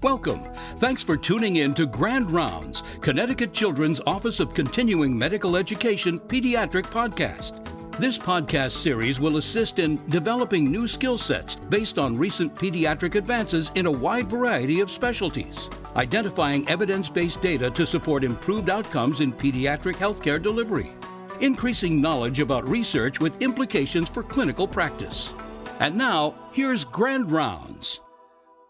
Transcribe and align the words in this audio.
Welcome. 0.00 0.44
Thanks 0.76 1.02
for 1.02 1.16
tuning 1.16 1.56
in 1.56 1.74
to 1.74 1.84
Grand 1.84 2.30
Rounds, 2.30 2.84
Connecticut 3.00 3.52
Children's 3.52 4.00
Office 4.06 4.38
of 4.38 4.54
Continuing 4.54 5.18
Medical 5.18 5.56
Education 5.56 6.20
Pediatric 6.20 6.84
Podcast. 6.84 7.64
This 7.98 8.16
podcast 8.16 8.70
series 8.70 9.18
will 9.18 9.38
assist 9.38 9.80
in 9.80 9.96
developing 10.08 10.70
new 10.70 10.86
skill 10.86 11.18
sets 11.18 11.56
based 11.56 11.98
on 11.98 12.16
recent 12.16 12.54
pediatric 12.54 13.16
advances 13.16 13.72
in 13.74 13.86
a 13.86 13.90
wide 13.90 14.30
variety 14.30 14.78
of 14.78 14.88
specialties, 14.88 15.68
identifying 15.96 16.68
evidence 16.68 17.08
based 17.08 17.42
data 17.42 17.68
to 17.68 17.84
support 17.84 18.22
improved 18.22 18.70
outcomes 18.70 19.20
in 19.20 19.32
pediatric 19.32 19.96
healthcare 19.96 20.40
delivery, 20.40 20.90
increasing 21.40 22.00
knowledge 22.00 22.38
about 22.38 22.68
research 22.68 23.18
with 23.18 23.42
implications 23.42 24.08
for 24.08 24.22
clinical 24.22 24.68
practice. 24.68 25.34
And 25.80 25.96
now, 25.96 26.36
here's 26.52 26.84
Grand 26.84 27.32
Rounds. 27.32 28.00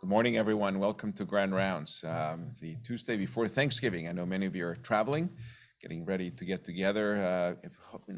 Good 0.01 0.11
morning, 0.11 0.37
everyone. 0.37 0.79
Welcome 0.79 1.13
to 1.15 1.25
Grand 1.25 1.53
Rounds, 1.53 2.05
um, 2.07 2.53
the 2.61 2.77
Tuesday 2.85 3.17
before 3.17 3.49
Thanksgiving. 3.49 4.07
I 4.07 4.13
know 4.13 4.25
many 4.25 4.47
of 4.47 4.55
you 4.55 4.65
are 4.65 4.77
traveling, 4.77 5.29
getting 5.83 6.05
ready 6.05 6.31
to 6.31 6.45
get 6.45 6.65
together. 6.65 7.17
Uh, 7.17 7.69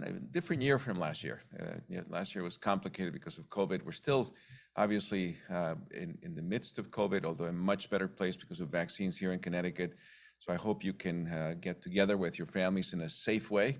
a 0.04 0.12
different 0.30 0.60
year 0.60 0.78
from 0.78 0.98
last 0.98 1.24
year. 1.24 1.40
Uh, 1.58 1.76
yeah, 1.88 2.02
last 2.10 2.34
year 2.34 2.44
was 2.44 2.58
complicated 2.58 3.14
because 3.14 3.38
of 3.38 3.48
COVID. 3.48 3.82
We're 3.82 3.92
still 3.92 4.34
obviously 4.76 5.38
uh, 5.50 5.76
in, 5.92 6.18
in 6.20 6.34
the 6.34 6.42
midst 6.42 6.78
of 6.78 6.90
COVID, 6.90 7.24
although 7.24 7.46
in 7.46 7.54
a 7.54 7.64
much 7.72 7.88
better 7.88 8.08
place 8.08 8.36
because 8.36 8.60
of 8.60 8.68
vaccines 8.68 9.16
here 9.16 9.32
in 9.32 9.38
Connecticut. 9.38 9.94
So 10.38 10.52
I 10.52 10.56
hope 10.56 10.84
you 10.84 10.92
can 10.92 11.28
uh, 11.28 11.54
get 11.62 11.80
together 11.80 12.18
with 12.18 12.36
your 12.36 12.46
families 12.46 12.92
in 12.92 13.00
a 13.00 13.08
safe 13.08 13.50
way. 13.50 13.78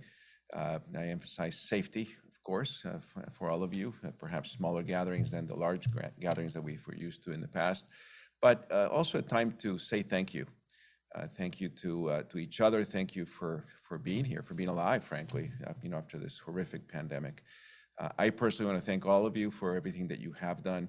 Uh, 0.54 0.78
I 0.96 1.08
emphasize 1.08 1.60
safety 1.60 2.08
course, 2.44 2.84
uh, 2.84 2.98
uh, 3.16 3.22
for 3.32 3.50
all 3.50 3.62
of 3.62 3.72
you, 3.72 3.94
uh, 4.06 4.10
perhaps 4.18 4.50
smaller 4.50 4.82
gatherings 4.82 5.30
than 5.30 5.46
the 5.46 5.54
large 5.54 5.86
gatherings 6.20 6.54
that 6.54 6.62
we 6.62 6.78
were 6.86 6.94
used 6.94 7.22
to 7.24 7.32
in 7.32 7.40
the 7.40 7.48
past, 7.48 7.86
but 8.40 8.66
uh, 8.70 8.88
also 8.90 9.18
a 9.18 9.22
time 9.22 9.52
to 9.58 9.78
say 9.78 10.02
thank 10.02 10.34
you. 10.34 10.46
Uh, 11.14 11.26
thank 11.26 11.60
you 11.60 11.68
to 11.68 12.08
uh, 12.08 12.22
to 12.22 12.38
each 12.38 12.60
other. 12.60 12.84
Thank 12.84 13.16
you 13.16 13.24
for 13.26 13.64
for 13.82 13.98
being 13.98 14.24
here, 14.24 14.42
for 14.42 14.54
being 14.54 14.68
alive, 14.68 15.02
frankly, 15.02 15.50
you 15.82 15.90
know, 15.90 15.96
after 15.96 16.18
this 16.18 16.38
horrific 16.38 16.86
pandemic. 16.88 17.42
I 18.16 18.30
personally 18.30 18.72
want 18.72 18.82
to 18.82 18.86
thank 18.86 19.04
all 19.04 19.26
of 19.26 19.36
you 19.36 19.50
for 19.50 19.76
everything 19.76 20.08
that 20.08 20.20
you 20.20 20.32
have 20.32 20.62
done. 20.62 20.88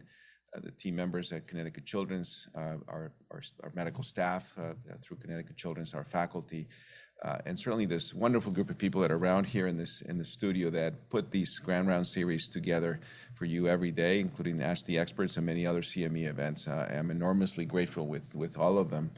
The 0.54 0.72
team 0.72 0.96
members 0.96 1.34
at 1.34 1.46
Connecticut 1.46 1.86
Children's, 1.86 2.48
our 2.56 3.12
our 3.32 3.72
medical 3.74 4.04
staff 4.04 4.56
through 5.02 5.18
Connecticut 5.18 5.58
Children's, 5.58 5.94
our 5.94 6.06
faculty, 6.06 6.68
uh, 7.24 7.38
and 7.46 7.60
certainly 7.60 7.86
this 7.86 8.14
wonderful 8.14 8.52
group 8.52 8.70
of 8.70 8.78
people 8.78 9.00
that 9.02 9.12
are 9.12 9.18
around 9.18 9.46
here 9.46 9.68
in 9.68 9.78
this 9.78 10.02
in 10.04 10.18
the 10.18 10.26
studio 10.26 10.70
that 10.72 11.10
put 11.10 11.30
these 11.30 11.60
Grand 11.60 11.88
Round 11.88 12.08
series 12.08 12.50
together 12.50 13.00
for 13.36 13.46
you 13.46 13.68
every 13.68 13.92
day, 13.92 14.20
including 14.20 14.62
Ask 14.62 14.86
the 14.86 14.98
Experts 14.98 15.38
and 15.38 15.46
many 15.46 15.66
other 15.68 15.82
CME 15.82 16.28
events. 16.28 16.68
Uh, 16.68 16.92
I'm 16.92 17.12
enormously 17.12 17.66
grateful 17.66 18.08
with 18.08 18.34
with 18.36 18.58
all 18.58 18.80
of 18.80 18.90
them 18.90 19.12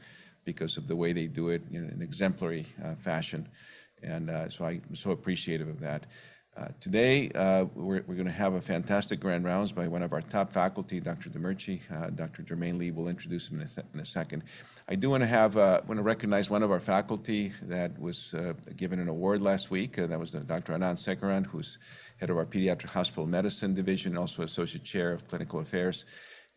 because 0.44 0.76
of 0.76 0.86
the 0.86 0.96
way 0.96 1.12
they 1.12 1.26
do 1.26 1.48
it 1.48 1.62
in 1.70 1.84
an 1.84 2.02
exemplary 2.02 2.66
uh, 2.84 2.94
fashion, 2.96 3.48
and 4.02 4.28
uh, 4.28 4.50
so 4.50 4.66
I'm 4.66 4.94
so 4.94 5.12
appreciative 5.12 5.68
of 5.68 5.80
that. 5.80 6.04
Uh, 6.56 6.68
today, 6.80 7.28
uh, 7.34 7.64
we're, 7.74 8.04
we're 8.06 8.14
going 8.14 8.26
to 8.26 8.30
have 8.30 8.54
a 8.54 8.60
fantastic 8.60 9.18
grand 9.18 9.44
rounds 9.44 9.72
by 9.72 9.88
one 9.88 10.04
of 10.04 10.12
our 10.12 10.20
top 10.20 10.52
faculty, 10.52 11.00
Dr. 11.00 11.28
Demirci. 11.28 11.80
Uh, 11.90 12.10
Dr. 12.10 12.42
Germain-Lee 12.42 12.92
will 12.92 13.08
introduce 13.08 13.50
him 13.50 13.60
in 13.60 13.66
a, 13.76 13.84
in 13.94 14.00
a 14.00 14.04
second. 14.04 14.44
I 14.88 14.94
do 14.94 15.10
want 15.10 15.24
to 15.24 15.26
have 15.26 15.56
uh, 15.56 15.80
want 15.88 15.98
to 15.98 16.04
recognize 16.04 16.50
one 16.50 16.62
of 16.62 16.70
our 16.70 16.78
faculty 16.78 17.52
that 17.62 17.98
was 17.98 18.34
uh, 18.34 18.52
given 18.76 19.00
an 19.00 19.08
award 19.08 19.42
last 19.42 19.72
week. 19.72 19.96
That 19.96 20.20
was 20.20 20.30
Dr. 20.30 20.74
Anand 20.74 20.98
Sekaran, 20.98 21.44
who's 21.44 21.78
head 22.18 22.30
of 22.30 22.36
our 22.36 22.46
pediatric 22.46 22.90
hospital 22.90 23.26
medicine 23.26 23.74
division, 23.74 24.16
also 24.16 24.44
associate 24.44 24.84
chair 24.84 25.12
of 25.12 25.26
clinical 25.26 25.58
affairs. 25.58 26.04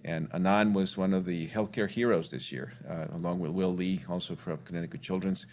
And 0.06 0.30
Anand 0.30 0.74
was 0.74 0.96
one 0.96 1.12
of 1.12 1.26
the 1.26 1.48
healthcare 1.48 1.90
heroes 1.90 2.30
this 2.30 2.52
year, 2.52 2.72
along 3.14 3.40
with 3.40 3.50
Will 3.50 3.74
Lee, 3.74 4.04
also 4.08 4.36
from 4.36 4.60
Connecticut 4.60 5.02
Children's 5.02 5.48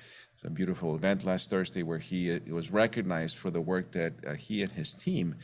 a 0.44 0.50
beautiful 0.50 0.94
event 0.94 1.24
last 1.24 1.50
Thursday 1.50 1.82
where 1.82 1.98
he 1.98 2.32
uh, 2.32 2.38
was 2.48 2.70
recognized 2.70 3.36
for 3.36 3.50
the 3.50 3.60
work 3.60 3.90
that 3.92 4.12
uh, 4.26 4.34
he 4.34 4.62
and 4.62 4.70
his 4.70 4.94
team 4.94 5.34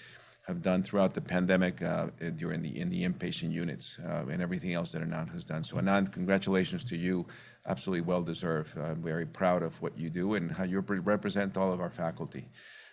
have 0.46 0.62
done 0.62 0.82
throughout 0.82 1.14
the 1.14 1.20
pandemic 1.20 1.80
uh, 1.82 2.06
during 2.36 2.60
the 2.62 2.78
in 2.78 2.88
the 2.90 3.04
inpatient 3.04 3.52
units 3.52 3.98
uh, 4.06 4.24
and 4.30 4.42
everything 4.42 4.74
else 4.74 4.92
that 4.92 5.02
Anand 5.02 5.32
has 5.32 5.44
done. 5.44 5.62
So 5.62 5.76
Anand, 5.76 6.12
congratulations 6.12 6.84
to 6.84 6.96
you. 6.96 7.26
Absolutely 7.66 8.02
well 8.02 8.22
deserved. 8.22 8.76
I'm 8.78 9.02
very 9.02 9.26
proud 9.26 9.62
of 9.62 9.80
what 9.82 9.96
you 9.98 10.10
do 10.10 10.34
and 10.34 10.50
how 10.50 10.64
you 10.64 10.80
represent 10.80 11.56
all 11.56 11.72
of 11.72 11.80
our 11.80 11.90
faculty. 11.90 12.48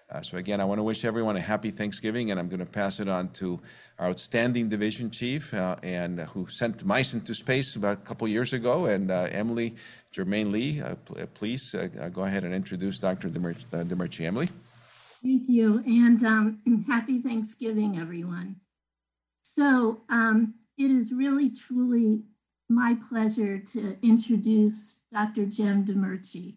Uh, 0.09 0.21
so 0.21 0.37
again, 0.37 0.61
I 0.61 0.65
want 0.65 0.79
to 0.79 0.83
wish 0.83 1.03
everyone 1.03 1.35
a 1.35 1.41
happy 1.41 1.69
Thanksgiving, 1.69 2.31
and 2.31 2.39
I'm 2.39 2.47
going 2.47 2.61
to 2.61 2.65
pass 2.65 3.01
it 3.01 3.09
on 3.09 3.29
to 3.33 3.59
our 3.99 4.07
outstanding 4.07 4.69
division 4.69 5.09
chief, 5.09 5.53
uh, 5.53 5.75
and 5.83 6.21
who 6.21 6.47
sent 6.47 6.85
mice 6.85 7.13
into 7.13 7.35
space 7.35 7.75
about 7.75 7.97
a 7.97 8.01
couple 8.01 8.25
years 8.27 8.53
ago, 8.53 8.85
and 8.85 9.11
Emily 9.11 9.75
Germain-Lee, 10.17 10.81
uh, 10.81 10.95
uh, 11.15 11.27
please 11.35 11.75
uh, 11.75 12.09
go 12.11 12.23
ahead 12.23 12.43
and 12.43 12.51
introduce 12.51 12.97
Dr. 12.97 13.29
Demirci. 13.29 14.25
Emily. 14.25 14.49
Thank 15.21 15.47
you, 15.47 15.83
and 15.85 16.23
um, 16.23 16.85
happy 16.87 17.19
Thanksgiving, 17.19 17.99
everyone. 17.99 18.55
So 19.43 20.01
um, 20.09 20.55
it 20.75 20.89
is 20.89 21.13
really, 21.13 21.51
truly 21.51 22.23
my 22.67 22.97
pleasure 23.09 23.59
to 23.59 23.95
introduce 24.01 25.03
Dr. 25.13 25.45
Jem 25.45 25.85
Demirci. 25.85 26.55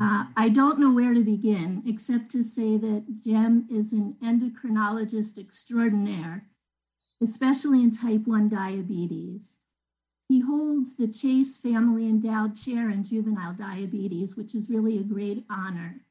Uh, 0.00 0.26
I 0.36 0.48
don't 0.48 0.78
know 0.78 0.92
where 0.92 1.12
to 1.12 1.24
begin 1.24 1.82
except 1.84 2.30
to 2.30 2.44
say 2.44 2.78
that 2.78 3.04
Jem 3.24 3.66
is 3.68 3.92
an 3.92 4.16
endocrinologist 4.22 5.40
extraordinaire, 5.40 6.44
especially 7.20 7.82
in 7.82 7.90
type 7.90 8.28
1 8.28 8.48
diabetes. 8.48 9.56
He 10.30 10.38
holds 10.38 10.94
the 10.94 11.08
Chase 11.08 11.58
Family 11.58 12.04
Endowed 12.04 12.54
Chair 12.54 12.88
in 12.88 13.02
Juvenile 13.02 13.52
Diabetes, 13.52 14.36
which 14.36 14.54
is 14.54 14.70
really 14.70 14.96
a 14.96 15.02
great 15.02 15.44
honor. 15.50 16.02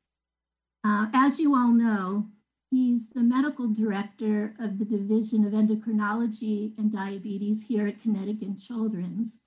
Uh, 0.84 1.06
as 1.14 1.40
you 1.40 1.56
all 1.56 1.72
know, 1.72 2.28
he's 2.70 3.12
the 3.12 3.22
medical 3.22 3.70
director 3.70 4.56
of 4.60 4.78
the 4.78 4.84
Division 4.84 5.46
of 5.46 5.54
Endocrinology 5.54 6.78
and 6.78 6.92
Diabetes 6.92 7.68
here 7.68 7.88
at 7.88 8.02
Connecticut 8.02 8.60
Children's. 8.60 9.38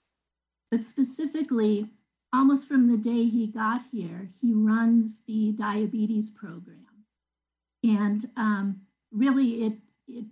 But 0.71 0.83
specifically, 0.85 1.91
almost 2.33 2.67
from 2.67 2.91
the 2.91 2.97
day 2.97 3.25
he 3.25 3.49
got 3.49 3.83
here, 3.93 4.31
he 4.41 4.55
runs 4.55 5.19
the 5.27 5.53
diabetes 5.53 6.31
program. 6.31 6.87
And 7.85 8.31
um, 8.39 8.81
really, 9.11 9.65
it, 9.65 9.75
it 10.09 10.25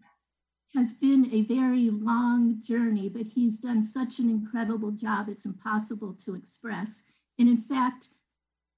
has 0.75 0.93
been 0.93 1.29
a 1.33 1.43
very 1.43 1.91
long 1.91 2.61
journey, 2.63 3.09
but 3.09 3.27
he's 3.27 3.59
done 3.59 3.83
such 3.83 4.19
an 4.19 4.31
incredible 4.31 4.93
job, 4.93 5.29
it's 5.29 5.45
impossible 5.45 6.15
to 6.25 6.35
express. 6.35 7.03
And 7.39 7.49
in 7.49 7.57
fact, 7.57 8.09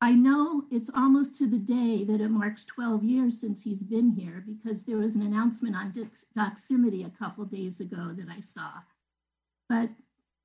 I 0.01 0.13
know 0.13 0.65
it's 0.71 0.91
almost 0.97 1.37
to 1.37 1.47
the 1.47 1.59
day 1.59 2.03
that 2.05 2.21
it 2.21 2.29
marks 2.29 2.65
12 2.65 3.05
years 3.05 3.41
since 3.41 3.63
he's 3.63 3.85
been 3.85 4.11
here 4.11 4.43
because 4.45 4.83
there 4.83 4.97
was 4.97 5.15
an 5.15 5.23
announcement 5.23 5.77
on 5.77 5.93
Doximity 6.37 7.07
a 7.07 7.11
couple 7.11 7.45
days 7.45 7.79
ago 7.79 8.13
that 8.19 8.29
I 8.29 8.41
saw. 8.41 8.71
But 9.69 9.91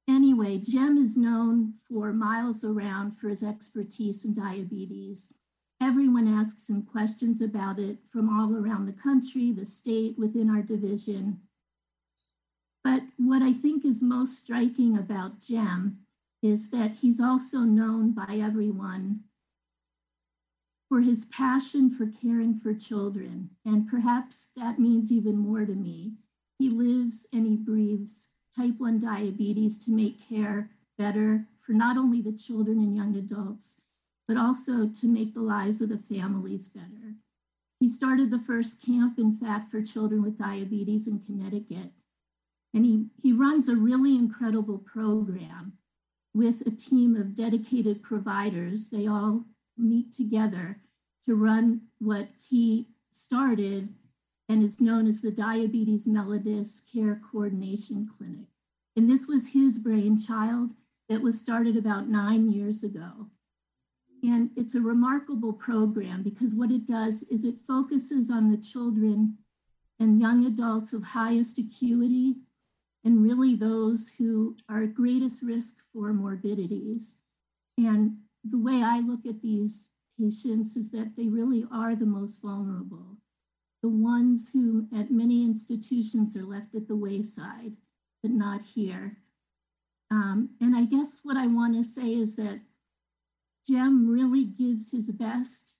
anyway, 0.07 0.59
Jem 0.59 0.97
is 0.97 1.17
known 1.17 1.73
for 1.87 2.13
miles 2.13 2.63
around 2.63 3.17
for 3.17 3.29
his 3.29 3.41
expertise 3.41 4.25
in 4.25 4.35
diabetes. 4.35 5.33
Everyone 5.79 6.27
asks 6.27 6.69
him 6.69 6.81
questions 6.81 7.41
about 7.41 7.77
it 7.79 7.97
from 8.11 8.29
all 8.29 8.55
around 8.55 8.87
the 8.87 8.93
country, 8.93 9.51
the 9.51 9.65
state, 9.65 10.17
within 10.17 10.49
our 10.49 10.61
division. 10.61 11.41
But 12.83 13.03
what 13.17 13.41
I 13.41 13.53
think 13.53 13.85
is 13.85 14.01
most 14.01 14.39
striking 14.39 14.97
about 14.97 15.39
Jem 15.39 15.99
is 16.41 16.69
that 16.71 16.97
he's 17.01 17.19
also 17.19 17.59
known 17.59 18.11
by 18.11 18.39
everyone 18.41 19.21
for 20.89 21.01
his 21.01 21.25
passion 21.25 21.91
for 21.91 22.07
caring 22.07 22.57
for 22.59 22.73
children. 22.73 23.49
And 23.65 23.87
perhaps 23.87 24.49
that 24.55 24.79
means 24.79 25.11
even 25.11 25.37
more 25.37 25.65
to 25.65 25.73
me. 25.73 26.13
He 26.57 26.69
lives 26.69 27.27
and 27.33 27.45
he 27.45 27.55
breathes 27.55 28.29
type 28.55 28.75
1 28.77 28.99
diabetes 28.99 29.77
to 29.85 29.91
make 29.91 30.27
care 30.27 30.71
better 30.97 31.45
for 31.61 31.73
not 31.73 31.97
only 31.97 32.21
the 32.21 32.31
children 32.31 32.79
and 32.79 32.95
young 32.95 33.15
adults, 33.15 33.77
but 34.27 34.37
also 34.37 34.87
to 34.87 35.07
make 35.07 35.33
the 35.33 35.41
lives 35.41 35.81
of 35.81 35.89
the 35.89 35.97
families 35.97 36.67
better. 36.67 37.15
He 37.79 37.87
started 37.87 38.31
the 38.31 38.39
first 38.39 38.83
camp, 38.83 39.19
in 39.19 39.37
fact, 39.37 39.71
for 39.71 39.81
children 39.81 40.23
with 40.23 40.39
diabetes 40.39 41.07
in 41.07 41.19
Connecticut. 41.19 41.91
And 42.73 42.85
he, 42.85 43.05
he 43.21 43.31
runs 43.31 43.69
a 43.69 43.75
really 43.75 44.15
incredible 44.15 44.79
program 44.79 45.73
with 46.33 46.61
a 46.67 46.71
team 46.71 47.15
of 47.15 47.35
dedicated 47.35 48.03
providers. 48.03 48.89
They 48.89 49.07
all 49.07 49.45
meet 49.77 50.11
together 50.11 50.81
to 51.25 51.35
run 51.35 51.81
what 51.99 52.29
he 52.49 52.87
started 53.11 53.89
and 54.49 54.63
is 54.63 54.79
known 54.79 55.07
as 55.07 55.21
the 55.21 55.31
Diabetes 55.31 56.05
Mellitus 56.05 56.81
Care 56.91 57.19
Coordination 57.31 58.09
Clinic. 58.17 58.47
And 58.95 59.09
this 59.09 59.27
was 59.27 59.53
his 59.53 59.77
brainchild 59.77 60.71
that 61.09 61.21
was 61.21 61.39
started 61.39 61.77
about 61.77 62.07
nine 62.07 62.51
years 62.51 62.83
ago. 62.83 63.27
And 64.27 64.49
it's 64.57 64.75
a 64.75 64.81
remarkable 64.81 65.53
program 65.53 66.21
because 66.21 66.53
what 66.53 66.69
it 66.69 66.85
does 66.85 67.23
is 67.31 67.45
it 67.45 67.55
focuses 67.65 68.29
on 68.29 68.51
the 68.51 68.57
children 68.57 69.37
and 70.01 70.19
young 70.19 70.45
adults 70.45 70.91
of 70.91 71.01
highest 71.01 71.57
acuity 71.57 72.35
and 73.05 73.23
really 73.23 73.55
those 73.55 74.11
who 74.17 74.57
are 74.67 74.83
at 74.83 74.93
greatest 74.93 75.41
risk 75.41 75.75
for 75.93 76.11
morbidities. 76.11 77.19
And 77.77 78.17
the 78.43 78.59
way 78.59 78.83
I 78.83 78.99
look 78.99 79.25
at 79.25 79.41
these 79.41 79.91
patients 80.19 80.75
is 80.75 80.91
that 80.91 81.13
they 81.15 81.29
really 81.29 81.63
are 81.71 81.95
the 81.95 82.05
most 82.05 82.41
vulnerable, 82.41 83.15
the 83.81 83.87
ones 83.87 84.49
who 84.51 84.87
at 84.93 85.09
many 85.09 85.45
institutions 85.45 86.35
are 86.35 86.43
left 86.43 86.75
at 86.75 86.89
the 86.89 86.97
wayside, 86.97 87.77
but 88.21 88.31
not 88.31 88.61
here. 88.61 89.19
Um, 90.11 90.49
and 90.59 90.75
I 90.75 90.83
guess 90.83 91.19
what 91.23 91.37
I 91.37 91.47
want 91.47 91.75
to 91.75 91.83
say 91.83 92.13
is 92.13 92.35
that 92.35 92.59
Jem 93.67 94.09
really 94.09 94.45
gives 94.45 94.91
his 94.91 95.11
best 95.11 95.73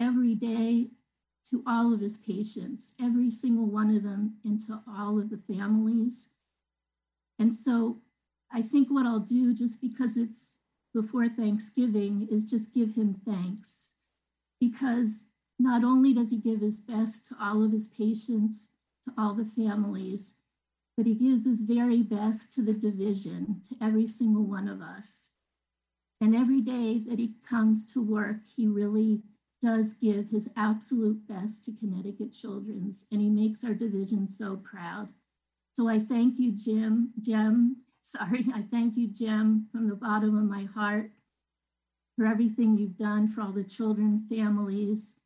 every 0.00 0.34
day 0.34 0.90
to 1.50 1.62
all 1.66 1.92
of 1.92 2.00
his 2.00 2.18
patients, 2.18 2.94
every 3.00 3.30
single 3.30 3.66
one 3.66 3.94
of 3.94 4.02
them, 4.02 4.34
and 4.44 4.60
to 4.66 4.80
all 4.88 5.18
of 5.18 5.30
the 5.30 5.38
families. 5.38 6.28
And 7.38 7.54
so 7.54 7.98
I 8.52 8.62
think 8.62 8.88
what 8.88 9.06
I'll 9.06 9.20
do, 9.20 9.54
just 9.54 9.80
because 9.80 10.16
it's 10.16 10.56
before 10.94 11.28
Thanksgiving, 11.28 12.28
is 12.30 12.44
just 12.44 12.74
give 12.74 12.94
him 12.94 13.20
thanks. 13.26 13.90
Because 14.60 15.24
not 15.58 15.84
only 15.84 16.14
does 16.14 16.30
he 16.30 16.36
give 16.36 16.60
his 16.60 16.80
best 16.80 17.26
to 17.26 17.36
all 17.40 17.62
of 17.64 17.72
his 17.72 17.86
patients, 17.86 18.70
to 19.04 19.12
all 19.18 19.34
the 19.34 19.44
families, 19.44 20.34
but 20.96 21.06
he 21.06 21.14
gives 21.14 21.44
his 21.44 21.60
very 21.60 22.02
best 22.02 22.52
to 22.54 22.62
the 22.62 22.72
division, 22.72 23.62
to 23.68 23.76
every 23.84 24.08
single 24.08 24.44
one 24.44 24.68
of 24.68 24.80
us. 24.80 25.30
And 26.24 26.34
every 26.34 26.62
day 26.62 26.98
that 27.06 27.18
he 27.18 27.34
comes 27.46 27.84
to 27.92 28.00
work, 28.00 28.38
he 28.56 28.66
really 28.66 29.20
does 29.60 29.92
give 29.92 30.30
his 30.30 30.48
absolute 30.56 31.28
best 31.28 31.64
to 31.64 31.72
Connecticut 31.78 32.32
Children's, 32.32 33.04
and 33.12 33.20
he 33.20 33.28
makes 33.28 33.62
our 33.62 33.74
division 33.74 34.26
so 34.26 34.56
proud. 34.56 35.10
So 35.74 35.86
I 35.86 35.98
thank 35.98 36.38
you, 36.38 36.52
Jim, 36.52 37.10
Jim, 37.20 37.82
sorry, 38.00 38.46
I 38.54 38.62
thank 38.62 38.96
you, 38.96 39.06
Jim, 39.06 39.66
from 39.70 39.90
the 39.90 39.94
bottom 39.94 40.38
of 40.38 40.44
my 40.44 40.64
heart 40.64 41.10
for 42.16 42.24
everything 42.24 42.78
you've 42.78 42.96
done 42.96 43.28
for 43.28 43.42
all 43.42 43.52
the 43.52 43.62
children, 43.62 44.24
families, 44.26 45.16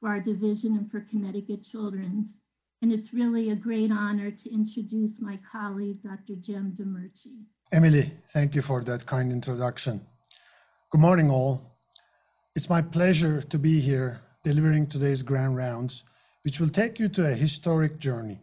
for 0.00 0.08
our 0.08 0.20
division, 0.20 0.78
and 0.78 0.90
for 0.90 1.00
Connecticut 1.00 1.62
Children's. 1.62 2.38
And 2.80 2.90
it's 2.90 3.12
really 3.12 3.50
a 3.50 3.54
great 3.54 3.92
honor 3.92 4.30
to 4.30 4.50
introduce 4.50 5.20
my 5.20 5.38
colleague, 5.52 6.02
Dr. 6.02 6.36
Jim 6.40 6.72
Demirci. 6.74 7.44
Emily, 7.70 8.12
thank 8.32 8.54
you 8.54 8.62
for 8.62 8.82
that 8.84 9.04
kind 9.04 9.30
introduction. 9.30 10.00
Good 10.90 11.02
morning, 11.02 11.30
all. 11.30 11.76
It's 12.56 12.70
my 12.70 12.80
pleasure 12.80 13.42
to 13.42 13.58
be 13.58 13.78
here 13.78 14.22
delivering 14.42 14.86
today's 14.86 15.20
grand 15.20 15.54
rounds, 15.54 16.02
which 16.44 16.58
will 16.58 16.70
take 16.70 16.98
you 16.98 17.10
to 17.10 17.26
a 17.26 17.34
historic 17.34 17.98
journey. 17.98 18.40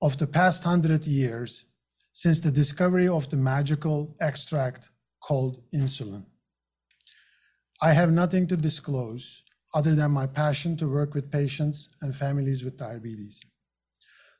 Of 0.00 0.18
the 0.18 0.28
past 0.28 0.62
hundred 0.62 1.04
years 1.04 1.64
since 2.12 2.38
the 2.38 2.52
discovery 2.52 3.08
of 3.08 3.28
the 3.28 3.36
magical 3.36 4.14
extract 4.20 4.90
called 5.18 5.64
insulin. 5.74 6.26
I 7.82 7.92
have 7.92 8.12
nothing 8.12 8.46
to 8.46 8.56
disclose 8.56 9.42
other 9.74 9.96
than 9.96 10.12
my 10.12 10.28
passion 10.28 10.76
to 10.76 10.88
work 10.88 11.12
with 11.12 11.32
patients 11.32 11.88
and 12.00 12.14
families 12.14 12.62
with 12.62 12.76
diabetes. 12.76 13.40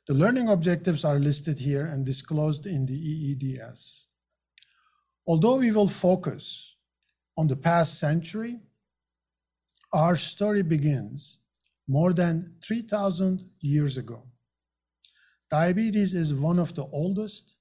The 0.07 0.13
learning 0.13 0.47
objectives 0.47 1.03
are 1.03 1.19
listed 1.19 1.59
here 1.59 1.85
and 1.85 2.05
disclosed 2.05 2.65
in 2.65 2.85
the 2.85 2.95
EEDS. 2.95 4.05
Although 5.27 5.57
we 5.57 5.71
will 5.71 5.89
focus 5.89 6.75
on 7.35 7.47
the 7.47 7.57
past 7.57 7.99
century, 7.99 8.61
our 9.91 10.15
story 10.15 10.61
begins 10.61 11.39
more 11.89 12.13
than 12.13 12.55
3,000 12.63 13.49
years 13.59 13.97
ago. 13.97 14.23
Diabetes 15.49 16.13
is 16.13 16.33
one 16.33 16.59
of 16.59 16.73
the 16.73 16.85
oldest 16.85 17.57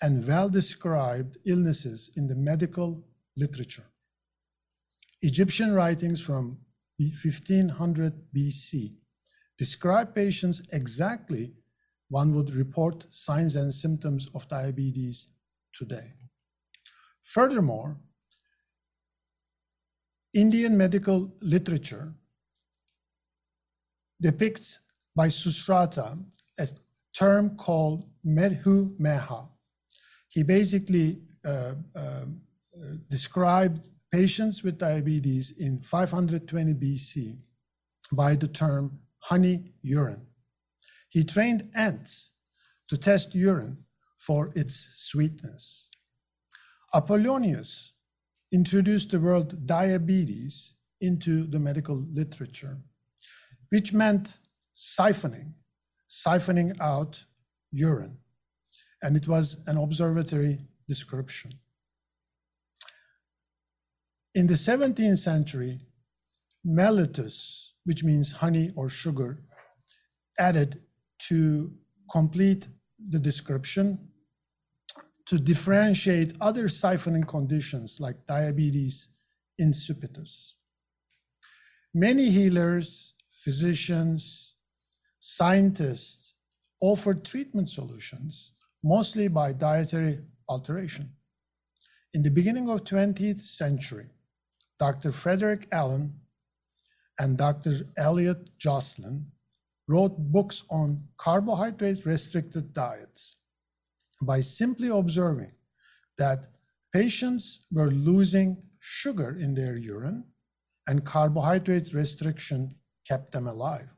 and 0.00 0.26
well 0.26 0.48
described 0.48 1.36
illnesses 1.44 2.10
in 2.16 2.28
the 2.28 2.34
medical 2.34 3.04
literature. 3.36 3.90
Egyptian 5.20 5.72
writings 5.72 6.20
from 6.20 6.58
1500 6.98 8.32
BC 8.34 8.94
describe 9.58 10.14
patients 10.14 10.62
exactly 10.72 11.52
one 12.14 12.32
would 12.32 12.54
report 12.54 13.06
signs 13.10 13.56
and 13.56 13.74
symptoms 13.74 14.28
of 14.36 14.46
diabetes 14.46 15.26
today. 15.72 16.12
Furthermore, 17.24 17.96
Indian 20.32 20.76
medical 20.76 21.34
literature 21.40 22.14
depicts 24.22 24.68
by 25.16 25.26
Sushruta 25.26 26.06
a 26.58 26.68
term 27.18 27.56
called 27.56 28.04
Madhumeha. 28.24 29.48
He 30.28 30.44
basically 30.44 31.08
uh, 31.44 31.74
uh, 31.96 32.26
described 33.10 33.80
patients 34.12 34.62
with 34.62 34.78
diabetes 34.78 35.52
in 35.58 35.80
520 35.80 36.74
BC 36.74 37.36
by 38.12 38.36
the 38.36 38.46
term 38.46 39.00
honey 39.18 39.72
urine. 39.82 40.26
He 41.14 41.22
trained 41.22 41.70
ants 41.76 42.32
to 42.88 42.96
test 42.96 43.36
urine 43.36 43.84
for 44.18 44.50
its 44.56 44.74
sweetness. 44.96 45.88
Apollonius 46.92 47.92
introduced 48.50 49.12
the 49.12 49.20
word 49.20 49.64
diabetes 49.64 50.74
into 51.00 51.46
the 51.46 51.60
medical 51.60 52.04
literature, 52.12 52.78
which 53.68 53.92
meant 53.92 54.38
siphoning, 54.74 55.52
siphoning 56.10 56.76
out 56.80 57.24
urine. 57.70 58.18
And 59.00 59.16
it 59.16 59.28
was 59.28 59.58
an 59.68 59.76
observatory 59.76 60.66
description. 60.88 61.52
In 64.34 64.48
the 64.48 64.54
17th 64.54 65.18
century, 65.18 65.78
mellitus, 66.66 67.70
which 67.84 68.02
means 68.02 68.32
honey 68.32 68.72
or 68.74 68.88
sugar, 68.88 69.44
added 70.40 70.80
to 71.28 71.72
complete 72.10 72.68
the 73.08 73.18
description 73.18 73.98
to 75.26 75.38
differentiate 75.38 76.34
other 76.40 76.64
siphoning 76.64 77.26
conditions 77.26 77.98
like 77.98 78.26
diabetes 78.26 79.08
insipidus. 79.60 80.52
Many 81.94 82.30
healers, 82.30 83.14
physicians, 83.30 84.54
scientists 85.20 86.34
offered 86.80 87.24
treatment 87.24 87.70
solutions, 87.70 88.52
mostly 88.82 89.28
by 89.28 89.52
dietary 89.52 90.20
alteration. 90.48 91.10
In 92.12 92.22
the 92.22 92.30
beginning 92.30 92.68
of 92.68 92.84
20th 92.84 93.40
century, 93.40 94.06
Dr. 94.78 95.12
Frederick 95.12 95.68
Allen 95.72 96.20
and 97.18 97.38
Dr. 97.38 97.86
Elliot 97.96 98.50
Joslin 98.58 99.26
wrote 99.86 100.16
books 100.18 100.62
on 100.70 101.04
carbohydrate 101.18 102.06
restricted 102.06 102.72
diets 102.72 103.36
by 104.22 104.40
simply 104.40 104.88
observing 104.88 105.52
that 106.18 106.46
patients 106.92 107.66
were 107.70 107.90
losing 107.90 108.56
sugar 108.78 109.36
in 109.38 109.54
their 109.54 109.76
urine 109.76 110.24
and 110.86 111.04
carbohydrate 111.04 111.92
restriction 111.92 112.74
kept 113.06 113.32
them 113.32 113.46
alive. 113.46 113.88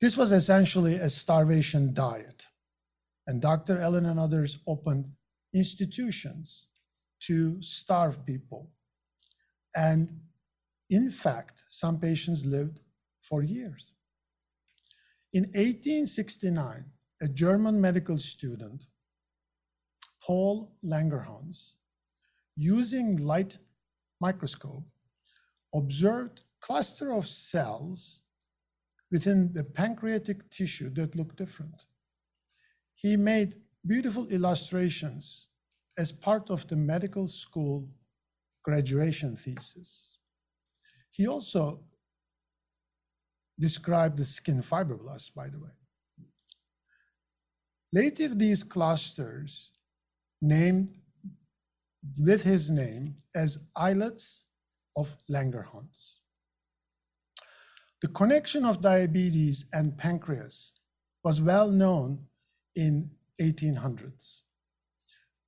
This 0.00 0.16
was 0.16 0.32
essentially 0.32 0.96
a 0.96 1.08
starvation 1.08 1.94
diet. 1.94 2.46
And 3.26 3.40
Dr. 3.40 3.80
Allen 3.80 4.06
and 4.06 4.20
others 4.20 4.58
opened 4.66 5.06
institutions 5.54 6.68
to 7.20 7.60
starve 7.62 8.24
people. 8.24 8.70
And 9.74 10.20
in 10.90 11.10
fact, 11.10 11.64
some 11.68 11.98
patients 11.98 12.44
lived 12.44 12.80
for 13.22 13.42
years. 13.42 13.92
In 15.36 15.42
1869, 15.52 16.86
a 17.20 17.28
German 17.28 17.78
medical 17.78 18.18
student, 18.18 18.86
Paul 20.26 20.72
Langerhans, 20.82 21.74
using 22.56 23.18
light 23.18 23.58
microscope, 24.18 24.86
observed 25.74 26.44
cluster 26.62 27.12
of 27.12 27.26
cells 27.26 28.20
within 29.10 29.52
the 29.52 29.62
pancreatic 29.62 30.48
tissue 30.48 30.88
that 30.94 31.14
looked 31.14 31.36
different. 31.36 31.82
He 32.94 33.14
made 33.18 33.56
beautiful 33.86 34.26
illustrations 34.28 35.48
as 35.98 36.12
part 36.12 36.48
of 36.48 36.66
the 36.66 36.76
medical 36.76 37.28
school 37.28 37.90
graduation 38.64 39.36
thesis. 39.36 40.16
He 41.10 41.28
also 41.28 41.82
describe 43.58 44.16
the 44.16 44.24
skin 44.24 44.62
fibroblasts, 44.62 45.32
by 45.34 45.48
the 45.48 45.58
way. 45.58 45.70
Later, 47.92 48.28
these 48.34 48.62
clusters 48.62 49.70
named 50.42 50.98
with 52.18 52.42
his 52.42 52.70
name 52.70 53.16
as 53.34 53.58
islets 53.74 54.46
of 54.96 55.16
Langerhans. 55.30 56.16
The 58.02 58.08
connection 58.08 58.64
of 58.64 58.80
diabetes 58.80 59.64
and 59.72 59.96
pancreas 59.96 60.72
was 61.24 61.40
well 61.40 61.70
known 61.70 62.26
in 62.74 63.10
1800s. 63.40 64.40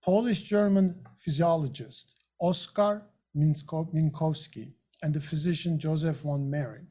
Polish-German 0.02 0.94
physiologist 1.18 2.24
Oskar 2.40 3.02
Minkowski 3.36 4.72
and 5.02 5.12
the 5.14 5.20
physician 5.20 5.78
Joseph 5.78 6.18
von 6.18 6.48
Mering 6.48 6.90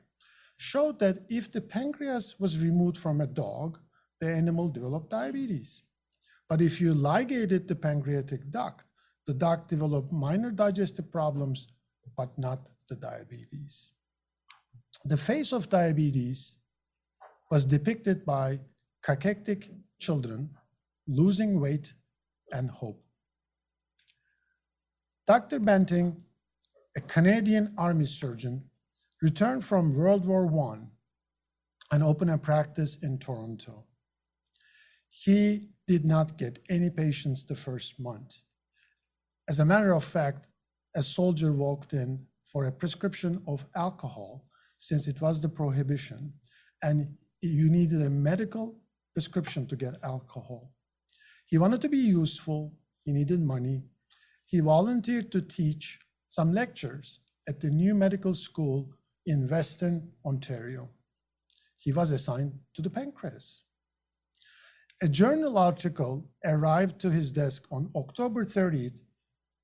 showed 0.58 1.00
that 1.00 1.20
if 1.30 1.52
the 1.52 1.62
pancreas 1.62 2.40
was 2.40 2.60
removed 2.60 2.98
from 2.98 3.22
a 3.22 3.28
dog, 3.28 3.80
the 4.20 4.32
animal 4.32 4.68
developed 4.70 5.12
diabetes. 5.12 5.84
But 6.50 6.62
if 6.62 6.82
you 6.82 6.94
ligated 6.94 7.68
the 7.68 7.76
pancreatic 7.76 8.50
duct, 8.50 8.84
the 9.28 9.34
duct 9.34 9.70
developed 9.70 10.12
minor 10.12 10.52
digestive 10.52 11.12
problems, 11.12 11.68
but 12.16 12.38
not 12.38 12.60
the 12.90 12.96
diabetes. 12.96 13.92
The 15.06 15.18
face 15.18 15.52
of 15.52 15.70
diabetes 15.70 16.56
was 17.52 17.66
depicted 17.66 18.26
by 18.26 18.60
cachectic 19.04 19.70
children 20.00 20.50
losing 21.08 21.60
weight 21.60 21.94
and 22.52 22.70
hope. 22.70 23.04
Dr. 25.26 25.60
Banting, 25.60 26.24
a 26.96 27.02
Canadian 27.02 27.74
Army 27.78 28.06
surgeon, 28.06 28.64
returned 29.22 29.64
from 29.64 29.96
World 29.96 30.26
War 30.26 30.46
I 30.74 31.96
and 31.96 32.04
opened 32.04 32.32
a 32.32 32.38
practice 32.38 32.98
in 33.02 33.18
Toronto. 33.18 33.86
He 35.10 35.70
did 35.88 36.06
not 36.06 36.38
get 36.38 36.60
any 36.70 36.90
patients 36.90 37.46
the 37.46 37.56
first 37.56 38.00
month. 38.00 38.38
As 39.50 39.60
a 39.60 39.66
matter 39.66 39.94
of 39.94 40.04
fact, 40.04 40.48
a 40.96 41.02
soldier 41.02 41.54
walked 41.54 41.94
in 41.94 42.26
for 42.44 42.66
a 42.66 42.72
prescription 42.72 43.42
of 43.48 43.66
alcohol 43.76 44.46
since 44.78 45.08
it 45.08 45.22
was 45.22 45.42
the 45.42 45.50
prohibition 45.50 46.34
and 46.84 47.16
you 47.42 47.70
needed 47.70 48.02
a 48.02 48.10
medical 48.10 48.80
prescription 49.14 49.66
to 49.68 49.76
get 49.76 49.96
alcohol. 50.04 50.72
He 51.46 51.58
wanted 51.58 51.82
to 51.82 51.90
be 51.90 51.98
useful, 51.98 52.74
he 53.04 53.12
needed 53.12 53.42
money. 53.42 53.84
He 54.46 54.60
volunteered 54.60 55.32
to 55.32 55.42
teach 55.42 56.00
some 56.30 56.52
lectures 56.52 57.20
at 57.48 57.60
the 57.60 57.70
new 57.70 57.96
medical 57.96 58.34
school 58.34 58.94
in 59.28 59.48
Western 59.48 60.10
Ontario. 60.26 60.90
He 61.80 61.92
was 61.92 62.12
assigned 62.12 62.54
to 62.74 62.82
the 62.82 62.90
pancreas. 62.90 63.64
A 65.04 65.08
journal 65.08 65.58
article 65.60 66.32
arrived 66.44 67.00
to 67.02 67.12
his 67.12 67.32
desk 67.32 67.68
on 67.70 67.92
October 67.96 68.46
30th, 68.46 69.02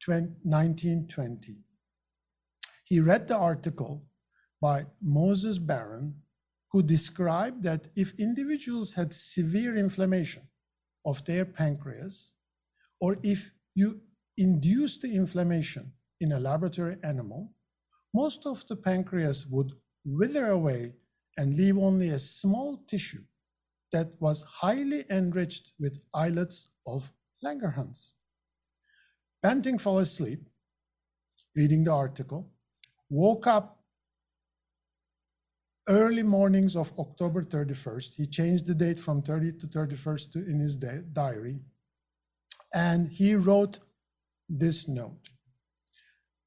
1920. 0.06 1.58
He 2.84 3.00
read 3.00 3.28
the 3.28 3.38
article 3.38 4.04
by 4.62 4.86
Moses 5.02 5.58
Barron, 5.58 6.14
who 6.72 6.84
described 6.84 7.64
that 7.64 7.88
if 7.96 8.14
individuals 8.20 8.94
had 8.94 9.14
severe 9.14 9.78
inflammation 9.78 10.44
of 11.06 11.24
their 11.26 11.46
pancreas, 11.46 12.34
or 13.00 13.18
if 13.24 13.52
you 13.76 14.02
induce 14.38 14.98
the 14.98 15.16
inflammation 15.16 15.94
in 16.20 16.34
a 16.34 16.40
laboratory 16.40 16.98
animal, 17.04 17.52
most 18.14 18.46
of 18.46 18.66
the 18.68 18.76
pancreas 18.76 19.46
would 19.48 19.72
wither 20.06 20.48
away 20.48 20.94
and 21.38 21.56
leave 21.56 21.78
only 21.78 22.10
a 22.10 22.20
small 22.20 22.78
tissue 22.88 23.24
that 23.92 24.10
was 24.20 24.44
highly 24.44 25.06
enriched 25.10 25.74
with 25.80 26.00
islets 26.14 26.70
of 26.86 27.12
Langerhans. 27.44 28.12
Banting 29.42 29.78
fell 29.78 30.00
asleep, 30.00 30.48
reading 31.56 31.84
the 31.84 31.92
article, 31.92 32.52
woke 33.10 33.48
up 33.48 33.84
early 35.88 36.24
mornings 36.24 36.76
of 36.76 36.92
October 36.98 37.44
31st. 37.44 38.16
He 38.16 38.26
changed 38.26 38.66
the 38.66 38.74
date 38.74 39.00
from 39.00 39.22
30 39.22 39.54
to 39.60 39.68
31st 39.68 40.32
to, 40.32 40.40
in 40.40 40.60
his 40.60 40.78
di 40.78 41.02
diary. 41.12 41.60
And 42.74 43.10
he 43.10 43.36
wrote 43.36 43.80
this 44.50 44.88
note 44.88 45.30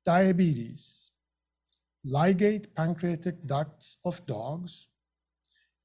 Diabetes, 0.04 1.05
ligate 2.06 2.74
pancreatic 2.74 3.46
ducts 3.46 3.98
of 4.04 4.24
dogs, 4.26 4.86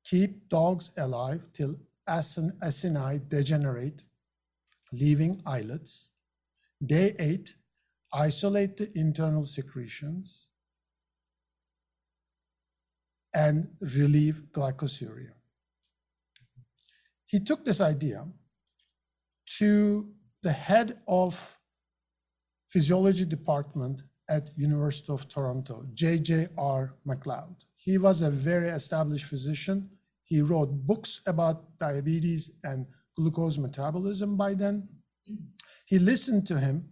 keep 0.04 0.50
dogs 0.50 0.92
alive 0.98 1.42
till 1.54 1.76
acini 2.08 3.28
degenerate, 3.28 4.04
leaving 4.92 5.42
islets. 5.46 6.10
Day 6.86 7.16
eight, 7.20 7.56
isolate 8.14 8.78
the 8.78 8.92
internal 8.98 9.46
secretions 9.46 10.48
and 13.34 13.70
relieve 13.80 14.44
glycosuria. 14.52 15.32
He 17.26 17.40
took 17.40 17.64
this 17.64 17.80
idea 17.80 18.28
to 19.58 20.10
the 20.44 20.52
head 20.52 21.00
of 21.08 21.58
physiology 22.68 23.26
department 23.26 24.04
at 24.32 24.50
University 24.56 25.12
of 25.12 25.28
Toronto, 25.28 25.86
J.J.R. 25.94 26.94
Macleod. 27.06 27.56
He 27.76 27.98
was 27.98 28.22
a 28.22 28.32
very 28.32 28.70
established 28.70 29.26
physician. 29.26 29.90
He 30.24 30.42
wrote 30.42 30.72
books 30.88 31.22
about 31.26 31.78
diabetes 31.80 32.52
and 32.64 32.86
glucose 33.18 33.58
metabolism 33.58 34.38
by 34.38 34.54
then. 34.54 34.88
He 35.86 36.00
listened 36.00 36.48
to 36.48 36.58
him, 36.60 36.86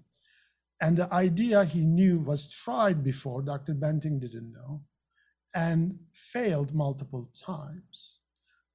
and 0.81 0.97
the 0.97 1.11
idea 1.13 1.63
he 1.63 1.85
knew 1.85 2.19
was 2.19 2.49
tried 2.49 3.03
before, 3.03 3.41
Dr. 3.41 3.73
Banting 3.73 4.19
didn't 4.19 4.51
know, 4.51 4.81
and 5.55 5.97
failed 6.11 6.75
multiple 6.75 7.31
times. 7.33 8.19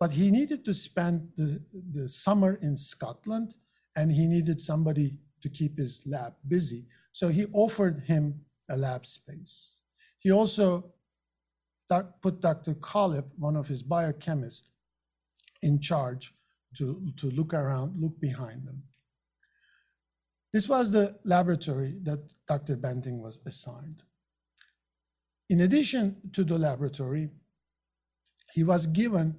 But 0.01 0.13
he 0.13 0.31
needed 0.31 0.65
to 0.65 0.75
spend 0.75 1.29
the, 1.37 1.63
the 1.93 2.09
summer 2.09 2.59
in 2.63 2.77
Scotland, 2.77 3.57
and 3.95 4.11
he 4.11 4.27
needed 4.27 4.61
somebody 4.61 5.19
to 5.43 5.49
keep 5.51 5.77
his 5.77 6.03
lab 6.07 6.33
busy. 6.49 6.87
So 7.13 7.29
he 7.29 7.47
offered 7.53 8.03
him 8.07 8.41
a 8.71 8.77
lab 8.77 9.05
space. 9.07 9.79
He 10.19 10.33
also 10.33 10.93
put 12.23 12.41
Dr. 12.41 12.75
Collip, 12.75 13.27
one 13.37 13.57
of 13.57 13.69
his 13.69 13.83
biochemists, 13.83 14.69
in 15.63 15.81
charge 15.81 16.35
to, 16.77 17.13
to 17.17 17.31
look 17.31 17.55
around, 17.55 18.01
look 18.01 18.19
behind 18.21 18.67
them. 18.67 18.83
This 20.53 20.69
was 20.69 20.93
the 20.93 21.17
laboratory 21.25 21.99
that 22.05 22.35
Dr. 22.47 22.77
Banting 22.77 23.21
was 23.21 23.41
assigned. 23.47 24.03
In 25.51 25.61
addition 25.61 26.17
to 26.33 26.45
the 26.45 26.57
laboratory, 26.57 27.31
he 28.53 28.63
was 28.63 28.87
given 28.87 29.37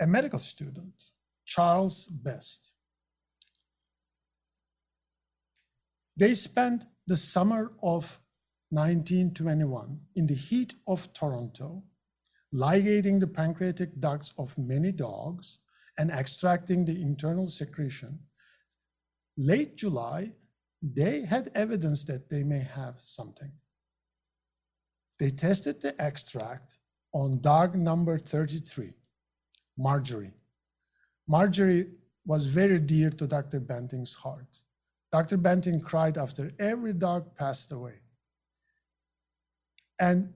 a 0.00 0.06
medical 0.06 0.38
student, 0.38 0.94
Charles 1.44 2.06
Best. 2.06 2.74
They 6.16 6.34
spent 6.34 6.86
the 7.06 7.16
summer 7.16 7.70
of 7.82 8.20
1921 8.70 10.00
in 10.16 10.26
the 10.26 10.34
heat 10.34 10.74
of 10.88 11.12
Toronto, 11.12 11.84
ligating 12.52 13.20
the 13.20 13.26
pancreatic 13.26 14.00
ducts 14.00 14.32
of 14.38 14.58
many 14.58 14.90
dogs 14.90 15.58
and 15.98 16.10
extracting 16.10 16.84
the 16.84 17.00
internal 17.00 17.48
secretion. 17.48 18.18
Late 19.36 19.76
July, 19.76 20.32
they 20.82 21.22
had 21.22 21.50
evidence 21.54 22.04
that 22.04 22.28
they 22.28 22.42
may 22.42 22.60
have 22.60 22.96
something. 22.98 23.52
They 25.18 25.30
tested 25.30 25.80
the 25.80 26.00
extract 26.00 26.78
on 27.12 27.40
dog 27.40 27.76
number 27.76 28.18
33, 28.18 28.92
Marjorie. 29.78 30.34
Marjorie 31.28 31.86
was 32.26 32.46
very 32.46 32.78
dear 32.78 33.10
to 33.10 33.26
Dr. 33.26 33.60
Banting's 33.60 34.14
heart. 34.14 34.58
Dr. 35.12 35.36
Banting 35.36 35.80
cried 35.80 36.18
after 36.18 36.52
every 36.58 36.92
dog 36.92 37.34
passed 37.36 37.72
away. 37.72 38.00
And 39.98 40.34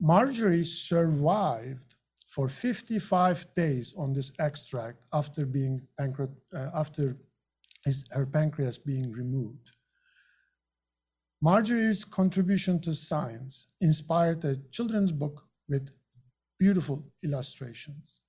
Marjorie 0.00 0.64
survived 0.64 1.94
for 2.26 2.48
55 2.48 3.54
days 3.54 3.94
on 3.96 4.12
this 4.14 4.32
extract 4.38 5.04
after 5.12 5.44
being 5.46 5.82
pancreas, 5.98 6.30
uh, 6.54 6.70
after 6.74 7.16
his, 7.84 8.04
her 8.10 8.26
pancreas 8.26 8.78
being 8.78 9.12
removed. 9.12 9.70
Marjorie's 11.40 12.04
contribution 12.04 12.80
to 12.80 12.94
science 12.94 13.66
inspired 13.80 14.44
a 14.44 14.56
children's 14.70 15.12
book 15.12 15.44
with 15.68 15.90
beautiful 16.58 17.04
illustrations. 17.24 18.20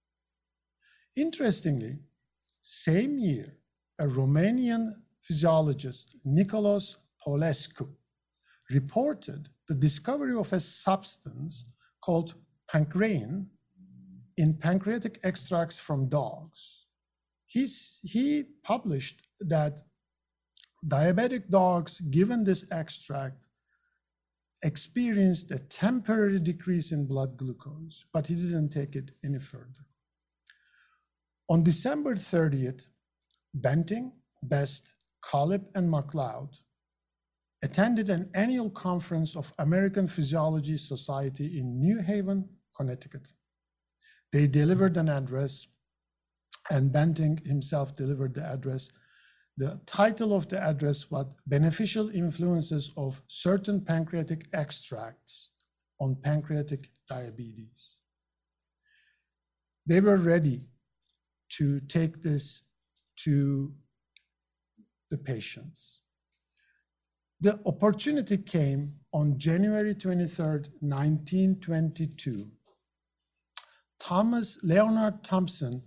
Interestingly, 1.16 2.00
same 2.64 3.20
year, 3.20 3.58
a 4.00 4.06
Romanian 4.06 4.94
physiologist, 5.24 6.18
Nicolas 6.24 6.98
Paulescu, 7.26 7.90
reported 8.70 9.50
the 9.68 9.76
discovery 9.76 10.36
of 10.36 10.52
a 10.54 10.60
substance 10.60 11.66
called 12.02 12.36
pancrein 12.72 13.48
in 14.38 14.54
pancreatic 14.54 15.20
extracts 15.24 15.78
from 15.78 16.10
dogs. 16.10 16.86
He's, 17.46 18.00
he 18.02 18.46
published 18.64 19.28
that 19.40 19.82
diabetic 20.88 21.50
dogs 21.50 22.02
given 22.02 22.44
this 22.44 22.66
extract 22.72 23.38
experienced 24.64 25.52
a 25.52 25.60
temporary 25.60 26.40
decrease 26.40 26.92
in 26.92 27.06
blood 27.06 27.38
glucose, 27.38 28.06
but 28.14 28.28
he 28.28 28.36
didn't 28.36 28.70
take 28.70 28.96
it 28.96 29.12
any 29.24 29.40
further. 29.40 29.86
On 31.50 31.64
December 31.64 32.16
30th, 32.16 32.88
Banting, 33.54 34.14
Best, 34.42 34.94
Collip, 35.24 35.66
and 35.76 35.90
MacLeod 35.90 36.50
attended 37.64 38.10
an 38.10 38.30
annual 38.34 38.70
conference 38.70 39.36
of 39.36 39.54
American 39.58 40.08
Physiology 40.08 40.78
Society 40.78 41.58
in 41.58 41.80
New 41.80 42.02
Haven, 42.02 42.50
Connecticut. 42.76 43.32
They 44.34 44.48
delivered 44.48 44.98
an 44.98 45.10
address, 45.10 45.68
and 46.70 46.92
Banting 46.92 47.38
himself 47.46 47.96
delivered 47.96 48.34
the 48.36 48.44
address. 48.44 48.90
The 49.56 49.80
title 49.86 50.36
of 50.36 50.50
the 50.50 50.62
address 50.62 51.10
was 51.10 51.28
Beneficial 51.48 52.10
Influences 52.10 52.92
of 52.98 53.22
Certain 53.28 53.80
Pancreatic 53.80 54.48
Extracts 54.52 55.50
on 56.00 56.16
Pancreatic 56.16 56.90
Diabetes. 57.08 57.94
They 59.86 60.02
were 60.02 60.18
ready 60.18 60.64
to 61.58 61.80
take 61.82 62.22
this 62.22 62.64
to 63.18 63.74
the 65.14 65.18
patients. 65.20 66.00
The 67.40 67.60
opportunity 67.68 68.38
came 68.38 68.94
on 69.14 69.38
January 69.38 69.94
23rd, 69.94 70.64
1922. 70.80 72.50
Thomas 74.00 74.58
Leonard 74.64 75.24
Thompson 75.24 75.84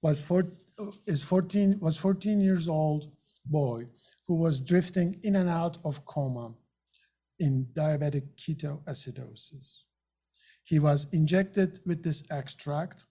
was, 0.00 0.22
four, 0.22 0.44
is 1.06 1.22
14, 1.22 1.78
was 1.80 1.98
14 1.98 2.40
years 2.40 2.66
old 2.66 3.12
boy 3.44 3.84
who 4.26 4.36
was 4.36 4.58
drifting 4.60 5.16
in 5.22 5.36
and 5.36 5.50
out 5.50 5.76
of 5.84 6.06
coma 6.06 6.54
in 7.40 7.66
diabetic 7.74 8.26
ketoacidosis. 8.40 9.68
He 10.62 10.78
was 10.78 11.08
injected 11.12 11.80
with 11.84 12.02
this 12.02 12.22
extract 12.30 13.04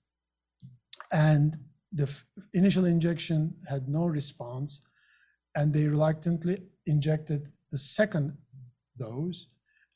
and 1.12 1.56
the 1.92 2.10
initial 2.54 2.86
injection 2.86 3.54
had 3.68 3.88
no 3.90 4.06
response 4.06 4.82
and 5.56 5.74
they 5.74 5.88
reluctantly 5.88 6.58
injected 6.86 7.52
the 7.72 7.78
second 7.78 8.38
dose, 8.98 9.48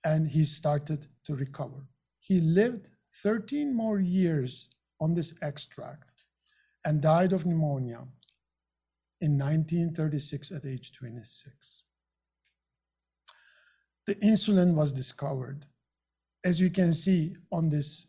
and 0.04 0.28
he 0.28 0.44
started 0.44 1.08
to 1.26 1.36
recover. 1.36 1.88
He 2.20 2.40
lived 2.40 2.90
13 3.22 3.74
more 3.74 4.00
years 4.00 4.70
on 5.00 5.14
this 5.14 5.36
extract 5.42 6.24
and 6.86 7.02
died 7.02 7.34
of 7.34 7.46
pneumonia 7.46 8.06
in 9.22 9.38
1936 9.38 10.52
at 10.52 10.66
age 10.66 10.92
26. 10.92 11.84
The 14.06 14.16
insulin 14.16 14.74
was 14.74 14.92
discovered. 14.92 15.66
As 16.44 16.60
you 16.60 16.70
can 16.70 16.94
see 16.94 17.36
on 17.52 17.70
this 17.70 18.08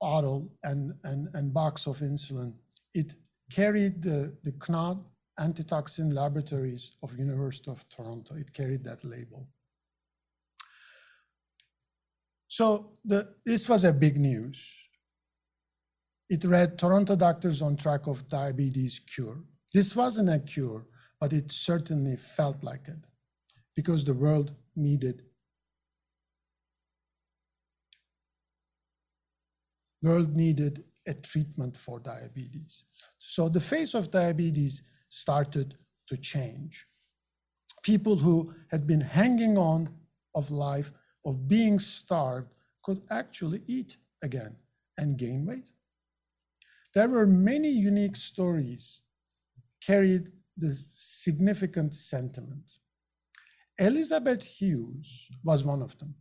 bottle 0.00 0.50
and, 0.64 0.94
and, 1.04 1.28
and 1.34 1.54
box 1.54 1.86
of 1.86 1.98
insulin, 1.98 2.54
it 2.92 3.14
carried 3.50 4.02
the, 4.02 4.36
the 4.42 4.52
Connaught 4.52 4.98
antitoxin 5.38 6.10
laboratories 6.10 6.92
of 7.02 7.18
University 7.18 7.70
of 7.70 7.88
Toronto. 7.88 8.34
It 8.34 8.52
carried 8.52 8.84
that 8.84 9.04
label. 9.04 9.48
So 12.48 12.92
the, 13.04 13.34
this 13.46 13.68
was 13.68 13.84
a 13.84 13.92
big 13.92 14.18
news. 14.18 14.62
It 16.28 16.44
read 16.44 16.78
Toronto 16.78 17.16
doctors 17.16 17.62
on 17.62 17.76
track 17.76 18.06
of 18.06 18.28
diabetes 18.28 19.00
cure. 19.00 19.38
This 19.72 19.96
wasn't 19.96 20.28
a 20.28 20.38
cure, 20.38 20.86
but 21.18 21.32
it 21.32 21.50
certainly 21.50 22.16
felt 22.16 22.62
like 22.62 22.88
it 22.88 22.98
because 23.74 24.04
the 24.04 24.14
world 24.14 24.52
needed 24.76 25.22
world 30.02 30.34
needed 30.34 30.84
a 31.06 31.14
treatment 31.14 31.76
for 31.76 32.00
diabetes. 32.00 32.84
So 33.18 33.48
the 33.48 33.60
face 33.60 33.94
of 33.94 34.10
diabetes 34.10 34.82
started 35.12 35.76
to 36.08 36.16
change. 36.16 36.86
People 37.82 38.16
who 38.16 38.54
had 38.70 38.86
been 38.86 39.02
hanging 39.02 39.58
on 39.58 39.90
of 40.34 40.50
life, 40.50 40.90
of 41.26 41.46
being 41.46 41.78
starved, 41.78 42.48
could 42.82 43.02
actually 43.10 43.60
eat 43.66 43.98
again 44.22 44.56
and 44.96 45.18
gain 45.18 45.44
weight. 45.44 45.68
There 46.94 47.10
were 47.10 47.26
many 47.26 47.68
unique 47.68 48.16
stories 48.16 49.02
carried 49.86 50.32
the 50.56 50.74
significant 50.74 51.92
sentiment. 51.92 52.78
Elizabeth 53.78 54.42
Hughes 54.42 55.28
was 55.44 55.62
one 55.62 55.82
of 55.82 55.98
them, 55.98 56.14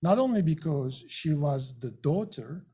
not 0.00 0.18
only 0.18 0.40
because 0.40 1.04
she 1.08 1.34
was 1.34 1.78
the 1.80 1.90
daughter 1.90 2.64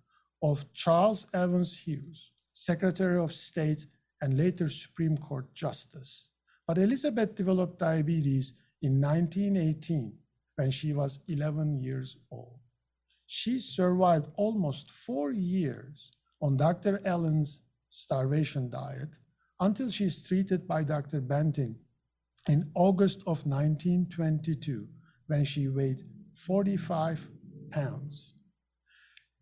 of 0.40 0.72
Charles 0.72 1.26
Evans 1.34 1.76
Hughes, 1.76 2.30
Secretary 2.52 3.18
of 3.18 3.32
State 3.32 3.86
and 4.22 4.38
later 4.38 4.70
Supreme 4.70 5.18
Court 5.18 5.52
Justice. 5.52 6.28
But 6.66 6.78
Elizabeth 6.78 7.34
developed 7.34 7.80
diabetes 7.80 8.54
in 8.80 9.00
1918 9.00 10.12
when 10.56 10.70
she 10.70 10.92
was 10.92 11.20
11 11.28 11.82
years 11.82 12.16
old. 12.30 12.60
She 13.26 13.58
survived 13.58 14.28
almost 14.36 14.90
four 14.90 15.32
years 15.32 16.12
on 16.40 16.56
Dr. 16.56 17.00
Allen's 17.04 17.62
starvation 17.90 18.70
diet 18.70 19.18
until 19.60 19.90
she 19.90 20.04
is 20.04 20.22
treated 20.26 20.66
by 20.66 20.84
Dr. 20.84 21.20
Banting 21.20 21.76
in 22.48 22.70
August 22.74 23.20
of 23.20 23.44
1922 23.46 24.88
when 25.26 25.44
she 25.44 25.68
weighed 25.68 26.04
45 26.34 27.28
pounds. 27.70 28.34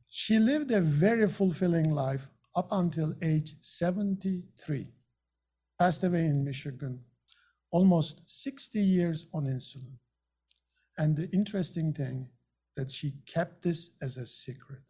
She 0.08 0.38
lived 0.38 0.70
a 0.70 0.80
very 0.80 1.28
fulfilling 1.28 1.90
life 1.90 2.28
up 2.56 2.68
until 2.70 3.14
age 3.22 3.54
73, 3.60 4.88
passed 5.78 6.04
away 6.04 6.26
in 6.26 6.44
Michigan, 6.44 7.00
almost 7.70 8.22
60 8.26 8.80
years 8.80 9.26
on 9.32 9.44
insulin. 9.44 9.98
And 10.98 11.16
the 11.16 11.30
interesting 11.30 11.92
thing 11.92 12.28
that 12.76 12.90
she 12.90 13.14
kept 13.26 13.62
this 13.62 13.90
as 14.02 14.16
a 14.16 14.26
secret. 14.26 14.82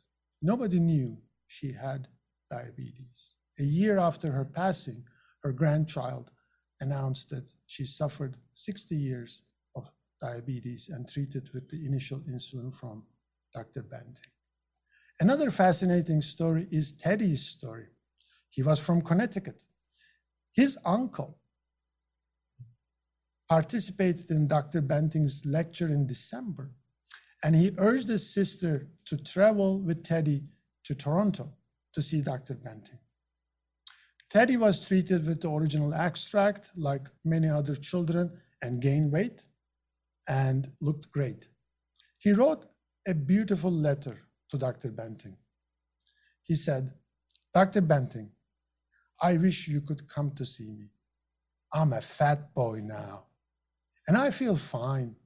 Nobody 0.42 0.78
knew 0.78 1.18
she 1.46 1.72
had 1.72 2.08
diabetes. 2.50 3.36
A 3.58 3.62
year 3.62 3.98
after 3.98 4.32
her 4.32 4.44
passing, 4.44 5.04
her 5.42 5.52
grandchild 5.52 6.30
announced 6.80 7.30
that 7.30 7.52
she 7.66 7.84
suffered 7.84 8.36
60 8.54 8.94
years 8.94 9.42
of 9.76 9.90
diabetes 10.20 10.88
and 10.88 11.08
treated 11.08 11.50
with 11.52 11.68
the 11.68 11.84
initial 11.84 12.20
insulin 12.20 12.74
from 12.74 13.02
Dr. 13.54 13.82
Banting. 13.82 14.32
Another 15.20 15.50
fascinating 15.50 16.22
story 16.22 16.66
is 16.70 16.92
Teddy's 16.92 17.46
story. 17.46 17.88
He 18.48 18.62
was 18.62 18.78
from 18.78 19.02
Connecticut. 19.02 19.62
His 20.52 20.78
uncle 20.82 21.38
participated 23.46 24.30
in 24.30 24.48
Dr. 24.48 24.80
Banting's 24.80 25.44
lecture 25.44 25.88
in 25.88 26.06
December, 26.06 26.70
and 27.44 27.54
he 27.54 27.74
urged 27.76 28.08
his 28.08 28.32
sister 28.32 28.88
to 29.04 29.18
travel 29.18 29.82
with 29.82 30.02
Teddy 30.02 30.44
to 30.84 30.94
Toronto 30.94 31.52
to 31.92 32.00
see 32.00 32.22
Dr. 32.22 32.54
Banting. 32.54 32.98
Teddy 34.30 34.56
was 34.56 34.86
treated 34.86 35.26
with 35.26 35.42
the 35.42 35.50
original 35.50 35.92
extract, 35.92 36.70
like 36.76 37.08
many 37.24 37.48
other 37.48 37.76
children, 37.76 38.30
and 38.62 38.80
gained 38.80 39.12
weight 39.12 39.44
and 40.28 40.70
looked 40.80 41.10
great. 41.10 41.48
He 42.18 42.32
wrote 42.32 42.64
a 43.06 43.12
beautiful 43.14 43.72
letter 43.72 44.22
to 44.50 44.58
Dr. 44.58 44.90
Banting. 44.90 45.36
He 46.42 46.54
said, 46.54 46.92
Dr. 47.54 47.80
Banting, 47.80 48.30
I 49.20 49.36
wish 49.36 49.68
you 49.68 49.80
could 49.80 50.08
come 50.08 50.32
to 50.32 50.46
see 50.46 50.70
me. 50.70 50.90
I'm 51.72 51.92
a 51.92 52.00
fat 52.00 52.54
boy 52.54 52.80
now, 52.82 53.26
and 54.08 54.16
I 54.16 54.30
feel 54.30 54.56
fine. 54.56 55.16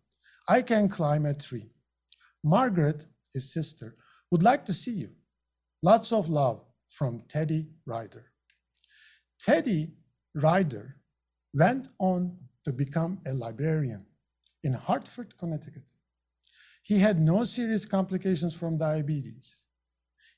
I 0.49 0.63
can 0.63 0.89
climb 0.89 1.25
a 1.25 1.35
tree. 1.35 1.71
Margaret, 2.43 3.07
his 3.33 3.53
sister, 3.53 3.97
would 4.31 4.43
like 4.43 4.67
to 4.67 4.75
see 4.75 4.93
you. 4.93 5.11
Lots 5.83 6.13
of 6.13 6.29
love 6.29 6.65
from 6.91 7.23
Teddy 7.29 7.69
Ryder. 7.87 8.27
Teddy 9.41 9.93
Ryder 10.35 10.97
went 11.55 11.89
on 11.99 12.37
to 12.65 12.73
become 12.73 13.21
a 13.27 13.33
librarian 13.33 14.05
in 14.63 14.73
Hartford, 14.73 15.37
Connecticut. 15.39 15.93
He 16.85 16.99
had 16.99 17.19
no 17.19 17.45
serious 17.45 17.87
complications 17.87 18.55
from 18.55 18.77
diabetes. 18.77 19.63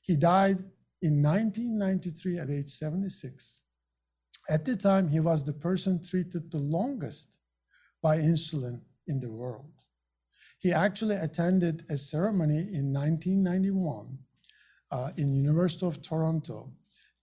He 0.01 0.15
died 0.15 0.59
in 1.01 1.21
1993 1.21 2.39
at 2.39 2.49
age 2.49 2.69
76. 2.69 3.61
At 4.49 4.63
the 4.63 4.77
time, 4.77 5.09
he 5.09 5.19
was 5.19 5.43
the 5.43 5.51
person 5.51 6.01
treated 6.01 6.49
the 6.49 6.57
longest 6.57 7.35
by 8.01 8.19
insulin 8.19 8.79
in 9.07 9.19
the 9.19 9.29
world. 9.29 9.73
He 10.59 10.71
actually 10.71 11.17
attended 11.17 11.85
a 11.89 11.97
ceremony 11.97 12.59
in 12.59 12.93
1991 12.93 14.17
uh, 14.89 15.09
in 15.17 15.35
University 15.35 15.85
of 15.85 16.01
Toronto 16.01 16.71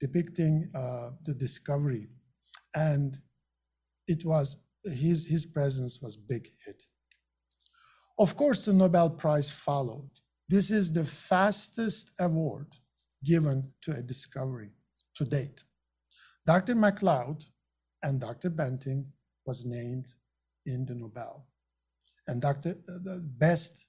depicting 0.00 0.70
uh, 0.74 1.12
the 1.24 1.32
discovery. 1.32 2.08
And 2.74 3.16
it 4.06 4.22
was, 4.26 4.58
his, 4.84 5.26
his 5.26 5.46
presence 5.46 6.02
was 6.02 6.14
big 6.14 6.50
hit. 6.66 6.82
Of 8.18 8.36
course, 8.36 8.64
the 8.64 8.72
Nobel 8.72 9.10
Prize 9.10 9.50
followed. 9.50 10.10
This 10.48 10.70
is 10.70 10.92
the 10.92 11.04
fastest 11.04 12.10
award 12.18 12.66
given 13.24 13.72
to 13.82 13.92
a 13.92 14.02
discovery 14.02 14.70
to 15.16 15.24
date. 15.24 15.64
Dr. 16.46 16.74
MacLeod 16.74 17.44
and 18.02 18.20
Dr. 18.20 18.50
Banting 18.50 19.06
was 19.46 19.64
named 19.64 20.06
in 20.66 20.84
the 20.84 20.94
Nobel. 20.94 21.46
And 22.26 22.40
Dr. 22.40 22.76
Uh, 22.88 23.18
Best, 23.38 23.86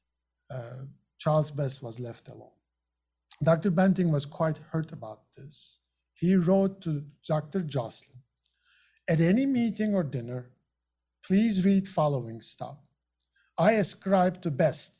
uh, 0.50 0.86
Charles 1.20 1.52
Best 1.52 1.82
was 1.84 2.00
left 2.00 2.30
alone. 2.30 2.50
Dr. 3.44 3.72
Banting 3.72 4.12
was 4.12 4.26
quite 4.26 4.58
hurt 4.72 4.92
about 4.92 5.22
this. 5.36 5.80
He 6.14 6.36
wrote 6.36 6.82
to 6.84 7.04
Dr. 7.28 7.62
Joslin, 7.62 8.20
at 9.08 9.22
any 9.22 9.46
meeting 9.46 9.94
or 9.94 10.04
dinner, 10.04 10.52
please 11.24 11.64
read 11.64 11.88
following 11.88 12.42
stop. 12.42 12.85
I 13.58 13.74
ascribe 13.74 14.42
to 14.42 14.52
Best 14.52 15.00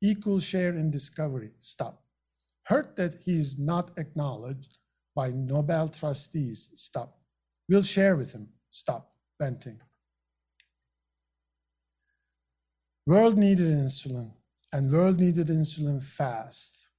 equal 0.00 0.40
share 0.40 0.76
in 0.76 0.90
discovery, 0.90 1.52
stop. 1.60 2.02
Hurt 2.64 2.96
that 2.96 3.14
he 3.24 3.38
is 3.38 3.58
not 3.58 3.92
acknowledged 3.96 4.78
by 5.14 5.30
Nobel 5.30 5.88
trustees, 5.88 6.70
stop. 6.74 7.20
We'll 7.68 7.84
share 7.84 8.16
with 8.16 8.32
him, 8.32 8.48
stop, 8.70 9.12
Banting. 9.38 9.80
World 13.06 13.36
needed 13.38 13.68
insulin, 13.72 14.32
and 14.72 14.92
world 14.92 15.20
needed 15.20 15.48
insulin 15.48 16.02
fast. 16.02 16.90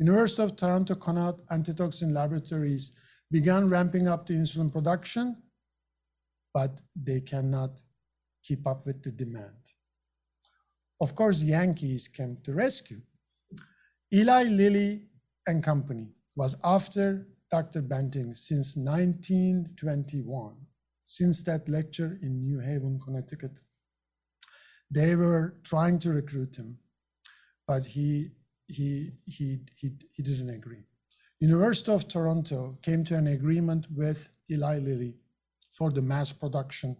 University 0.00 0.42
of 0.42 0.56
Toronto 0.56 0.94
Connaught 0.94 1.42
Antitoxin 1.50 2.12
Laboratories 2.14 2.92
began 3.30 3.68
ramping 3.68 4.08
up 4.08 4.26
the 4.26 4.34
insulin 4.34 4.72
production, 4.72 5.36
but 6.54 6.80
they 6.96 7.20
cannot 7.20 7.80
keep 8.42 8.66
up 8.66 8.86
with 8.86 9.02
the 9.02 9.12
demand. 9.12 9.59
Of 11.00 11.14
course, 11.14 11.42
Yankees 11.42 12.08
came 12.08 12.36
to 12.44 12.52
rescue. 12.52 13.00
Eli 14.12 14.44
Lilly 14.44 15.06
and 15.46 15.64
Company 15.64 16.08
was 16.36 16.56
after 16.62 17.26
Dr. 17.50 17.82
Banting 17.82 18.34
since 18.34 18.76
1921, 18.76 20.54
since 21.02 21.42
that 21.44 21.68
lecture 21.68 22.18
in 22.22 22.42
New 22.42 22.60
Haven, 22.60 23.00
Connecticut. 23.02 23.60
They 24.90 25.14
were 25.16 25.54
trying 25.64 25.98
to 26.00 26.10
recruit 26.10 26.56
him, 26.56 26.78
but 27.66 27.84
he, 27.84 28.30
he, 28.68 29.12
he, 29.26 29.60
he, 29.76 29.90
he 30.12 30.22
didn't 30.22 30.50
agree. 30.50 30.84
University 31.40 31.90
of 31.92 32.06
Toronto 32.06 32.78
came 32.82 33.04
to 33.04 33.16
an 33.16 33.28
agreement 33.28 33.86
with 33.90 34.30
Eli 34.50 34.78
Lilly 34.78 35.14
for 35.72 35.90
the 35.90 36.02
mass 36.02 36.32
production 36.32 36.96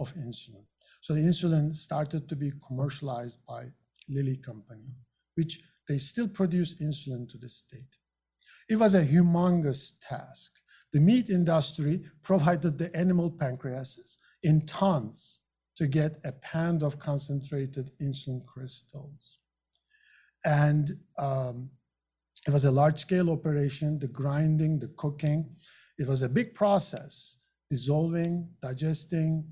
of 0.00 0.12
insulin. 0.16 0.64
So 1.04 1.12
the 1.12 1.20
insulin 1.20 1.76
started 1.76 2.30
to 2.30 2.34
be 2.34 2.50
commercialized 2.66 3.36
by 3.46 3.66
Lilly 4.08 4.38
Company, 4.38 4.88
which 5.34 5.60
they 5.86 5.98
still 5.98 6.26
produce 6.26 6.76
insulin 6.76 7.28
to 7.28 7.36
this 7.36 7.62
date. 7.70 7.98
It 8.70 8.76
was 8.76 8.94
a 8.94 9.04
humongous 9.04 9.92
task. 10.00 10.52
The 10.94 11.00
meat 11.00 11.28
industry 11.28 12.04
provided 12.22 12.78
the 12.78 12.90
animal 12.96 13.30
pancreases 13.30 14.16
in 14.44 14.64
tons 14.64 15.40
to 15.76 15.86
get 15.86 16.20
a 16.24 16.32
pound 16.40 16.82
of 16.82 16.98
concentrated 16.98 17.90
insulin 18.00 18.42
crystals. 18.46 19.40
And 20.46 20.90
um, 21.18 21.68
it 22.46 22.50
was 22.50 22.64
a 22.64 22.70
large 22.70 23.00
scale 23.00 23.30
operation, 23.30 23.98
the 23.98 24.08
grinding, 24.08 24.78
the 24.78 24.88
cooking. 24.96 25.54
It 25.98 26.08
was 26.08 26.22
a 26.22 26.30
big 26.30 26.54
process, 26.54 27.36
dissolving, 27.70 28.48
digesting, 28.62 29.44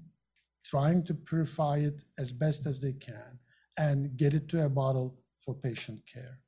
trying 0.65 1.05
to 1.05 1.15
purify 1.15 1.79
it 1.79 2.05
as 2.19 2.33
best 2.33 2.67
as 2.67 2.81
they 2.81 2.93
can 2.93 3.39
and 3.79 4.17
get 4.17 4.35
it 4.35 4.49
to 4.49 4.65
a 4.65 4.69
bottle 4.69 5.19
for 5.39 5.55
patient 5.55 6.01
care. 6.13 6.39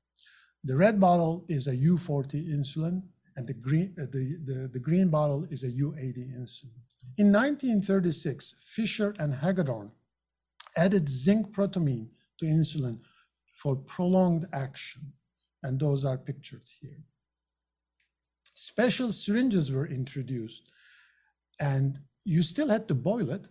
The 0.64 0.76
red 0.76 1.00
bottle 1.00 1.44
is 1.48 1.66
a 1.66 1.76
U40 1.76 2.48
insulin, 2.48 3.02
and 3.36 3.46
the 3.46 3.54
green, 3.54 3.94
uh, 4.00 4.06
the, 4.10 4.38
the, 4.44 4.70
the 4.72 4.78
green 4.78 5.08
bottle 5.08 5.46
is 5.50 5.62
a 5.62 5.72
U80 5.72 6.38
insulin. 6.38 6.78
In 7.18 7.32
1936, 7.32 8.54
Fisher 8.58 9.14
and 9.18 9.34
Hagedorn 9.34 9.90
added 10.76 11.08
zinc 11.08 11.52
protamine 11.52 12.08
to 12.38 12.46
insulin 12.46 13.00
for 13.52 13.76
prolonged 13.76 14.46
action 14.52 15.12
and 15.64 15.80
those 15.80 16.04
are 16.04 16.18
pictured 16.18 16.68
here. 16.80 17.02
Special 18.54 19.10
syringes 19.10 19.72
were 19.72 19.86
introduced, 19.86 20.70
and 21.58 21.98
you 22.24 22.42
still 22.42 22.68
had 22.68 22.86
to 22.88 22.94
boil 22.94 23.30
it 23.30 23.48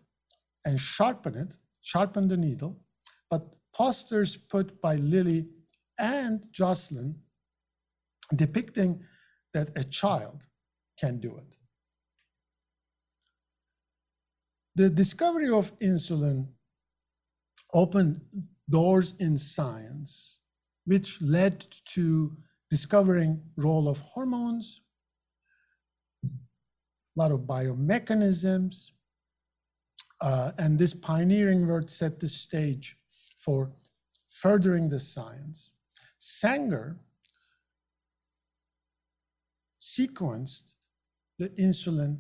and 0.66 0.80
sharpen 0.80 1.36
it, 1.36 1.56
sharpen 1.82 2.28
the 2.28 2.38
needle, 2.38 2.80
but 3.30 3.56
posters 3.74 4.36
put 4.38 4.82
by 4.82 4.96
Lilly 4.96 5.48
and 5.98 6.48
Joslin 6.52 7.16
depicting 8.36 9.04
that 9.54 9.70
a 9.78 9.84
child 9.84 10.46
can 11.00 11.20
do 11.20 11.38
it. 11.38 11.56
The 14.76 14.90
discovery 14.90 15.50
of 15.50 15.78
insulin 15.80 16.48
opened 17.74 18.22
doors 18.70 19.14
in 19.20 19.38
science 19.38 20.40
which 20.86 21.22
led 21.22 21.66
to 21.86 22.36
discovering 22.70 23.42
role 23.56 23.88
of 23.88 24.00
hormones, 24.00 24.82
a 26.26 26.30
lot 27.16 27.32
of 27.32 27.42
biomechanisms, 27.42 28.92
uh, 30.24 30.54
and 30.58 30.80
this 30.80 30.94
pioneering 30.94 31.68
work 31.68 31.90
set 31.90 32.20
the 32.20 32.30
stage 32.30 32.98
for 33.38 33.70
furthering 34.30 34.88
the 34.88 35.00
science. 35.00 35.72
Sanger 36.18 36.98
sequenced 39.82 40.72
the 41.38 41.50
insulin 41.50 42.20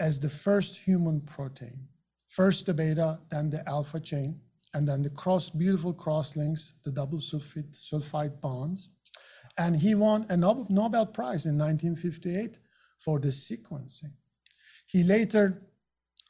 as 0.00 0.18
the 0.18 0.28
first 0.28 0.76
human 0.76 1.20
protein, 1.20 1.78
first 2.26 2.66
the 2.66 2.74
beta, 2.74 3.20
then 3.30 3.50
the 3.50 3.66
alpha 3.68 4.00
chain, 4.00 4.40
and 4.74 4.88
then 4.88 5.02
the 5.02 5.10
cross, 5.10 5.48
beautiful 5.48 5.92
cross 5.92 6.34
links, 6.34 6.74
the 6.84 6.90
double 6.90 7.18
sulfide, 7.18 7.72
sulfide 7.72 8.40
bonds. 8.40 8.88
And 9.56 9.76
he 9.76 9.94
won 9.94 10.26
a 10.28 10.36
Nobel 10.36 11.06
Prize 11.06 11.46
in 11.46 11.56
1958 11.56 12.58
for 12.98 13.20
this 13.20 13.48
sequencing. 13.48 14.12
He 14.86 15.04
later 15.04 15.62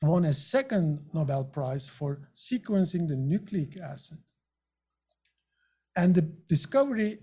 won 0.03 0.25
a 0.25 0.35
second 0.35 1.01
Nobel 1.13 1.45
Prize 1.45 1.89
for 1.89 2.29
sequencing 2.35 3.09
the 3.09 3.17
nucleic 3.17 3.79
acid. 3.81 4.19
And 5.97 6.15
the 6.15 6.23
discovery, 6.23 7.19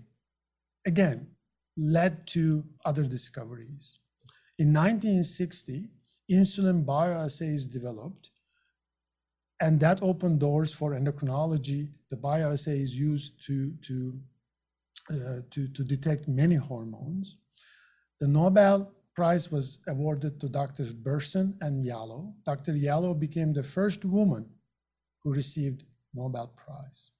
again, 0.86 1.28
led 1.76 2.26
to 2.28 2.64
other 2.84 3.04
discoveries. 3.04 3.98
In 4.58 4.72
1960, 4.72 5.88
insulin 6.30 6.84
bioassays 6.84 7.70
developed 7.70 8.30
and 9.60 9.80
that 9.80 10.02
opened 10.02 10.40
doors 10.40 10.72
for 10.72 10.92
endocrinology. 10.92 11.88
The 12.10 12.16
bioassay 12.16 12.82
is 12.82 12.98
used 12.98 13.44
to, 13.46 13.72
to, 13.82 14.20
uh, 15.10 15.40
to, 15.50 15.68
to 15.68 15.84
detect 15.84 16.28
many 16.28 16.56
hormones. 16.56 17.36
The 18.20 18.28
Nobel 18.28 18.92
Prize 19.16 19.50
was 19.50 19.78
awarded 19.88 20.38
to 20.40 20.48
Drs. 20.48 20.92
Berson 20.92 21.56
and 21.62 21.82
Yalow. 21.82 22.34
Dr. 22.44 22.76
Yalow 22.76 23.18
became 23.18 23.54
the 23.54 23.62
first 23.62 24.04
woman 24.04 24.46
who 25.22 25.32
received 25.32 25.84
Nobel 26.14 26.48
Prize. 26.54 27.12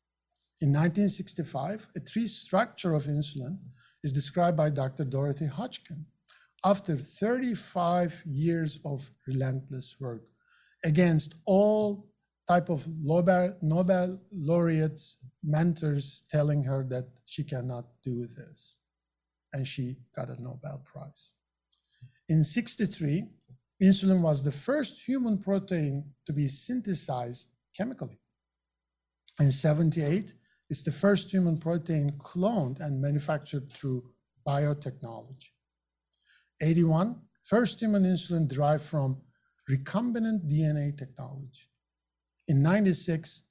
In 0.61 0.69
1965, 0.69 1.89
a 1.97 2.01
tree 2.01 2.27
structure 2.27 2.93
of 2.93 3.05
insulin 3.05 3.59
is 4.05 4.13
described 4.13 4.59
by 4.59 4.69
Dr. 4.69 5.05
Dorothy 5.05 5.47
Hodgkin 5.47 6.05
after 6.65 6.99
35 6.99 8.23
years 8.27 8.79
of 8.85 9.11
relentless 9.27 9.97
work 9.99 10.23
against 10.85 11.37
all 11.47 12.11
type 12.47 12.69
of 12.69 12.87
Nobel 13.01 14.21
laureates, 14.31 15.17
mentors 15.43 16.25
telling 16.31 16.63
her 16.65 16.85
that 16.91 17.09
she 17.25 17.43
cannot 17.43 17.87
do 18.05 18.27
this. 18.27 18.79
And 19.55 19.67
she 19.67 19.97
got 20.15 20.29
a 20.29 20.41
Nobel 20.43 20.83
Prize. 20.85 21.33
In 22.29 22.43
63, 22.43 23.25
insulin 23.83 24.21
was 24.21 24.43
the 24.43 24.51
first 24.51 25.01
human 25.07 25.39
protein 25.39 26.05
to 26.27 26.33
be 26.33 26.49
synthesized 26.49 27.51
chemically. 27.77 28.19
In 29.39 29.53
78, 29.53 30.35
it's 30.69 30.83
the 30.83 30.91
first 30.91 31.31
human 31.31 31.57
protein 31.57 32.11
cloned 32.19 32.81
and 32.81 33.01
manufactured 33.01 33.71
through 33.71 34.11
biotechnology. 34.47 35.51
81, 36.61 37.17
first 37.45 37.81
human 37.81 38.03
insulin 38.03 38.49
derived 38.49 38.83
from 38.83 39.19
recombinant 39.71 40.51
DNA 40.51 40.97
technology. 40.97 41.69
In 42.49 42.63
96, 42.63 43.45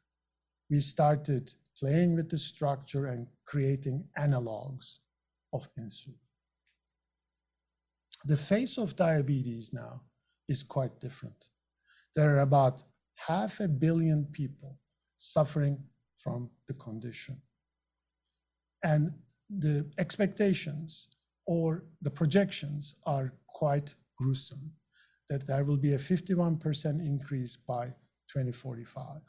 we 0.69 0.79
started 0.79 1.53
playing 1.79 2.15
with 2.15 2.29
the 2.29 2.37
structure 2.37 3.05
and 3.05 3.27
creating 3.45 4.05
analogs 4.17 4.97
of 5.53 5.69
insulin. 5.79 6.24
The 8.27 8.37
face 8.37 8.79
of 8.79 8.95
diabetes 8.95 9.71
now 9.71 10.01
is 10.49 10.63
quite 10.63 10.99
different. 10.99 11.45
There 12.15 12.35
are 12.35 12.39
about 12.39 12.83
half 13.15 13.59
a 13.59 13.67
billion 13.67 14.25
people 14.31 14.79
suffering 15.17 15.77
from 16.17 16.49
the 16.67 16.73
condition. 16.73 17.39
And 18.83 19.13
the 19.49 19.91
expectations 19.99 21.07
or 21.45 21.83
the 22.01 22.09
projections 22.09 22.95
are 23.05 23.33
quite 23.47 23.93
gruesome 24.17 24.71
that 25.29 25.45
there 25.45 25.63
will 25.63 25.77
be 25.77 25.93
a 25.93 25.99
51% 25.99 26.85
increase 27.05 27.55
by 27.55 27.85
2045. 28.29 29.21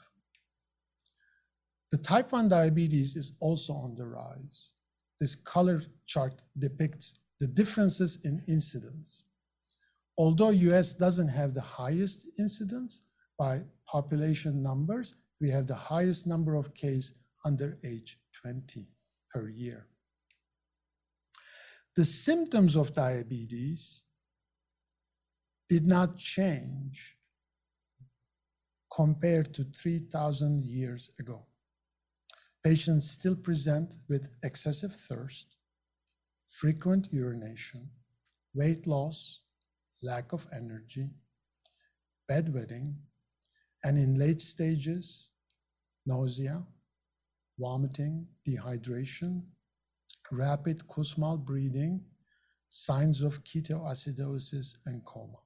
The 1.91 1.99
type 1.99 2.33
1 2.33 2.49
diabetes 2.49 3.15
is 3.15 3.33
also 3.41 3.75
on 3.75 3.95
the 3.95 4.07
rise. 4.07 4.73
This 5.21 5.35
color 5.35 5.83
chart 6.07 6.41
depicts 6.59 7.15
the 7.41 7.47
differences 7.47 8.19
in 8.25 8.43
incidence. 8.49 9.23
Although 10.19 10.51
US 10.51 10.95
doesn't 10.95 11.29
have 11.29 11.53
the 11.53 11.61
highest 11.61 12.27
incidence 12.39 13.03
by 13.39 13.63
population 13.87 14.63
numbers, 14.63 15.15
we 15.41 15.51
have 15.51 15.67
the 15.67 15.75
highest 15.75 16.27
number 16.27 16.55
of 16.55 16.75
cases 16.75 17.15
under 17.45 17.79
age 17.85 18.19
20 18.43 18.89
per 19.33 19.49
year. 19.49 19.87
The 21.95 22.05
symptoms 22.05 22.77
of 22.77 22.93
diabetes 22.93 24.03
did 25.69 25.87
not 25.87 26.17
change 26.17 27.17
compared 28.95 29.53
to 29.55 29.65
3,000 29.65 30.65
years 30.65 31.11
ago. 31.19 31.45
Patients 32.65 33.11
still 33.11 33.37
present 33.37 33.95
with 34.09 34.31
excessive 34.43 34.97
thirst, 35.09 35.56
frequent 36.61 37.07
urination, 37.13 37.87
weight 38.55 38.87
loss, 38.87 39.41
lack 40.03 40.33
of 40.33 40.47
energy, 40.55 41.11
bedwetting, 42.31 42.95
and 43.85 43.99
in 43.99 44.15
late 44.15 44.41
stages, 44.41 45.29
nausea, 46.07 46.65
vomiting, 47.59 48.27
dehydration, 48.49 49.43
rapid 50.33 50.79
Kussmaul 50.89 51.45
breathing, 51.45 52.01
signs 52.71 53.21
of 53.21 53.45
ketoacidosis, 53.45 54.79
and 54.87 55.05
coma. 55.05 55.41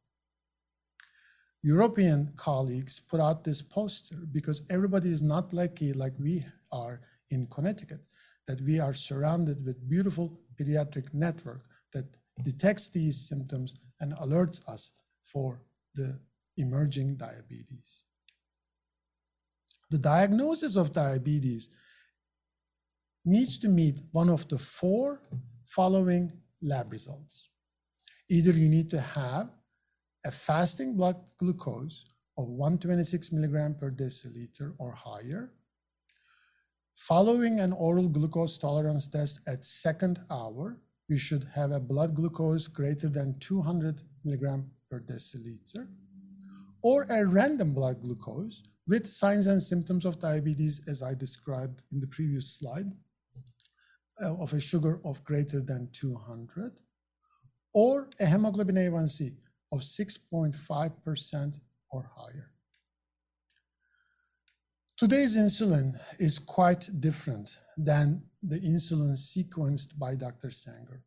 European 1.62 2.32
colleagues 2.36 3.00
put 3.00 3.18
out 3.18 3.42
this 3.42 3.62
poster 3.62 4.16
because 4.30 4.62
everybody 4.70 5.10
is 5.10 5.22
not 5.22 5.52
lucky 5.52 5.92
like 5.92 6.14
we 6.20 6.44
are 6.70 7.00
in 7.30 7.48
Connecticut, 7.48 8.04
that 8.46 8.60
we 8.60 8.78
are 8.78 8.94
surrounded 8.94 9.66
with 9.66 9.88
beautiful 9.88 10.40
pediatric 10.60 11.12
network 11.12 11.62
that 11.92 12.06
detects 12.42 12.88
these 12.88 13.28
symptoms 13.28 13.74
and 14.00 14.12
alerts 14.16 14.66
us 14.68 14.92
for 15.24 15.62
the 15.94 16.18
emerging 16.56 17.16
diabetes. 17.16 18.04
The 19.90 19.98
diagnosis 19.98 20.76
of 20.76 20.92
diabetes 20.92 21.68
needs 23.24 23.58
to 23.58 23.68
meet 23.68 24.00
one 24.12 24.28
of 24.28 24.48
the 24.48 24.58
four 24.58 25.20
following 25.64 26.32
lab 26.62 26.92
results. 26.92 27.48
Either 28.28 28.52
you 28.52 28.68
need 28.68 28.90
to 28.90 29.00
have 29.00 29.50
a 30.24 30.30
fasting 30.30 30.96
blood 30.96 31.16
glucose 31.38 32.04
of 32.38 32.48
126 32.48 33.32
milligram 33.32 33.74
per 33.74 33.90
deciliter 33.90 34.74
or 34.78 34.92
higher, 34.92 35.52
following 37.00 37.60
an 37.60 37.72
oral 37.72 38.08
glucose 38.08 38.58
tolerance 38.58 39.08
test 39.08 39.40
at 39.46 39.64
second 39.64 40.18
hour, 40.30 40.76
we 41.08 41.16
should 41.16 41.44
have 41.54 41.70
a 41.70 41.80
blood 41.80 42.14
glucose 42.14 42.66
greater 42.66 43.08
than 43.08 43.34
200 43.40 44.02
milligram 44.22 44.70
per 44.90 45.00
deciliter, 45.00 45.88
or 46.82 47.06
a 47.08 47.24
random 47.24 47.72
blood 47.72 48.02
glucose 48.02 48.62
with 48.86 49.06
signs 49.06 49.46
and 49.46 49.62
symptoms 49.62 50.04
of 50.04 50.20
diabetes, 50.20 50.82
as 50.86 51.02
I 51.02 51.14
described 51.14 51.80
in 51.90 52.00
the 52.00 52.06
previous 52.06 52.58
slide, 52.58 52.92
uh, 54.22 54.34
of 54.34 54.52
a 54.52 54.60
sugar 54.60 55.00
of 55.02 55.24
greater 55.24 55.62
than 55.62 55.88
200, 55.94 56.72
or 57.72 58.10
a 58.20 58.26
hemoglobin 58.26 58.76
A1C 58.76 59.32
of 59.72 59.80
6.5% 59.80 61.54
or 61.92 62.10
higher. 62.14 62.50
Today's 65.00 65.34
insulin 65.34 65.98
is 66.18 66.38
quite 66.38 66.90
different 67.00 67.56
than 67.78 68.22
the 68.42 68.60
insulin 68.60 69.16
sequenced 69.16 69.98
by 69.98 70.14
Dr. 70.14 70.50
Sanger. 70.50 71.02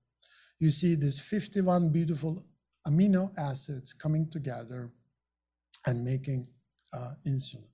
You 0.60 0.72
see 0.72 0.96
these 0.96 1.20
51 1.20 1.90
beautiful 1.90 2.44
amino 2.88 3.30
acids 3.38 3.94
coming 3.94 4.28
together 4.32 4.92
and 5.86 6.04
making 6.04 6.48
uh, 6.92 7.12
insulin. 7.28 7.68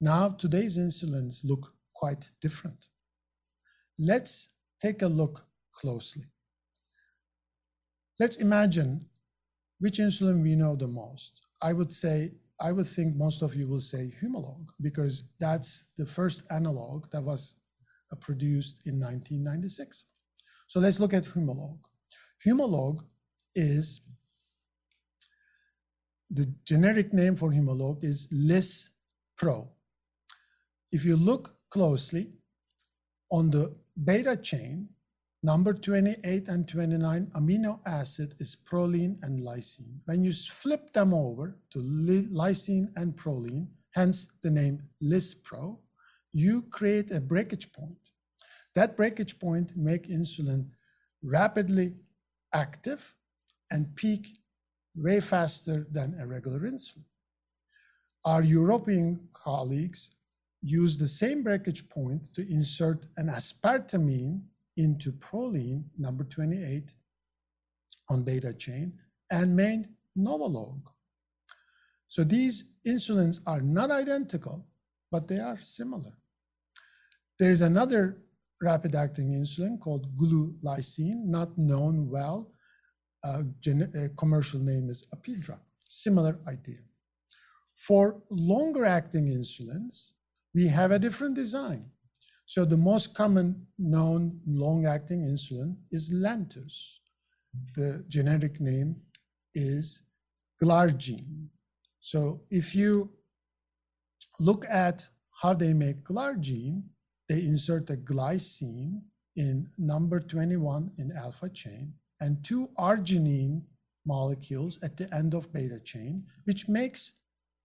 Now, 0.00 0.30
today's 0.30 0.78
insulins 0.78 1.40
look 1.44 1.74
quite 1.92 2.30
different. 2.40 2.86
Let's 3.98 4.48
take 4.80 5.02
a 5.02 5.06
look 5.06 5.44
closely. 5.74 6.28
Let's 8.18 8.36
imagine 8.36 9.04
which 9.80 9.98
insulin 9.98 10.42
we 10.42 10.54
know 10.54 10.76
the 10.76 10.88
most? 10.88 11.44
I 11.60 11.74
would 11.74 11.92
say, 11.92 12.32
I 12.60 12.72
would 12.72 12.88
think 12.88 13.16
most 13.16 13.42
of 13.42 13.54
you 13.54 13.66
will 13.66 13.80
say 13.80 14.12
Humalog 14.22 14.66
because 14.80 15.24
that's 15.38 15.88
the 15.96 16.06
first 16.06 16.42
analog 16.50 17.10
that 17.10 17.22
was 17.22 17.56
uh, 18.12 18.16
produced 18.16 18.82
in 18.86 19.00
1996. 19.00 20.04
So 20.68 20.78
let's 20.78 21.00
look 21.00 21.14
at 21.14 21.24
Humalog. 21.24 21.78
Humalog 22.46 23.00
is 23.54 24.02
the 26.30 26.52
generic 26.64 27.12
name 27.12 27.34
for 27.34 27.50
Humalog 27.50 28.04
is 28.04 28.28
Lis 28.30 28.90
Pro. 29.36 29.68
If 30.92 31.04
you 31.04 31.16
look 31.16 31.56
closely 31.70 32.32
on 33.30 33.50
the 33.50 33.74
beta 34.04 34.36
chain, 34.36 34.88
Number 35.42 35.72
28 35.72 36.48
and 36.48 36.68
29 36.68 37.32
amino 37.34 37.80
acid 37.86 38.34
is 38.38 38.54
proline 38.54 39.16
and 39.22 39.40
lysine. 39.40 40.00
When 40.04 40.22
you 40.22 40.32
flip 40.32 40.92
them 40.92 41.14
over 41.14 41.56
to 41.70 41.78
lysine 41.78 42.88
and 42.96 43.16
proline, 43.16 43.68
hence 43.92 44.28
the 44.42 44.50
name 44.50 44.82
Lispro, 45.02 45.78
you 46.34 46.62
create 46.62 47.10
a 47.10 47.22
breakage 47.22 47.72
point. 47.72 47.96
That 48.74 48.98
breakage 48.98 49.38
point 49.38 49.74
make 49.74 50.08
insulin 50.08 50.68
rapidly 51.22 51.94
active 52.52 53.14
and 53.70 53.94
peak 53.96 54.40
way 54.94 55.20
faster 55.20 55.86
than 55.90 56.18
a 56.20 56.26
regular 56.26 56.60
insulin. 56.60 57.04
Our 58.26 58.42
European 58.42 59.28
colleagues 59.32 60.10
use 60.60 60.98
the 60.98 61.08
same 61.08 61.42
breakage 61.42 61.88
point 61.88 62.34
to 62.34 62.46
insert 62.46 63.06
an 63.16 63.28
aspartame 63.28 64.42
into 64.82 65.12
proline, 65.12 65.84
number 65.98 66.24
28, 66.24 66.92
on 68.08 68.22
beta 68.22 68.52
chain, 68.54 68.92
and 69.30 69.54
made 69.54 69.88
Novolog. 70.18 70.80
So 72.08 72.24
these 72.24 72.64
insulins 72.86 73.40
are 73.46 73.60
not 73.60 73.90
identical, 73.90 74.66
but 75.12 75.28
they 75.28 75.38
are 75.38 75.58
similar. 75.60 76.12
There 77.38 77.50
is 77.50 77.62
another 77.62 78.18
rapid 78.60 78.94
acting 78.94 79.30
insulin 79.32 79.78
called 79.80 80.16
glulisine, 80.16 81.24
not 81.26 81.56
known 81.56 82.10
well. 82.10 82.52
Uh, 83.22 83.42
commercial 84.16 84.60
name 84.60 84.90
is 84.90 85.06
Apidra. 85.14 85.58
Similar 85.88 86.38
idea. 86.48 86.80
For 87.76 88.20
longer 88.30 88.84
acting 88.84 89.28
insulins, 89.28 90.12
we 90.54 90.66
have 90.66 90.90
a 90.90 90.98
different 90.98 91.34
design. 91.34 91.86
So 92.50 92.64
the 92.64 92.76
most 92.76 93.14
common 93.14 93.64
known 93.78 94.40
long-acting 94.44 95.20
insulin 95.20 95.76
is 95.92 96.12
Lantus. 96.12 96.98
The 97.76 98.04
generic 98.08 98.60
name 98.60 98.96
is 99.54 100.02
glargine. 100.60 101.46
So 102.00 102.40
if 102.50 102.74
you 102.74 103.08
look 104.40 104.64
at 104.68 105.06
how 105.40 105.54
they 105.54 105.72
make 105.72 106.02
glargine, 106.02 106.82
they 107.28 107.38
insert 107.38 107.88
a 107.90 107.96
glycine 107.96 109.00
in 109.36 109.68
number 109.78 110.18
21 110.18 110.90
in 110.98 111.12
alpha 111.12 111.50
chain 111.50 111.94
and 112.20 112.42
two 112.42 112.68
arginine 112.76 113.62
molecules 114.04 114.76
at 114.82 114.96
the 114.96 115.06
end 115.14 115.34
of 115.34 115.52
beta 115.52 115.78
chain, 115.78 116.24
which 116.46 116.66
makes 116.68 117.12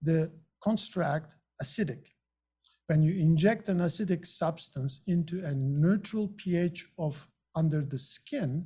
the 0.03 0.31
construct 0.61 1.33
acidic 1.59 2.03
when 2.87 3.01
you 3.01 3.13
inject 3.19 3.67
an 3.69 3.79
acidic 3.79 4.25
substance 4.25 5.01
into 5.07 5.43
a 5.43 5.53
neutral 5.53 6.27
pH 6.37 6.87
of 6.97 7.27
under 7.55 7.81
the 7.81 7.97
skin, 7.97 8.65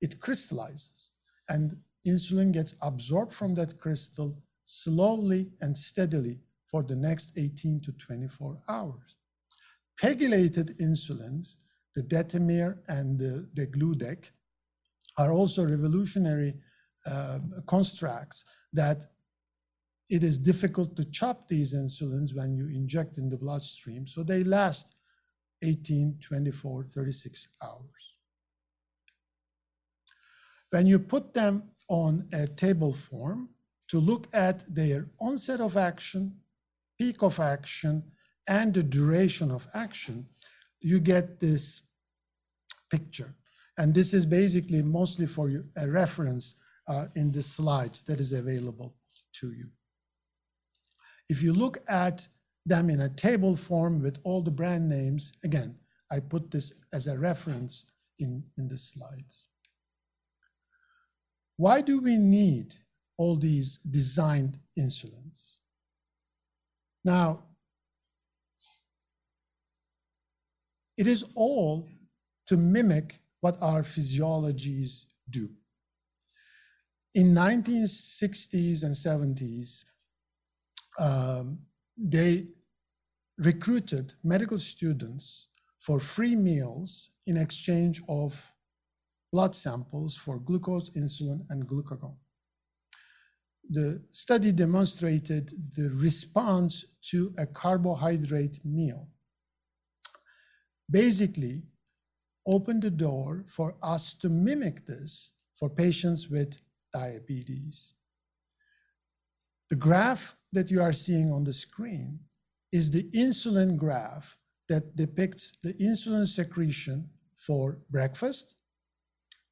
it 0.00 0.20
crystallizes 0.20 1.12
and 1.48 1.76
insulin 2.06 2.52
gets 2.52 2.74
absorbed 2.82 3.32
from 3.32 3.54
that 3.54 3.78
crystal 3.78 4.36
slowly 4.64 5.50
and 5.60 5.76
steadily 5.76 6.38
for 6.66 6.82
the 6.82 6.96
next 6.96 7.32
18 7.36 7.80
to 7.80 7.92
24 7.92 8.62
hours. 8.68 9.16
Pegylated 10.02 10.78
insulins, 10.80 11.56
the 11.94 12.02
Detemir 12.02 12.78
and 12.88 13.18
the, 13.18 13.48
degludec, 13.54 14.30
are 15.16 15.32
also 15.32 15.64
revolutionary 15.64 16.54
uh, 17.06 17.38
constructs 17.66 18.44
that 18.72 19.12
it 20.10 20.22
is 20.22 20.38
difficult 20.38 20.96
to 20.96 21.04
chop 21.06 21.48
these 21.48 21.74
insulins 21.74 22.34
when 22.34 22.54
you 22.54 22.68
inject 22.68 23.18
in 23.18 23.30
the 23.30 23.36
bloodstream, 23.36 24.06
so 24.06 24.22
they 24.22 24.44
last 24.44 24.96
18, 25.62 26.18
24, 26.20 26.84
36 26.84 27.48
hours. 27.62 27.80
When 30.70 30.86
you 30.86 30.98
put 30.98 31.32
them 31.32 31.62
on 31.88 32.28
a 32.32 32.46
table 32.46 32.92
form 32.92 33.48
to 33.88 33.98
look 33.98 34.28
at 34.32 34.64
their 34.72 35.06
onset 35.20 35.60
of 35.60 35.76
action, 35.76 36.36
peak 36.98 37.22
of 37.22 37.40
action, 37.40 38.02
and 38.46 38.74
the 38.74 38.82
duration 38.82 39.50
of 39.50 39.66
action, 39.74 40.26
you 40.80 41.00
get 41.00 41.40
this 41.40 41.82
picture. 42.90 43.34
And 43.78 43.94
this 43.94 44.12
is 44.12 44.26
basically 44.26 44.82
mostly 44.82 45.26
for 45.26 45.48
you, 45.48 45.64
a 45.76 45.88
reference 45.88 46.54
uh, 46.88 47.06
in 47.14 47.32
the 47.32 47.42
slides 47.42 48.02
that 48.04 48.20
is 48.20 48.32
available 48.32 48.94
to 49.40 49.52
you. 49.52 49.66
If 51.28 51.42
you 51.42 51.52
look 51.52 51.78
at 51.88 52.28
them 52.66 52.90
in 52.90 53.00
a 53.00 53.08
table 53.08 53.56
form 53.56 54.02
with 54.02 54.18
all 54.24 54.42
the 54.42 54.50
brand 54.50 54.88
names, 54.88 55.32
again, 55.42 55.76
I 56.10 56.20
put 56.20 56.50
this 56.50 56.72
as 56.92 57.06
a 57.06 57.18
reference 57.18 57.86
in, 58.18 58.44
in 58.56 58.68
the 58.68 58.78
slides. 58.78 59.48
Why 61.56 61.80
do 61.80 62.00
we 62.00 62.16
need 62.16 62.74
all 63.16 63.36
these 63.36 63.78
designed 63.78 64.58
insulins? 64.78 65.56
Now, 67.04 67.44
it 70.96 71.06
is 71.06 71.24
all 71.34 71.88
to 72.46 72.56
mimic 72.56 73.20
what 73.40 73.56
our 73.60 73.82
physiologies 73.82 75.04
do. 75.30 75.50
In 77.14 77.34
1960s 77.34 78.82
and 78.82 78.94
70s, 78.94 79.84
um, 80.98 81.58
they 81.96 82.46
recruited 83.38 84.14
medical 84.22 84.58
students 84.58 85.48
for 85.80 86.00
free 86.00 86.36
meals 86.36 87.10
in 87.26 87.36
exchange 87.36 88.02
of 88.08 88.52
blood 89.32 89.54
samples 89.54 90.16
for 90.16 90.38
glucose, 90.38 90.90
insulin, 90.90 91.40
and 91.50 91.66
glucagon. 91.66 92.16
The 93.68 94.02
study 94.12 94.52
demonstrated 94.52 95.52
the 95.76 95.90
response 95.90 96.84
to 97.10 97.34
a 97.38 97.46
carbohydrate 97.46 98.60
meal. 98.64 99.08
Basically, 100.90 101.62
opened 102.46 102.82
the 102.82 102.90
door 102.90 103.44
for 103.48 103.74
us 103.82 104.14
to 104.14 104.28
mimic 104.28 104.86
this 104.86 105.32
for 105.58 105.70
patients 105.70 106.28
with 106.28 106.60
diabetes. 106.92 107.94
The 109.74 109.80
graph 109.80 110.36
that 110.52 110.70
you 110.70 110.80
are 110.80 110.92
seeing 110.92 111.32
on 111.32 111.42
the 111.42 111.52
screen 111.52 112.20
is 112.70 112.92
the 112.92 113.10
insulin 113.10 113.76
graph 113.76 114.38
that 114.68 114.94
depicts 114.94 115.54
the 115.64 115.74
insulin 115.74 116.28
secretion 116.28 117.10
for 117.36 117.80
breakfast, 117.90 118.54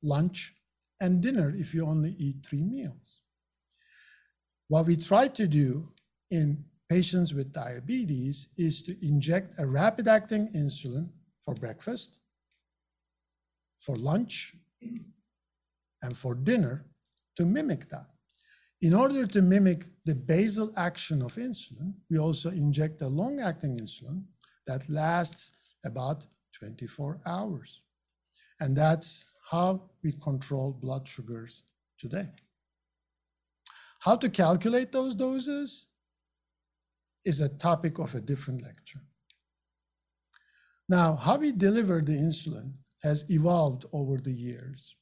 lunch, 0.01 0.55
and 1.01 1.21
dinner 1.21 1.53
if 1.57 1.75
you 1.75 1.85
only 1.85 2.15
eat 2.21 2.47
three 2.47 2.63
meals. 2.63 3.19
What 4.69 4.87
we 4.87 4.95
try 4.95 5.27
to 5.27 5.49
do 5.49 5.89
in 6.31 6.67
patients 6.89 7.35
with 7.35 7.51
diabetes 7.51 8.47
is 8.57 8.81
to 8.85 8.97
inject 9.05 9.57
a 9.59 9.67
rapid 9.67 10.07
acting 10.07 10.53
insulin 10.55 11.09
for 11.45 11.53
breakfast, 11.55 12.21
for 13.81 13.97
lunch, 13.97 14.55
and 16.01 16.17
for 16.17 16.37
dinner 16.37 16.85
to 17.39 17.45
mimic 17.45 17.89
that. 17.89 18.12
In 18.83 18.95
order 18.95 19.29
to 19.29 19.41
mimic 19.41 19.87
the 20.05 20.15
basal 20.17 20.73
action 20.77 21.23
of 21.23 21.37
insulin, 21.37 21.95
we 22.11 22.19
also 22.19 22.51
inject 22.51 23.01
a 23.01 23.07
long 23.07 23.39
acting 23.39 23.79
insulin 23.79 24.25
that 24.67 24.89
lasts 24.89 25.53
about 25.85 26.27
24 26.59 27.21
hours. 27.25 27.81
And 28.59 28.77
that's 28.77 29.25
how 29.49 29.83
we 30.03 30.13
control 30.13 30.73
blood 30.73 31.07
sugars 31.07 31.63
today. 31.97 32.29
How 34.01 34.17
to 34.17 34.29
calculate 34.29 34.91
those 34.91 35.15
doses 35.15 35.87
is 37.25 37.41
a 37.41 37.49
topic 37.49 38.01
of 38.01 38.17
a 38.17 38.21
different 38.21 38.63
lecture. 38.63 39.03
Now, 40.89 41.15
how 41.15 41.37
we 41.37 41.53
deliver 41.53 42.01
the 42.01 42.15
insulin 42.15 42.73
has 43.05 43.25
evolved 43.31 43.85
over 43.93 44.17
the 44.19 44.33
years. 44.33 44.97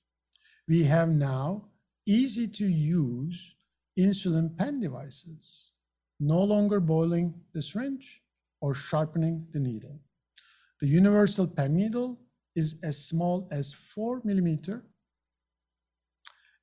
We 0.68 0.84
have 0.84 1.08
now 1.08 1.64
easy 2.06 2.46
to 2.46 2.66
use 2.66 3.54
insulin 3.98 4.56
pen 4.56 4.80
devices, 4.80 5.72
no 6.18 6.42
longer 6.42 6.80
boiling 6.80 7.34
the 7.52 7.62
syringe 7.62 8.22
or 8.60 8.74
sharpening 8.74 9.46
the 9.52 9.60
needle. 9.60 10.00
The 10.80 10.88
universal 10.88 11.46
pen 11.46 11.76
needle 11.76 12.20
is 12.56 12.76
as 12.82 13.04
small 13.04 13.48
as 13.50 13.72
four 13.72 14.20
millimeter, 14.24 14.84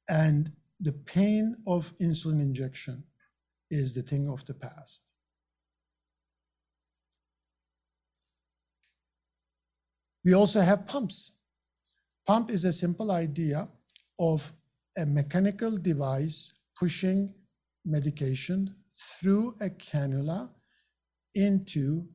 and 0.09 0.51
the 0.79 0.93
pain 0.93 1.55
of 1.65 1.93
insulin 1.99 2.39
injection 2.41 3.03
is 3.69 3.93
the 3.93 4.01
thing 4.01 4.27
of 4.27 4.45
the 4.45 4.53
past. 4.53 5.13
We 10.23 10.33
also 10.33 10.61
have 10.61 10.87
pumps. 10.87 11.31
Pump 12.25 12.51
is 12.51 12.65
a 12.65 12.73
simple 12.73 13.11
idea 13.11 13.67
of 14.19 14.51
a 14.97 15.05
mechanical 15.05 15.77
device 15.77 16.53
pushing 16.79 17.33
medication 17.85 18.75
through 19.19 19.55
a 19.61 19.69
cannula 19.69 20.49
into 21.35 22.05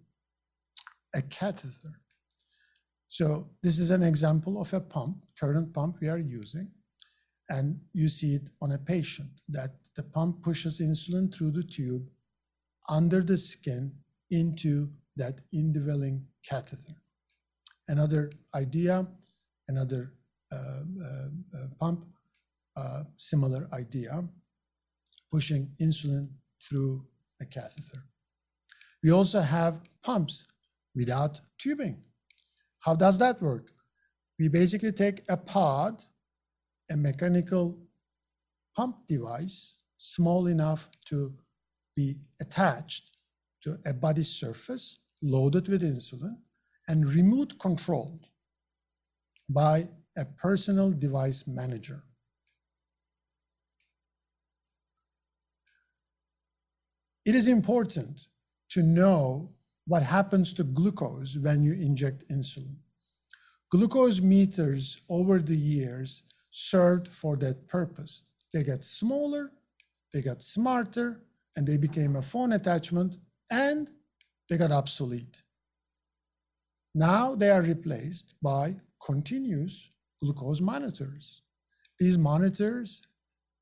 a 1.14 1.22
catheter. 1.22 2.00
So 3.08 3.50
this 3.62 3.78
is 3.78 3.90
an 3.90 4.02
example 4.02 4.60
of 4.60 4.72
a 4.72 4.80
pump, 4.80 5.24
current 5.38 5.72
pump 5.74 5.98
we 6.00 6.08
are 6.08 6.18
using. 6.18 6.68
And 7.48 7.80
you 7.92 8.08
see 8.08 8.34
it 8.34 8.48
on 8.62 8.72
a 8.72 8.78
patient 8.78 9.30
that 9.48 9.74
the 9.96 10.02
pump 10.02 10.42
pushes 10.42 10.80
insulin 10.80 11.34
through 11.34 11.52
the 11.52 11.62
tube 11.62 12.08
under 12.88 13.22
the 13.22 13.36
skin 13.36 13.92
into 14.30 14.88
that 15.16 15.40
indwelling 15.52 16.24
catheter. 16.48 16.94
Another 17.88 18.30
idea, 18.54 19.06
another 19.68 20.14
uh, 20.50 20.56
uh, 20.56 21.28
uh 21.54 21.66
pump, 21.78 22.06
uh, 22.76 23.02
similar 23.18 23.68
idea 23.74 24.26
pushing 25.32 25.70
insulin 25.80 26.28
through 26.62 27.04
a 27.40 27.46
catheter. 27.46 28.02
We 29.02 29.10
also 29.10 29.40
have 29.40 29.80
pumps 30.02 30.46
without 30.94 31.40
tubing. 31.58 32.02
How 32.80 32.94
does 32.94 33.18
that 33.18 33.40
work? 33.40 33.72
We 34.38 34.48
basically 34.48 34.92
take 34.92 35.22
a 35.28 35.36
pod, 35.36 36.02
a 36.90 36.96
mechanical 36.96 37.78
pump 38.76 39.06
device, 39.08 39.78
small 39.98 40.46
enough 40.46 40.88
to 41.06 41.32
be 41.96 42.16
attached 42.40 43.16
to 43.62 43.78
a 43.86 43.94
body 43.94 44.22
surface, 44.22 44.98
loaded 45.22 45.68
with 45.68 45.82
insulin, 45.82 46.36
and 46.88 47.06
remote 47.14 47.58
controlled 47.58 48.26
by 49.48 49.88
a 50.16 50.24
personal 50.24 50.92
device 50.92 51.44
manager. 51.46 52.02
It 57.24 57.34
is 57.34 57.46
important 57.46 58.28
to 58.70 58.82
know 58.82 59.50
what 59.86 60.02
happens 60.02 60.52
to 60.54 60.64
glucose 60.64 61.36
when 61.36 61.62
you 61.62 61.72
inject 61.72 62.28
insulin. 62.30 62.76
Glucose 63.70 64.20
meters 64.20 65.00
over 65.08 65.38
the 65.38 65.56
years 65.56 66.24
served 66.50 67.08
for 67.08 67.36
that 67.36 67.66
purpose. 67.68 68.24
They 68.52 68.62
got 68.64 68.84
smaller, 68.84 69.52
they 70.12 70.20
got 70.20 70.42
smarter, 70.42 71.20
and 71.56 71.66
they 71.66 71.76
became 71.76 72.16
a 72.16 72.22
phone 72.22 72.52
attachment, 72.52 73.16
and 73.50 73.90
they 74.48 74.58
got 74.58 74.72
obsolete. 74.72 75.42
Now 76.94 77.34
they 77.34 77.50
are 77.50 77.62
replaced 77.62 78.34
by 78.42 78.76
continuous 79.04 79.90
glucose 80.22 80.60
monitors. 80.60 81.42
These 81.98 82.18
monitors 82.18 83.02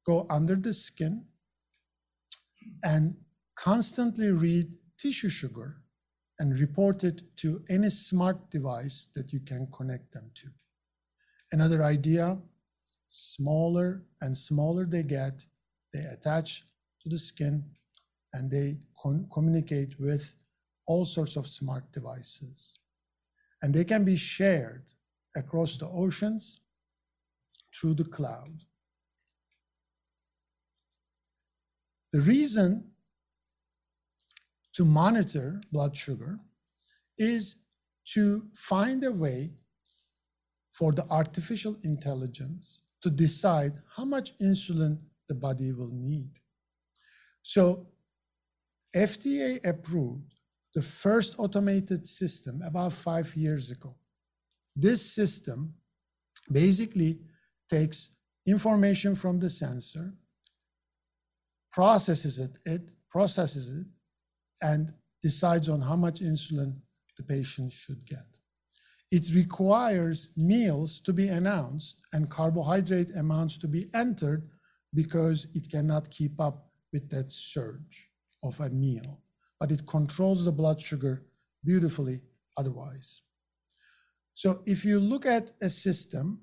go 0.06 0.26
under 0.30 0.56
the 0.56 0.74
skin 0.74 1.24
and 2.82 3.16
constantly 3.60 4.32
read 4.32 4.72
tissue 4.98 5.28
sugar 5.28 5.82
and 6.38 6.58
report 6.58 7.04
it 7.04 7.20
to 7.36 7.62
any 7.68 7.90
smart 7.90 8.50
device 8.50 9.08
that 9.14 9.34
you 9.34 9.40
can 9.40 9.68
connect 9.76 10.10
them 10.12 10.30
to. 10.34 10.48
Another 11.52 11.84
idea, 11.84 12.38
smaller 13.10 14.02
and 14.22 14.34
smaller 14.36 14.86
they 14.86 15.02
get, 15.02 15.44
they 15.92 16.00
attach 16.00 16.64
to 17.02 17.10
the 17.10 17.18
skin 17.18 17.62
and 18.32 18.50
they 18.50 18.78
communicate 19.30 20.00
with 20.00 20.32
all 20.86 21.04
sorts 21.04 21.36
of 21.36 21.46
smart 21.46 21.92
devices. 21.92 22.78
And 23.62 23.74
they 23.74 23.84
can 23.84 24.04
be 24.04 24.16
shared 24.16 24.84
across 25.36 25.76
the 25.76 25.88
oceans 25.88 26.60
through 27.74 27.94
the 27.94 28.04
cloud. 28.04 28.60
The 32.12 32.22
reason 32.22 32.84
to 34.74 34.84
monitor 34.84 35.60
blood 35.72 35.96
sugar 35.96 36.38
is 37.18 37.56
to 38.14 38.46
find 38.54 39.04
a 39.04 39.12
way 39.12 39.50
for 40.72 40.92
the 40.92 41.06
artificial 41.10 41.76
intelligence 41.82 42.80
to 43.02 43.10
decide 43.10 43.72
how 43.96 44.04
much 44.04 44.36
insulin 44.38 44.98
the 45.28 45.34
body 45.34 45.72
will 45.72 45.92
need. 45.92 46.30
So 47.42 47.86
FDA 48.94 49.64
approved 49.64 50.34
the 50.74 50.82
first 50.82 51.34
automated 51.38 52.06
system 52.06 52.62
about 52.64 52.92
five 52.92 53.34
years 53.36 53.70
ago. 53.70 53.96
This 54.76 55.04
system 55.04 55.74
basically 56.50 57.18
takes 57.68 58.10
information 58.46 59.14
from 59.14 59.38
the 59.40 59.50
sensor, 59.50 60.14
processes 61.72 62.38
it, 62.38 62.58
it 62.64 62.82
processes 63.08 63.68
it, 63.70 63.86
and 64.62 64.92
decides 65.22 65.68
on 65.68 65.80
how 65.80 65.96
much 65.96 66.20
insulin 66.20 66.76
the 67.16 67.22
patient 67.22 67.72
should 67.72 68.04
get. 68.06 68.26
It 69.10 69.28
requires 69.34 70.30
meals 70.36 71.00
to 71.00 71.12
be 71.12 71.28
announced 71.28 71.96
and 72.12 72.30
carbohydrate 72.30 73.10
amounts 73.16 73.58
to 73.58 73.68
be 73.68 73.90
entered 73.92 74.48
because 74.94 75.48
it 75.54 75.70
cannot 75.70 76.10
keep 76.10 76.40
up 76.40 76.70
with 76.92 77.10
that 77.10 77.30
surge 77.30 78.10
of 78.42 78.58
a 78.60 78.70
meal, 78.70 79.20
but 79.58 79.72
it 79.72 79.86
controls 79.86 80.44
the 80.44 80.52
blood 80.52 80.80
sugar 80.80 81.24
beautifully 81.64 82.20
otherwise. 82.56 83.22
So 84.34 84.62
if 84.64 84.84
you 84.84 84.98
look 84.98 85.26
at 85.26 85.52
a 85.60 85.68
system, 85.68 86.40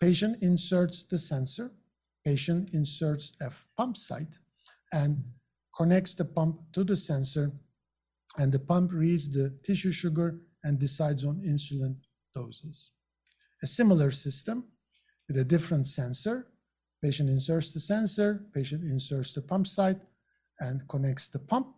patient 0.00 0.42
inserts 0.42 1.04
the 1.04 1.18
sensor, 1.18 1.72
patient 2.24 2.70
inserts 2.72 3.32
a 3.40 3.50
pump 3.76 3.96
site 3.96 4.38
and 4.92 5.24
connects 5.76 6.14
the 6.14 6.24
pump 6.24 6.60
to 6.72 6.84
the 6.84 6.96
sensor 6.96 7.52
and 8.38 8.52
the 8.52 8.58
pump 8.58 8.92
reads 8.92 9.30
the 9.30 9.50
tissue 9.64 9.92
sugar 9.92 10.40
and 10.64 10.78
decides 10.78 11.24
on 11.24 11.42
insulin 11.42 11.96
doses. 12.34 12.90
A 13.62 13.66
similar 13.66 14.10
system 14.10 14.64
with 15.28 15.36
a 15.38 15.44
different 15.44 15.86
sensor, 15.86 16.46
patient 17.02 17.28
inserts 17.28 17.72
the 17.72 17.80
sensor, 17.80 18.44
patient 18.54 18.84
inserts 18.84 19.32
the 19.32 19.42
pump 19.42 19.66
site 19.66 20.00
and 20.60 20.86
connects 20.88 21.28
the 21.28 21.38
pump, 21.38 21.68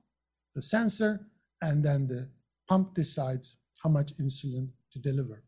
the 0.54 0.62
sensor, 0.62 1.26
and 1.62 1.84
then 1.84 2.06
the 2.06 2.28
pump 2.68 2.94
decides 2.94 3.56
how 3.82 3.88
much 3.88 4.16
insulin 4.18 4.68
to 4.92 4.98
deliver. 4.98 5.42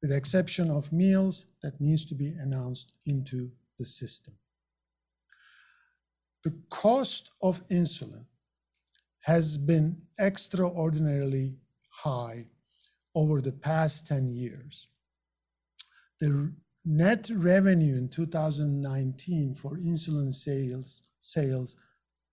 With 0.00 0.10
the 0.10 0.16
exception 0.16 0.70
of 0.70 0.92
meals 0.92 1.46
that 1.62 1.80
needs 1.80 2.04
to 2.06 2.14
be 2.14 2.28
announced 2.28 2.94
into 3.06 3.50
the 3.78 3.84
system. 3.84 4.34
The 6.44 6.54
cost 6.70 7.30
of 7.40 7.66
insulin 7.68 8.24
has 9.20 9.56
been 9.56 9.96
extraordinarily 10.18 11.54
high 11.90 12.46
over 13.14 13.40
the 13.40 13.52
past 13.52 14.06
10 14.06 14.32
years. 14.32 14.88
The 16.20 16.52
net 16.84 17.30
revenue 17.32 17.96
in 17.96 18.08
2019 18.08 19.54
for 19.54 19.76
insulin 19.76 20.34
sales, 20.34 21.02
sales 21.20 21.76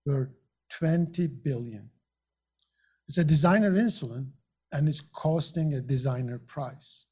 were 0.04 0.32
20 0.70 1.26
billion. 1.28 1.90
It's 3.08 3.18
a 3.18 3.24
designer 3.24 3.72
insulin 3.72 4.30
and 4.72 4.88
it's 4.88 5.00
costing 5.00 5.74
a 5.74 5.80
designer 5.80 6.38
price. 6.38 7.04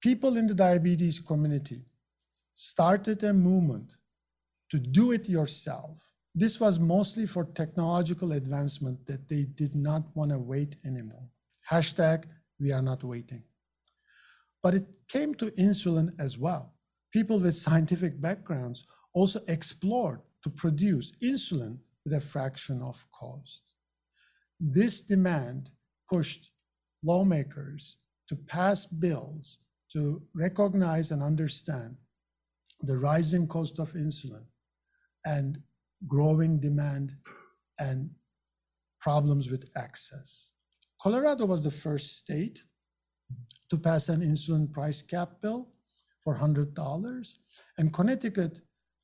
People 0.00 0.36
in 0.36 0.46
the 0.46 0.54
diabetes 0.54 1.20
community 1.20 1.82
started 2.54 3.22
a 3.24 3.32
movement 3.32 3.96
to 4.70 4.78
do 4.78 5.12
it 5.12 5.28
yourself 5.28 6.12
this 6.34 6.58
was 6.58 6.78
mostly 6.78 7.26
for 7.26 7.44
technological 7.44 8.32
advancement 8.32 9.06
that 9.06 9.28
they 9.28 9.44
did 9.44 9.74
not 9.74 10.04
want 10.14 10.30
to 10.30 10.38
wait 10.38 10.76
anymore. 10.84 11.28
Hashtag, 11.70 12.24
we 12.58 12.72
are 12.72 12.80
not 12.80 13.04
waiting. 13.04 13.42
But 14.62 14.74
it 14.74 14.86
came 15.08 15.34
to 15.36 15.50
insulin 15.52 16.12
as 16.18 16.38
well. 16.38 16.72
People 17.12 17.38
with 17.38 17.56
scientific 17.56 18.20
backgrounds 18.20 18.86
also 19.12 19.42
explored 19.46 20.20
to 20.42 20.48
produce 20.48 21.12
insulin 21.22 21.78
with 22.04 22.14
a 22.14 22.20
fraction 22.20 22.80
of 22.80 23.04
cost. 23.12 23.62
This 24.58 25.02
demand 25.02 25.70
pushed 26.08 26.50
lawmakers 27.04 27.96
to 28.28 28.36
pass 28.36 28.86
bills 28.86 29.58
to 29.92 30.22
recognize 30.34 31.10
and 31.10 31.22
understand 31.22 31.96
the 32.82 32.98
rising 32.98 33.46
cost 33.46 33.78
of 33.78 33.92
insulin 33.92 34.44
and 35.24 35.60
growing 36.06 36.58
demand, 36.58 37.14
and 37.78 38.10
problems 39.00 39.50
with 39.50 39.68
access. 39.76 40.52
Colorado 41.00 41.46
was 41.46 41.64
the 41.64 41.70
first 41.70 42.18
state 42.18 42.62
to 43.68 43.76
pass 43.76 44.08
an 44.08 44.20
insulin 44.20 44.72
price 44.72 45.02
cap 45.02 45.40
bill 45.40 45.68
for 46.22 46.38
$100, 46.38 47.34
and 47.78 47.92
Connecticut 47.92 48.60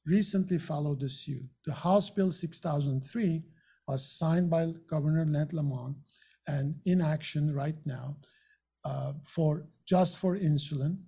recently 0.07 0.59
followed 0.59 1.01
the 1.01 1.09
suit. 1.09 1.45
The 1.66 1.74
House 1.74 2.09
Bill 2.09 2.31
6003 2.31 3.43
was 3.89 4.07
signed 4.07 4.49
by 4.49 4.72
Governor 4.89 5.24
Ned 5.24 5.53
Lamont 5.53 5.97
and 6.47 6.76
in 6.87 7.01
action 7.01 7.55
right 7.55 7.76
now 7.85 8.16
uh, 8.85 9.12
for 9.24 9.66
just 9.85 10.18
for 10.18 10.37
insulin. 10.37 10.99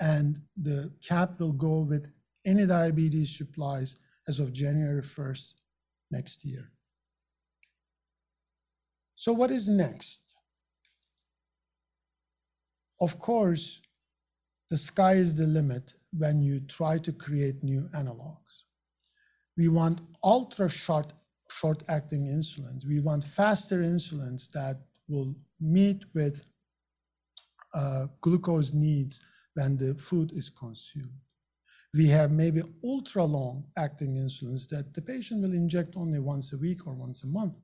And 0.00 0.40
the 0.56 0.92
cap 1.06 1.40
will 1.40 1.52
go 1.52 1.80
with 1.80 2.10
any 2.44 2.66
diabetes 2.66 3.36
supplies 3.36 3.96
as 4.28 4.40
of 4.40 4.52
January 4.52 5.02
1st 5.02 5.54
next 6.10 6.44
year. 6.44 6.70
So, 9.16 9.32
what 9.32 9.50
is 9.50 9.68
next? 9.68 10.22
Of 13.00 13.18
course, 13.18 13.80
the 14.70 14.76
sky 14.76 15.14
is 15.14 15.36
the 15.36 15.46
limit 15.46 15.94
when 16.12 16.42
you 16.42 16.60
try 16.60 16.98
to 16.98 17.12
create 17.12 17.62
new 17.62 17.88
analogs. 17.94 18.64
We 19.56 19.68
want 19.68 20.00
ultra 20.22 20.68
short, 20.68 21.12
short 21.50 21.82
acting 21.88 22.26
insulins. 22.26 22.86
We 22.86 23.00
want 23.00 23.24
faster 23.24 23.80
insulins 23.80 24.50
that 24.52 24.80
will 25.08 25.34
meet 25.60 26.04
with 26.14 26.46
uh, 27.74 28.06
glucose 28.20 28.72
needs 28.72 29.20
when 29.56 29.76
the 29.76 29.94
food 29.94 30.32
is 30.32 30.48
consumed 30.48 31.20
we 31.96 32.08
have 32.08 32.30
maybe 32.30 32.62
ultra 32.84 33.24
long 33.24 33.64
acting 33.78 34.16
insulins 34.16 34.68
that 34.68 34.92
the 34.92 35.00
patient 35.00 35.40
will 35.40 35.54
inject 35.54 35.96
only 35.96 36.18
once 36.18 36.52
a 36.52 36.56
week 36.58 36.86
or 36.86 36.92
once 36.92 37.22
a 37.22 37.26
month. 37.26 37.54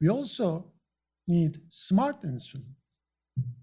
We 0.00 0.10
also 0.10 0.70
need 1.26 1.58
smart 1.70 2.22
insulin, 2.22 2.74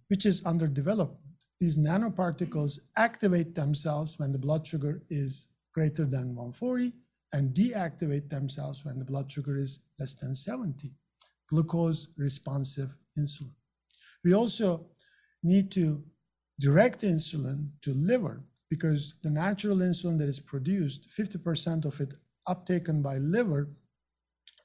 which 0.07 0.25
is 0.25 0.43
under 0.43 0.67
development. 0.67 1.19
These 1.59 1.77
nanoparticles 1.77 2.79
activate 2.97 3.53
themselves 3.53 4.17
when 4.17 4.31
the 4.31 4.39
blood 4.39 4.65
sugar 4.65 5.03
is 5.09 5.47
greater 5.73 6.05
than 6.05 6.35
140 6.35 6.91
and 7.33 7.53
deactivate 7.53 8.29
themselves 8.29 8.83
when 8.83 8.97
the 8.97 9.05
blood 9.05 9.31
sugar 9.31 9.55
is 9.55 9.81
less 9.99 10.15
than 10.15 10.33
70. 10.33 10.91
Glucose 11.47 12.07
responsive 12.17 12.97
insulin. 13.19 13.51
We 14.23 14.33
also 14.33 14.87
need 15.43 15.71
to 15.73 16.03
direct 16.59 17.01
insulin 17.01 17.69
to 17.81 17.93
liver 17.93 18.43
because 18.69 19.15
the 19.23 19.29
natural 19.29 19.77
insulin 19.77 20.17
that 20.17 20.27
is 20.27 20.39
produced, 20.39 21.07
50% 21.17 21.85
of 21.85 21.99
it 21.99 22.13
uptaken 22.47 23.01
by 23.01 23.17
liver 23.17 23.69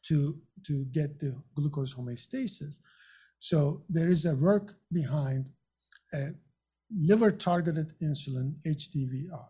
to, 0.07 0.39
to 0.67 0.85
get 0.87 1.19
the 1.19 1.37
glucose 1.55 1.95
homeostasis. 1.95 2.81
So 3.39 3.83
there 3.89 4.09
is 4.09 4.25
a 4.25 4.35
work 4.35 4.75
behind 4.93 5.47
a 6.15 6.29
liver 6.95 7.31
targeted 7.31 7.95
insulin, 8.03 8.55
HDV-I. 8.67 9.45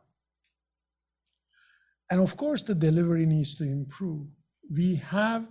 And 2.11 2.21
of 2.21 2.37
course, 2.37 2.63
the 2.63 2.75
delivery 2.75 3.25
needs 3.25 3.55
to 3.57 3.65
improve. 3.65 4.27
We 4.73 4.97
have 4.97 5.47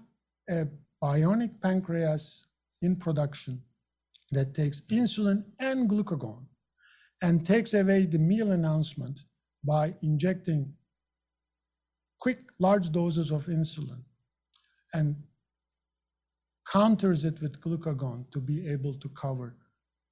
a 0.50 0.68
bionic 1.02 1.62
pancreas 1.62 2.48
in 2.82 2.96
production 2.98 3.62
that 4.32 4.54
takes 4.54 4.82
insulin 4.82 5.46
and 5.60 5.90
glucagon 5.90 6.46
and 7.22 7.46
takes 7.46 7.74
away 7.74 8.06
the 8.06 8.20
meal 8.20 8.52
announcement 8.52 9.22
by 9.64 9.94
injecting 10.02 10.74
quick, 12.20 12.40
large 12.60 12.92
doses 12.92 13.32
of 13.32 13.46
insulin 13.48 14.02
and 14.94 15.16
counters 16.72 17.26
it 17.26 17.42
with 17.42 17.60
glucagon 17.62 18.30
to 18.32 18.40
be 18.40 18.68
able 18.68 18.94
to 18.94 19.10
cover 19.10 19.56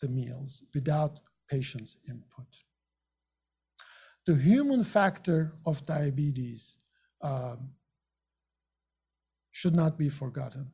the 0.02 0.08
meals 0.08 0.64
without 0.74 1.20
patient's 1.50 1.98
input. 2.08 2.48
The 4.26 4.36
human 4.36 4.84
factor 4.84 5.54
of 5.66 5.86
diabetes 5.86 6.76
um, 7.22 7.70
should 9.52 9.76
not 9.76 9.98
be 9.98 10.10
forgotten. 10.10 10.72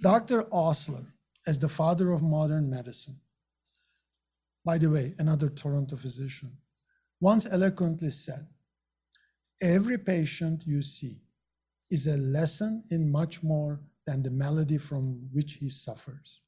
Dr. 0.00 0.46
Osler, 0.52 1.06
as 1.46 1.58
the 1.58 1.68
father 1.68 2.12
of 2.12 2.22
modern 2.22 2.70
medicine, 2.70 3.20
by 4.64 4.78
the 4.78 4.90
way, 4.90 5.14
another 5.18 5.48
Toronto 5.48 5.96
physician, 5.96 6.52
once 7.20 7.46
eloquently 7.50 8.10
said, 8.10 8.46
every 9.60 9.98
patient 9.98 10.62
you 10.66 10.82
see 10.82 11.18
is 11.90 12.06
a 12.06 12.16
lesson 12.16 12.84
in 12.90 13.10
much 13.10 13.42
more 13.42 13.80
than 14.06 14.22
the 14.22 14.30
malady 14.30 14.78
from 14.78 15.28
which 15.32 15.54
he 15.54 15.68
suffers. 15.68 16.40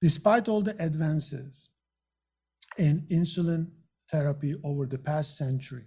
Despite 0.00 0.48
all 0.48 0.62
the 0.62 0.76
advances 0.82 1.68
in 2.78 3.06
insulin 3.10 3.68
therapy 4.10 4.54
over 4.64 4.86
the 4.86 4.98
past 4.98 5.36
century, 5.36 5.86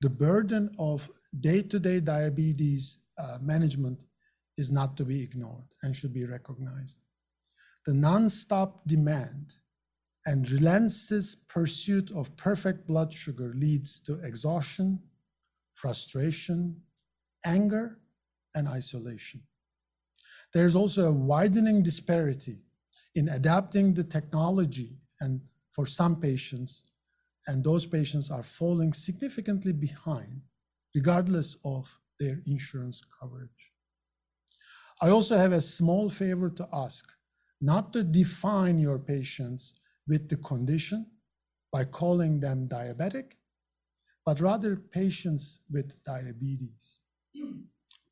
the 0.00 0.10
burden 0.10 0.74
of 0.78 1.10
day-to-day 1.40 2.00
diabetes 2.00 2.98
uh, 3.18 3.38
management 3.40 3.98
is 4.56 4.70
not 4.70 4.96
to 4.96 5.04
be 5.04 5.22
ignored 5.22 5.64
and 5.82 5.94
should 5.94 6.12
be 6.12 6.26
recognized. 6.26 6.98
The 7.86 7.92
nonstop 7.92 8.80
demand 8.86 9.54
and 10.26 10.50
relentless 10.50 11.34
pursuit 11.34 12.10
of 12.12 12.34
perfect 12.36 12.86
blood 12.86 13.12
sugar 13.12 13.52
leads 13.56 14.00
to 14.00 14.14
exhaustion, 14.20 14.98
frustration, 15.74 16.80
anger, 17.44 17.98
and 18.54 18.68
isolation. 18.68 19.42
There's 20.54 20.76
also 20.76 21.08
a 21.08 21.12
widening 21.12 21.82
disparity 21.82 22.58
in 23.14 23.28
adapting 23.28 23.94
the 23.94 24.04
technology 24.04 24.96
and 25.20 25.40
for 25.72 25.86
some 25.86 26.16
patients, 26.16 26.82
and 27.46 27.62
those 27.62 27.84
patients 27.84 28.30
are 28.30 28.42
falling 28.42 28.92
significantly 28.92 29.72
behind 29.72 30.40
regardless 30.94 31.56
of 31.64 31.98
their 32.20 32.40
insurance 32.46 33.02
coverage. 33.20 33.72
I 35.02 35.10
also 35.10 35.36
have 35.36 35.52
a 35.52 35.60
small 35.60 36.08
favor 36.08 36.48
to 36.50 36.68
ask, 36.72 37.04
not 37.60 37.92
to 37.92 38.04
define 38.04 38.78
your 38.78 38.98
patients 38.98 39.74
with 40.06 40.28
the 40.28 40.36
condition 40.36 41.06
by 41.72 41.84
calling 41.84 42.40
them 42.40 42.68
diabetic, 42.68 43.32
but 44.24 44.40
rather 44.40 44.76
patients 44.76 45.60
with 45.70 46.02
diabetes. 46.04 46.98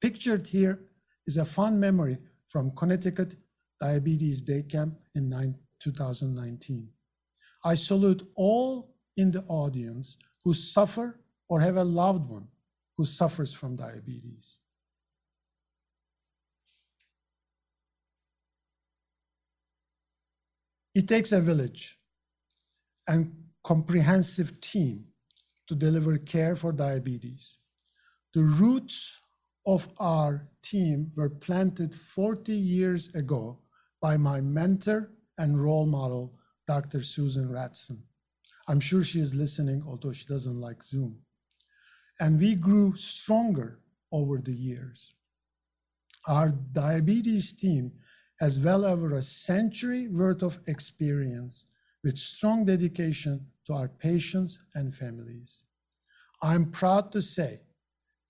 Pictured 0.00 0.46
here 0.46 0.80
is 1.26 1.36
a 1.36 1.44
fond 1.44 1.80
memory 1.80 2.18
from 2.48 2.72
Connecticut 2.72 3.36
Diabetes 3.80 4.42
Day 4.42 4.62
Camp 4.62 4.98
in 5.14 5.30
2019. 5.78 6.88
I 7.64 7.74
salute 7.74 8.28
all 8.34 8.94
in 9.16 9.30
the 9.30 9.44
audience 9.44 10.16
who 10.44 10.52
suffer 10.52 11.20
or 11.48 11.60
have 11.60 11.76
a 11.76 11.84
loved 11.84 12.28
one 12.28 12.48
who 12.96 13.04
suffers 13.04 13.52
from 13.52 13.76
diabetes. 13.76 14.56
It 20.94 21.08
takes 21.08 21.32
a 21.32 21.40
village 21.40 21.98
and 23.08 23.32
comprehensive 23.64 24.60
team 24.60 25.06
to 25.66 25.74
deliver 25.74 26.18
care 26.18 26.54
for 26.56 26.72
diabetes. 26.72 27.58
The 28.34 28.42
roots 28.42 29.20
of 29.66 29.88
our 29.98 30.48
team 30.62 31.12
were 31.16 31.30
planted 31.30 31.94
40 31.94 32.52
years 32.52 33.14
ago 33.14 33.58
by 34.00 34.16
my 34.16 34.40
mentor 34.40 35.12
and 35.38 35.62
role 35.62 35.86
model, 35.86 36.34
Dr. 36.66 37.02
Susan 37.02 37.48
Ratzan. 37.48 37.98
I'm 38.68 38.80
sure 38.80 39.02
she 39.02 39.20
is 39.20 39.34
listening, 39.34 39.82
although 39.86 40.12
she 40.12 40.26
doesn't 40.26 40.60
like 40.60 40.82
Zoom. 40.82 41.18
And 42.20 42.38
we 42.38 42.54
grew 42.54 42.94
stronger 42.96 43.80
over 44.12 44.38
the 44.38 44.54
years. 44.54 45.14
Our 46.26 46.50
diabetes 46.50 47.52
team 47.52 47.92
has 48.42 48.58
well 48.58 48.84
over 48.84 49.14
a 49.14 49.22
century 49.22 50.08
worth 50.08 50.42
of 50.42 50.58
experience 50.66 51.64
with 52.02 52.18
strong 52.18 52.64
dedication 52.64 53.46
to 53.64 53.72
our 53.72 53.86
patients 53.86 54.58
and 54.74 54.92
families. 54.92 55.60
I'm 56.42 56.72
proud 56.72 57.12
to 57.12 57.22
say 57.22 57.60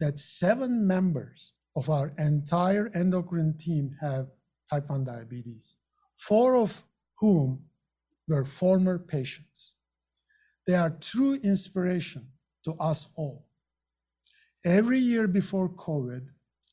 that 0.01 0.19
seven 0.19 0.87
members 0.87 1.53
of 1.75 1.89
our 1.89 2.13
entire 2.19 2.91
endocrine 2.95 3.57
team 3.57 3.97
have 4.03 4.27
type 4.71 4.91
1 4.91 5.05
diabetes, 5.05 5.77
four 6.15 6.57
of 6.57 6.83
whom 7.19 7.65
were 8.29 8.45
former 8.45 8.99
patients. 8.99 9.73
They 10.67 10.75
are 10.75 10.91
true 10.91 11.41
inspiration 11.43 12.27
to 12.67 12.75
us 12.75 13.09
all. 13.17 13.47
Every 14.63 14.99
year 14.99 15.27
before 15.27 15.71
COVID, 15.71 16.27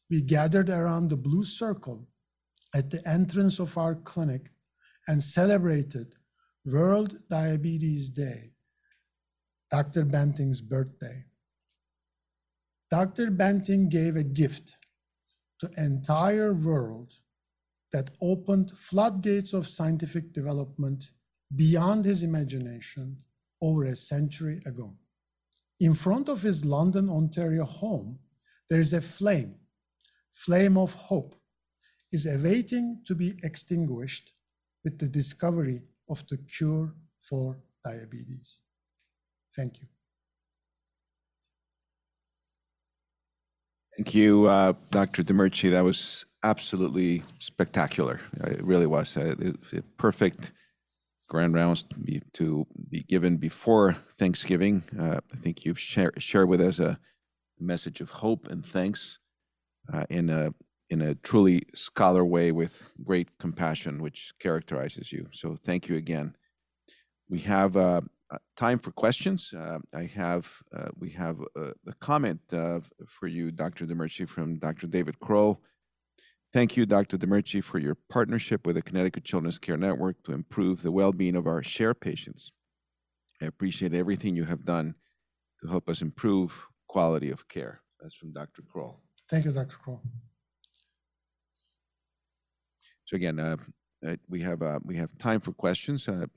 we 0.10 0.22
gathered 0.22 0.70
around 0.70 1.08
the 1.08 1.16
blue 1.16 1.46
circle 1.46 2.09
at 2.74 2.90
the 2.92 3.08
entrance 3.08 3.60
of 3.60 3.78
our 3.78 3.96
clinic 3.96 4.52
and 5.08 5.22
celebrated 5.22 6.16
World 6.66 7.18
Diabetes 7.30 8.10
Day, 8.10 8.54
Dr. 9.72 10.06
Banting's 10.06 10.62
birthday. 10.62 11.26
Dr. 12.92 13.32
Banting 13.32 13.90
gave 13.90 14.16
a 14.16 14.24
gift 14.24 14.76
to 15.60 15.70
entire 15.78 16.54
world 16.54 17.14
that 17.92 18.12
opened 18.22 18.72
floodgates 18.78 19.54
of 19.54 19.68
scientific 19.68 20.34
development 20.34 21.12
beyond 21.56 22.06
his 22.06 22.24
imagination 22.24 23.18
over 23.62 23.86
a 23.86 23.96
century 23.96 24.62
ago. 24.66 24.94
In 25.80 25.94
front 25.94 26.30
of 26.30 26.42
his 26.42 26.66
London, 26.66 27.10
Ontario 27.10 27.66
home, 27.66 28.20
there 28.70 28.80
is 28.80 28.94
a 28.94 29.02
flame, 29.02 29.56
flame 30.32 30.78
of 30.78 30.94
hope, 30.94 31.39
is 32.12 32.26
awaiting 32.26 33.02
to 33.06 33.16
be 33.16 33.38
extinguished 33.44 34.34
with 34.84 34.98
the 35.00 35.08
discovery 35.08 35.82
of 36.10 36.26
the 36.30 36.38
cure 36.38 36.94
for 37.22 37.58
diabetes. 37.84 38.60
Thank 39.56 39.82
you. 39.82 39.88
Thank 43.98 44.16
you, 44.16 44.46
uh, 44.48 44.74
Dr. 44.92 45.24
Demirci. 45.24 45.72
That 45.72 45.84
was 45.84 46.26
absolutely 46.44 47.22
spectacular. 47.40 48.22
It 48.46 48.64
really 48.64 48.86
was. 48.88 49.18
Uh, 49.18 49.36
it, 49.40 49.98
perfect 49.98 50.54
grand 51.28 51.54
rounds 51.54 51.84
to 51.84 52.00
be, 52.00 52.22
to 52.34 52.66
be 52.90 53.04
given 53.04 53.36
before 53.36 53.98
Thanksgiving. 54.18 54.84
Uh, 54.98 55.20
I 55.34 55.36
think 55.38 55.66
you've 55.66 55.80
share, 55.80 56.14
shared 56.18 56.48
with 56.48 56.62
us 56.62 56.80
a 56.80 56.98
message 57.60 58.00
of 58.00 58.10
hope 58.10 58.48
and 58.48 58.66
thanks 58.66 59.20
uh, 59.94 60.06
in 60.10 60.30
a 60.30 60.54
in 60.90 61.02
a 61.02 61.16
truly 61.16 61.64
scholar 61.76 62.26
way 62.26 62.52
with 62.52 62.84
great 63.04 63.38
compassion, 63.38 64.02
which 64.02 64.32
characterizes 64.40 65.12
you. 65.12 65.28
So 65.32 65.56
thank 65.66 65.88
you 65.88 65.98
again. 65.98 66.36
We 67.30 67.40
have 67.40 67.78
uh, 67.78 68.02
uh 68.32 68.38
time 68.58 68.80
for 68.80 68.92
questions. 68.92 69.54
Uh, 69.54 69.80
I 69.94 70.06
have 70.16 70.48
uh, 70.76 70.90
we 70.98 71.10
have 71.12 71.40
a, 71.56 71.72
a 71.88 71.94
comment 72.00 72.42
uh, 72.52 72.80
for 73.08 73.28
you, 73.28 73.52
Dr. 73.52 73.86
Demirci, 73.86 74.28
from 74.28 74.58
Dr. 74.58 74.88
David 74.88 75.20
Kroll. 75.20 75.62
Thank 76.52 76.76
you, 76.76 76.88
Dr. 76.88 77.18
Demirci, 77.18 77.64
for 77.64 77.78
your 77.78 77.96
partnership 78.10 78.66
with 78.66 78.76
the 78.76 78.82
Connecticut 78.82 79.24
Children's 79.24 79.60
Care 79.60 79.78
Network 79.78 80.24
to 80.24 80.32
improve 80.32 80.82
the 80.82 80.92
well-being 80.92 81.36
of 81.36 81.46
our 81.46 81.62
share 81.62 81.94
patients. 81.94 82.52
I 83.40 83.46
appreciate 83.46 83.94
everything 83.94 84.36
you 84.36 84.46
have 84.46 84.66
done 84.66 84.96
to 85.62 85.70
help 85.70 85.88
us 85.88 86.02
improve 86.02 86.68
quality 86.88 87.30
of 87.30 87.48
care. 87.48 87.82
That's 88.02 88.16
from 88.16 88.34
Dr. 88.34 88.64
Kroll. 88.64 89.00
Thank 89.30 89.46
you, 89.46 89.52
Dr. 89.52 89.76
Kroll. 89.84 90.02
So 93.10 93.16
again, 93.16 93.40
uh, 93.40 93.58
uh, 94.06 94.18
we 94.30 94.40
have 94.42 94.62
uh, 94.62 94.80
we 94.86 94.96
have 94.98 95.10
time 95.18 95.42
for 95.42 95.52
questions. 95.52 96.08
Uh, 96.08 96.28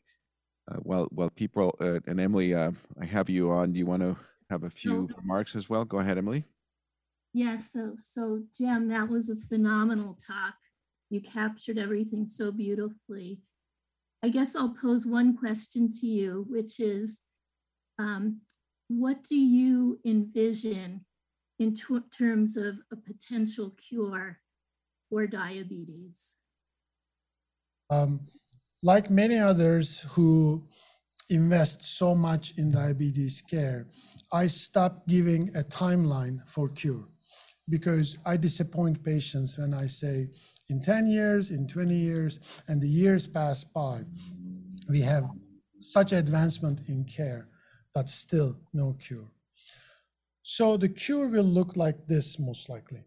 uh, 0.70 0.76
while 0.76 1.06
while 1.10 1.28
people 1.28 1.76
uh, 1.82 2.00
and 2.06 2.18
Emily, 2.18 2.56
I 2.56 2.72
have 3.02 3.28
you 3.28 3.50
on. 3.50 3.74
Do 3.74 3.78
you 3.78 3.84
want 3.84 4.02
to 4.02 4.16
have 4.48 4.64
a 4.64 4.70
few 4.70 5.06
remarks 5.18 5.54
as 5.54 5.68
well? 5.68 5.84
Go 5.84 5.98
ahead, 5.98 6.16
Emily. 6.16 6.44
Yes. 7.34 7.70
so 7.74 7.96
so 7.98 8.40
Cem, 8.52 8.88
that 8.88 9.06
was 9.06 9.28
a 9.28 9.36
phenomenal 9.36 10.16
talk. 10.26 10.54
You 11.10 11.20
captured 11.20 11.76
everything 11.76 12.26
so 12.26 12.50
beautifully. 12.50 13.42
I 14.22 14.30
guess 14.30 14.56
I'll 14.56 14.74
pose 14.74 15.04
one 15.04 15.36
question 15.36 15.90
to 16.00 16.06
you, 16.06 16.46
which 16.48 16.80
is, 16.80 17.18
um, 17.98 18.40
what 18.88 19.24
do 19.24 19.36
you 19.36 20.00
envision 20.06 21.04
in 21.58 21.74
terms 21.74 22.56
of 22.56 22.76
a 22.90 22.96
potential 22.96 23.74
cure 23.90 24.38
for 25.10 25.26
diabetes? 25.26 26.36
Um, 27.92 28.20
like 28.82 29.10
many 29.10 29.38
others 29.38 30.00
who 30.12 30.66
invest 31.28 31.82
so 31.98 32.14
much 32.14 32.54
in 32.56 32.72
diabetes 32.72 33.42
care, 33.42 33.86
I 34.32 34.46
stopped 34.46 35.06
giving 35.08 35.54
a 35.54 35.62
timeline 35.62 36.38
for 36.48 36.70
cure 36.70 37.06
because 37.68 38.16
I 38.24 38.38
disappoint 38.38 39.04
patients 39.04 39.58
when 39.58 39.74
I 39.74 39.86
say 39.88 40.30
in 40.70 40.80
10 40.80 41.06
years, 41.06 41.50
in 41.50 41.68
20 41.68 41.94
years, 41.94 42.40
and 42.66 42.80
the 42.80 42.88
years 42.88 43.26
pass 43.26 43.62
by, 43.62 44.00
we 44.88 45.02
have 45.02 45.24
such 45.80 46.12
advancement 46.12 46.80
in 46.88 47.04
care, 47.04 47.48
but 47.94 48.08
still 48.08 48.56
no 48.72 48.96
cure. 48.98 49.30
So 50.42 50.78
the 50.78 50.88
cure 50.88 51.28
will 51.28 51.44
look 51.58 51.76
like 51.76 52.06
this 52.06 52.38
most 52.38 52.70
likely. 52.70 53.04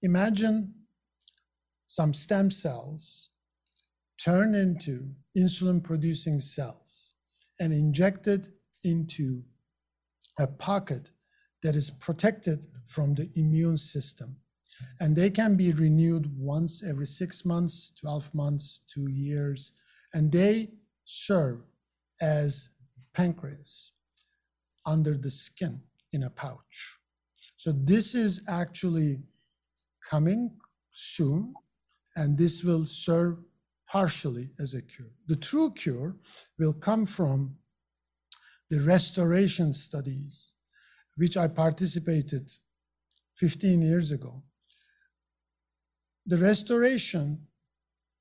Imagine 0.00 0.72
some 1.86 2.14
stem 2.14 2.50
cells 2.50 3.30
turn 4.18 4.54
into 4.54 5.08
insulin 5.36 5.82
producing 5.82 6.40
cells 6.40 7.14
and 7.60 7.72
injected 7.72 8.52
into 8.84 9.42
a 10.38 10.46
pocket 10.46 11.10
that 11.62 11.74
is 11.74 11.90
protected 11.90 12.66
from 12.86 13.14
the 13.14 13.28
immune 13.34 13.78
system. 13.78 14.36
And 15.00 15.16
they 15.16 15.30
can 15.30 15.56
be 15.56 15.72
renewed 15.72 16.30
once 16.38 16.84
every 16.84 17.06
six 17.06 17.44
months, 17.44 17.92
12 17.98 18.34
months, 18.34 18.82
two 18.92 19.08
years, 19.10 19.72
and 20.12 20.30
they 20.30 20.70
serve 21.04 21.60
as 22.20 22.68
pancreas 23.14 23.92
under 24.84 25.16
the 25.16 25.30
skin 25.30 25.80
in 26.12 26.24
a 26.24 26.30
pouch. 26.30 26.98
So 27.56 27.72
this 27.72 28.14
is 28.14 28.42
actually 28.48 29.18
coming 30.08 30.50
soon, 30.92 31.54
and 32.14 32.36
this 32.36 32.62
will 32.62 32.84
serve 32.84 33.38
partially 33.90 34.50
as 34.58 34.74
a 34.74 34.82
cure. 34.82 35.12
The 35.26 35.36
true 35.36 35.70
cure 35.70 36.16
will 36.58 36.72
come 36.72 37.06
from 37.06 37.56
the 38.68 38.80
restoration 38.80 39.72
studies, 39.72 40.52
which 41.16 41.36
I 41.36 41.46
participated 41.48 42.52
15 43.36 43.82
years 43.82 44.10
ago. 44.10 44.42
The 46.26 46.38
restoration 46.38 47.46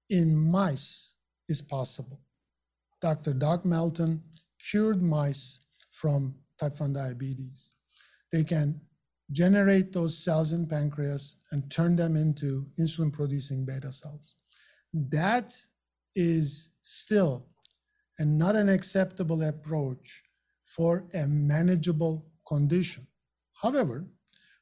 in 0.09 0.35
mice 0.35 1.13
is 1.49 1.61
possible. 1.61 2.21
Dr. 3.01 3.33
Doug 3.33 3.65
Melton 3.65 4.21
cured 4.69 5.01
mice 5.01 5.59
from 5.91 6.35
type 6.59 6.79
1 6.79 6.93
diabetes. 6.93 7.69
They 8.31 8.43
can 8.43 8.81
generate 9.31 9.91
those 9.91 10.17
cells 10.17 10.51
in 10.51 10.67
pancreas 10.67 11.37
and 11.51 11.69
turn 11.71 11.95
them 11.95 12.15
into 12.15 12.67
insulin 12.79 13.11
producing 13.11 13.65
beta 13.65 13.91
cells. 13.91 14.35
That 14.95 15.53
is 16.15 16.69
still 16.83 17.45
and 18.17 18.37
not 18.37 18.55
an 18.55 18.69
acceptable 18.69 19.43
approach 19.43 20.23
for 20.63 21.03
a 21.13 21.27
manageable 21.27 22.25
condition. 22.47 23.05
However, 23.61 24.05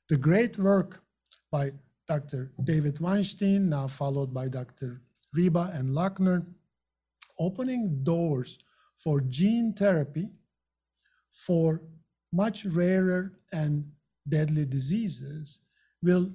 the 0.09 0.17
great 0.17 0.57
work 0.57 1.03
by 1.51 1.73
Dr. 2.07 2.51
David 2.63 2.99
Weinstein, 2.99 3.69
now 3.69 3.87
followed 3.87 4.33
by 4.33 4.47
Dr. 4.47 5.03
Riba 5.37 5.77
and 5.77 5.89
Lochner, 5.91 6.43
opening 7.37 8.03
doors 8.03 8.57
for 8.97 9.21
gene 9.21 9.71
therapy 9.73 10.29
for 11.31 11.83
much 12.31 12.65
rarer 12.65 13.33
and 13.51 13.85
deadly 14.27 14.65
diseases 14.65 15.59
will 16.01 16.33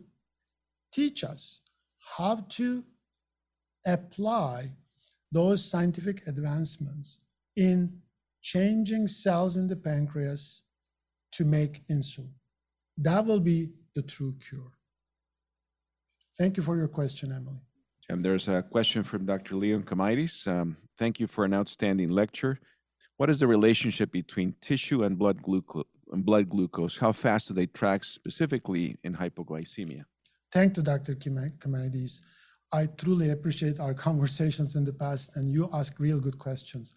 teach 0.92 1.24
us 1.24 1.62
how 2.16 2.46
to 2.50 2.84
apply 3.88 4.70
those 5.32 5.64
scientific 5.64 6.26
advancements 6.26 7.20
in 7.56 8.00
changing 8.42 9.08
cells 9.08 9.56
in 9.56 9.66
the 9.66 9.76
pancreas 9.76 10.62
to 11.32 11.44
make 11.44 11.86
insulin. 11.88 12.30
That 12.96 13.26
will 13.26 13.40
be 13.40 13.70
the 13.94 14.02
true 14.02 14.34
cure. 14.48 14.72
Thank 16.38 16.56
you 16.56 16.62
for 16.62 16.76
your 16.76 16.88
question, 16.88 17.32
Emily. 17.32 17.60
Cem, 18.06 18.20
there's 18.20 18.48
a 18.48 18.62
question 18.62 19.02
from 19.02 19.26
Dr. 19.26 19.56
Leon 19.56 19.82
Chameides. 19.82 20.46
Um, 20.46 20.76
thank 20.98 21.18
you 21.20 21.26
for 21.26 21.44
an 21.44 21.52
outstanding 21.52 22.10
lecture. 22.10 22.60
What 23.16 23.28
is 23.28 23.40
the 23.40 23.46
relationship 23.46 24.12
between 24.12 24.54
tissue 24.60 25.02
and 25.02 25.18
blood, 25.18 25.42
gluco- 25.42 25.84
and 26.12 26.24
blood 26.24 26.48
glucose? 26.48 26.96
How 26.96 27.12
fast 27.12 27.48
do 27.48 27.54
they 27.54 27.66
track 27.66 28.04
specifically 28.04 28.96
in 29.02 29.14
hypoglycemia? 29.16 30.04
Thank 30.52 30.76
you, 30.76 30.82
Dr. 30.82 31.14
Chameides. 31.16 32.20
I 32.72 32.86
truly 32.86 33.30
appreciate 33.30 33.80
our 33.80 33.94
conversations 34.08 34.76
in 34.76 34.84
the 34.84 34.92
past, 34.92 35.30
and 35.36 35.50
you 35.50 35.68
ask 35.72 35.98
real 35.98 36.20
good 36.20 36.38
questions. 36.38 36.96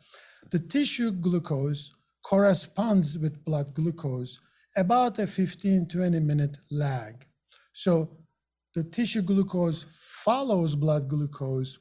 The 0.51 0.59
tissue 0.59 1.11
glucose 1.11 1.91
corresponds 2.23 3.17
with 3.17 3.43
blood 3.45 3.73
glucose 3.73 4.39
about 4.75 5.19
a 5.19 5.27
15, 5.27 5.87
20 5.87 6.19
minute 6.19 6.57
lag. 6.69 7.25
So 7.73 8.17
the 8.73 8.83
tissue 8.83 9.21
glucose 9.21 9.85
follows 9.93 10.75
blood 10.75 11.09
glucose 11.09 11.79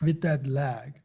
with 0.00 0.20
that 0.22 0.46
lag. 0.46 1.00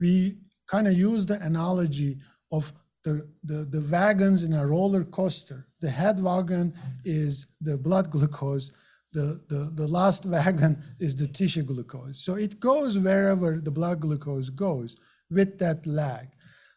We 0.00 0.38
kind 0.66 0.86
of 0.86 0.94
use 0.96 1.26
the 1.26 1.40
analogy 1.42 2.18
of 2.52 2.72
the, 3.04 3.28
the, 3.44 3.66
the 3.70 3.86
wagons 3.90 4.42
in 4.42 4.52
a 4.52 4.66
roller 4.66 5.04
coaster. 5.04 5.66
The 5.80 5.90
head 5.90 6.22
wagon 6.22 6.74
is 7.04 7.46
the 7.60 7.78
blood 7.78 8.10
glucose, 8.10 8.72
the, 9.12 9.40
the, 9.48 9.72
the 9.74 9.88
last 9.88 10.24
wagon 10.24 10.82
is 10.98 11.16
the 11.16 11.26
tissue 11.26 11.62
glucose. 11.62 12.24
So 12.24 12.34
it 12.34 12.60
goes 12.60 12.98
wherever 12.98 13.60
the 13.60 13.70
blood 13.70 14.00
glucose 14.00 14.50
goes 14.50 14.96
with 15.30 15.58
that 15.58 15.86
lag. 15.86 16.28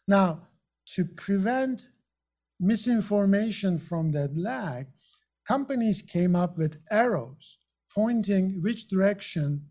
Now, 0.08 0.48
to 0.94 1.04
prevent 1.04 1.88
misinformation 2.60 3.78
from 3.78 4.12
that 4.12 4.36
lag, 4.36 4.86
companies 5.46 6.02
came 6.02 6.34
up 6.36 6.58
with 6.58 6.80
arrows 6.90 7.58
pointing 7.94 8.60
which 8.62 8.88
direction 8.88 9.64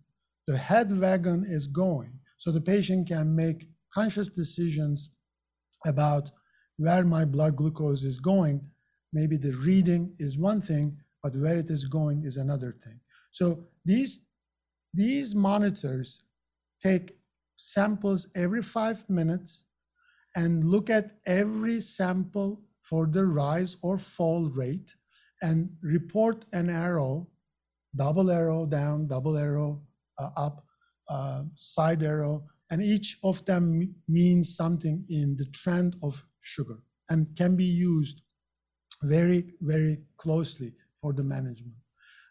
the 0.48 0.58
head 0.58 0.98
wagon 1.00 1.46
is 1.48 1.68
going 1.68 2.20
so 2.38 2.52
the 2.52 2.62
patient 2.62 3.08
can 3.08 3.36
make 3.36 3.68
conscious 3.94 4.30
decisions 4.30 5.10
about 5.86 6.32
where 6.78 7.04
my 7.04 7.26
blood 7.26 7.56
glucose 7.56 8.04
is 8.04 8.20
going. 8.20 8.62
Maybe 9.12 9.38
the 9.38 9.54
reading 9.54 10.16
is 10.20 10.38
one 10.38 10.62
thing, 10.62 10.98
but 11.24 11.36
where 11.38 11.58
it 11.58 11.70
is 11.70 11.86
going 11.86 12.24
is 12.26 12.36
another 12.36 12.76
thing. 12.84 13.00
So 13.32 13.66
these, 13.86 14.20
these 14.94 15.34
monitors 15.34 16.22
take 16.82 17.16
samples 17.58 18.28
every 18.36 18.62
five 18.62 19.10
minutes 19.10 19.64
and 20.36 20.66
look 20.66 20.90
at 20.90 21.14
every 21.26 21.80
sample 21.80 22.62
for 22.82 23.08
the 23.08 23.26
rise 23.26 23.78
or 23.82 23.98
fall 23.98 24.50
rate 24.50 24.94
and 25.42 25.70
report 25.82 26.46
an 26.52 26.70
arrow, 26.70 27.28
double 27.96 28.30
arrow 28.30 28.66
down, 28.66 29.08
double 29.08 29.38
arrow 29.38 29.82
uh, 30.20 30.30
up, 30.36 30.66
uh, 31.10 31.44
side 31.56 32.04
arrow, 32.04 32.44
and 32.70 32.82
each 32.82 33.18
of 33.24 33.44
them 33.46 33.96
means 34.08 34.56
something 34.56 35.06
in 35.10 35.36
the 35.38 35.46
trend 35.46 35.96
of 36.04 36.24
sugar 36.42 36.80
and 37.10 37.28
can 37.38 37.56
be 37.56 37.66
used 37.66 38.22
very, 39.04 39.54
very 39.62 40.00
closely 40.18 40.74
for 41.04 41.12
the 41.12 41.30
management. 41.38 41.76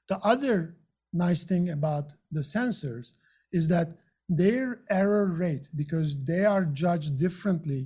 The 0.08 0.18
other 0.32 0.76
nice 1.12 1.44
thing 1.44 1.68
about 1.68 2.06
the 2.36 2.40
sensors 2.40 3.08
is 3.52 3.68
that 3.68 3.88
their 4.30 4.80
error 4.88 5.26
rate, 5.26 5.68
because 5.76 6.10
they 6.24 6.44
are 6.46 6.64
judged 6.64 7.18
differently 7.18 7.82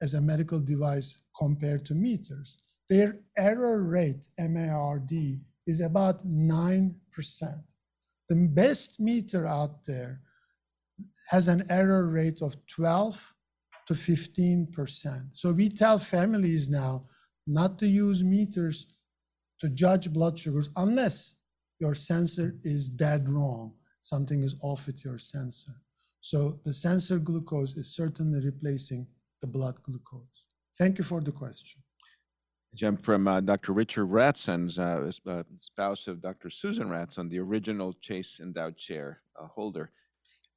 as 0.00 0.14
a 0.14 0.26
medical 0.32 0.58
device 0.58 1.10
compared 1.38 1.84
to 1.86 1.94
meters, 1.94 2.56
their 2.88 3.10
error 3.36 3.82
rate, 3.82 4.26
MARD, 4.38 5.12
is 5.66 5.80
about 5.80 6.26
9%. 6.26 6.94
The 8.30 8.36
best 8.62 8.98
meter 8.98 9.46
out 9.46 9.84
there 9.84 10.22
has 11.28 11.48
an 11.48 11.66
error 11.68 12.06
rate 12.06 12.40
of 12.40 12.56
12 12.66 13.34
to 13.88 13.94
15%. 13.94 15.28
So 15.32 15.52
we 15.52 15.68
tell 15.68 15.98
families 15.98 16.70
now 16.70 17.04
not 17.46 17.78
to 17.80 17.86
use 17.86 18.22
meters 18.22 18.86
to 19.64 19.70
judge 19.70 20.12
blood 20.12 20.38
sugars 20.38 20.68
unless 20.76 21.36
your 21.80 21.94
sensor 21.94 22.54
is 22.64 22.90
dead 22.90 23.26
wrong. 23.30 23.72
Something 24.02 24.42
is 24.42 24.56
off 24.60 24.86
with 24.86 25.02
your 25.02 25.18
sensor. 25.18 25.72
So 26.20 26.60
the 26.66 26.74
sensor 26.74 27.18
glucose 27.18 27.74
is 27.74 27.96
certainly 27.96 28.44
replacing 28.44 29.06
the 29.40 29.46
blood 29.46 29.76
glucose. 29.82 30.44
Thank 30.76 30.98
you 30.98 31.04
for 31.04 31.22
the 31.22 31.32
question. 31.32 31.80
Cem, 32.76 32.98
from 32.98 33.26
uh, 33.26 33.40
Dr. 33.40 33.72
Richard 33.72 34.06
Ratzan, 34.10 34.62
uh, 34.78 35.30
uh, 35.30 35.42
spouse 35.60 36.08
of 36.08 36.20
Dr. 36.20 36.50
Susan 36.50 36.88
Ratzan, 36.88 37.30
the 37.30 37.38
original 37.38 37.94
Chase 38.02 38.40
Endowed 38.42 38.76
Chair 38.76 39.22
uh, 39.40 39.46
holder. 39.46 39.92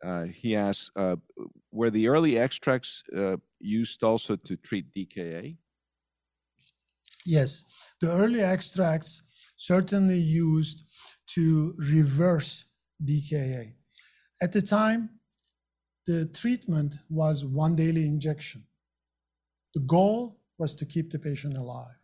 Uh, 0.03 0.23
he 0.23 0.53
asks, 0.53 0.91
uh, 0.97 1.15
were 1.71 1.91
the 1.91 2.09
early 2.09 2.37
extracts 2.37 3.03
used 3.59 4.03
also 4.03 4.35
to 4.35 4.57
treat 4.57 4.93
DKA? 4.93 5.55
Yes, 7.27 7.65
the 7.99 8.09
early 8.09 8.39
extracts 8.39 9.21
certainly 9.57 10.17
used 10.17 10.83
to 11.35 11.75
reverse 11.77 12.63
DKA. 13.03 13.73
At 14.41 14.53
the 14.53 14.61
time, 14.61 15.09
the 16.05 16.27
treatment 16.27 16.93
was 17.09 17.45
one 17.45 17.75
daily 17.75 18.05
injection. 18.05 18.63
The 19.75 19.81
goal 19.81 20.39
was 20.57 20.73
to 20.75 20.85
keep 20.85 21.11
the 21.11 21.19
patient 21.19 21.57
alive, 21.57 21.99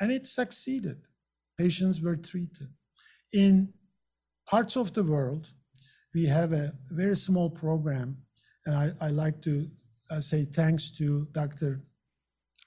and 0.00 0.12
it 0.12 0.28
succeeded. 0.28 0.98
Patients 1.58 2.00
were 2.00 2.16
treated. 2.16 2.68
In 3.32 3.72
parts 4.46 4.76
of 4.76 4.92
the 4.92 5.02
world, 5.02 5.48
we 6.14 6.26
have 6.26 6.52
a 6.52 6.74
very 6.90 7.16
small 7.16 7.50
program, 7.50 8.18
and 8.66 8.76
I, 8.76 8.92
I 9.00 9.08
like 9.08 9.42
to 9.42 9.68
uh, 10.12 10.20
say 10.20 10.44
thanks 10.44 10.92
to 10.92 11.26
Dr. 11.32 11.82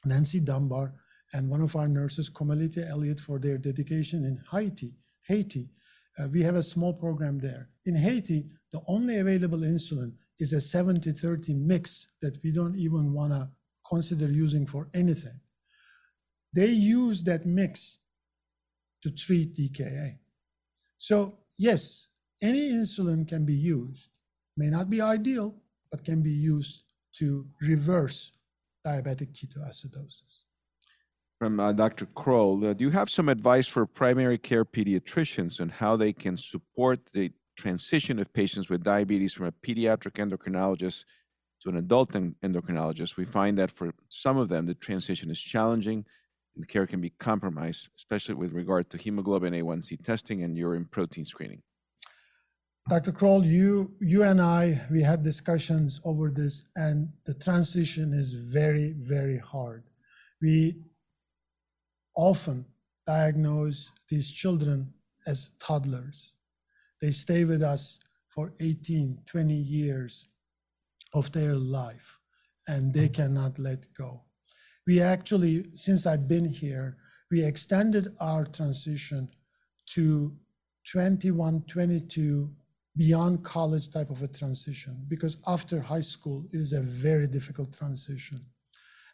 Nancy 0.03 0.41
Dunbar 0.41 0.93
and 1.33 1.49
one 1.49 1.61
of 1.61 1.75
our 1.75 1.87
nurses, 1.87 2.29
Comalita 2.29 2.87
Elliott, 2.89 3.19
for 3.19 3.39
their 3.39 3.57
dedication 3.57 4.23
in 4.23 4.39
Haiti. 4.51 4.93
Haiti, 5.23 5.69
uh, 6.19 6.27
we 6.31 6.43
have 6.43 6.55
a 6.55 6.63
small 6.63 6.93
program 6.93 7.39
there. 7.39 7.69
In 7.85 7.95
Haiti, 7.95 8.45
the 8.71 8.81
only 8.87 9.17
available 9.17 9.59
insulin 9.59 10.13
is 10.39 10.53
a 10.53 10.57
70-30 10.57 11.55
mix 11.55 12.07
that 12.21 12.37
we 12.43 12.51
don't 12.51 12.75
even 12.77 13.13
want 13.13 13.33
to 13.33 13.49
consider 13.89 14.31
using 14.31 14.67
for 14.67 14.89
anything. 14.93 15.39
They 16.53 16.67
use 16.67 17.23
that 17.23 17.45
mix 17.45 17.97
to 19.01 19.11
treat 19.11 19.55
DKA. 19.55 20.17
So 20.97 21.39
yes, 21.57 22.09
any 22.41 22.71
insulin 22.71 23.27
can 23.27 23.45
be 23.45 23.55
used, 23.55 24.09
may 24.55 24.67
not 24.67 24.89
be 24.89 25.01
ideal, 25.01 25.55
but 25.91 26.05
can 26.05 26.21
be 26.21 26.31
used 26.31 26.83
to 27.17 27.45
reverse 27.61 28.31
diabetic 28.85 29.33
ketoacidosis. 29.33 30.42
From 31.43 31.59
uh, 31.59 31.73
Dr. 31.73 32.05
Kroll, 32.15 32.65
uh, 32.65 32.71
do 32.71 32.85
you 32.85 32.89
have 32.91 33.09
some 33.09 33.27
advice 33.27 33.67
for 33.67 33.85
primary 33.85 34.37
care 34.37 34.63
pediatricians 34.63 35.59
on 35.59 35.67
how 35.67 35.97
they 35.97 36.13
can 36.13 36.37
support 36.37 37.01
the 37.11 37.33
transition 37.57 38.17
of 38.17 38.31
patients 38.31 38.69
with 38.69 38.81
diabetes 38.81 39.33
from 39.33 39.47
a 39.47 39.51
pediatric 39.51 40.13
endocrinologist 40.23 41.03
to 41.61 41.67
an 41.67 41.75
adult 41.75 42.13
endocrinologist? 42.13 43.17
We 43.17 43.25
find 43.25 43.57
that 43.57 43.71
for 43.71 43.93
some 44.07 44.37
of 44.37 44.47
them, 44.47 44.67
the 44.67 44.75
transition 44.75 45.29
is 45.29 45.37
challenging 45.37 46.05
and 46.55 46.65
care 46.65 46.87
can 46.87 47.01
be 47.01 47.09
compromised, 47.09 47.89
especially 47.97 48.35
with 48.35 48.53
regard 48.53 48.89
to 48.91 48.97
hemoglobin 48.97 49.51
A1C 49.51 50.01
testing 50.01 50.43
and 50.43 50.57
urine 50.57 50.87
protein 50.89 51.25
screening. 51.25 51.61
Dr. 52.87 53.11
Kroll, 53.11 53.43
you, 53.43 53.91
you 53.99 54.23
and 54.23 54.41
I, 54.41 54.79
we 54.89 55.01
had 55.01 55.23
discussions 55.23 55.99
over 56.05 56.29
this, 56.29 56.69
and 56.77 57.09
the 57.25 57.33
transition 57.33 58.13
is 58.13 58.31
very, 58.31 58.93
very 58.97 59.39
hard. 59.39 59.83
We 60.41 60.75
often 62.15 62.65
diagnose 63.05 63.91
these 64.09 64.29
children 64.31 64.93
as 65.27 65.51
toddlers. 65.59 66.35
They 67.01 67.11
stay 67.11 67.43
with 67.43 67.63
us 67.63 67.99
for 68.29 68.53
18, 68.59 69.19
20 69.25 69.53
years 69.53 70.27
of 71.13 71.31
their 71.31 71.55
life, 71.55 72.19
and 72.67 72.93
they 72.93 73.07
hmm. 73.07 73.13
cannot 73.13 73.59
let 73.59 73.93
go. 73.93 74.21
We 74.87 75.01
actually, 75.01 75.65
since 75.73 76.05
I've 76.05 76.27
been 76.27 76.45
here, 76.45 76.97
we 77.31 77.43
extended 77.43 78.15
our 78.19 78.45
transition 78.45 79.29
to 79.93 80.35
21, 80.91 81.63
22 81.67 82.49
beyond 82.95 83.43
college 83.43 83.89
type 83.89 84.09
of 84.09 84.21
a 84.21 84.27
transition 84.27 85.03
because 85.07 85.37
after 85.47 85.81
high 85.81 85.99
school 85.99 86.45
it 86.53 86.57
is 86.57 86.73
a 86.73 86.81
very 86.81 87.25
difficult 87.25 87.73
transition 87.73 88.39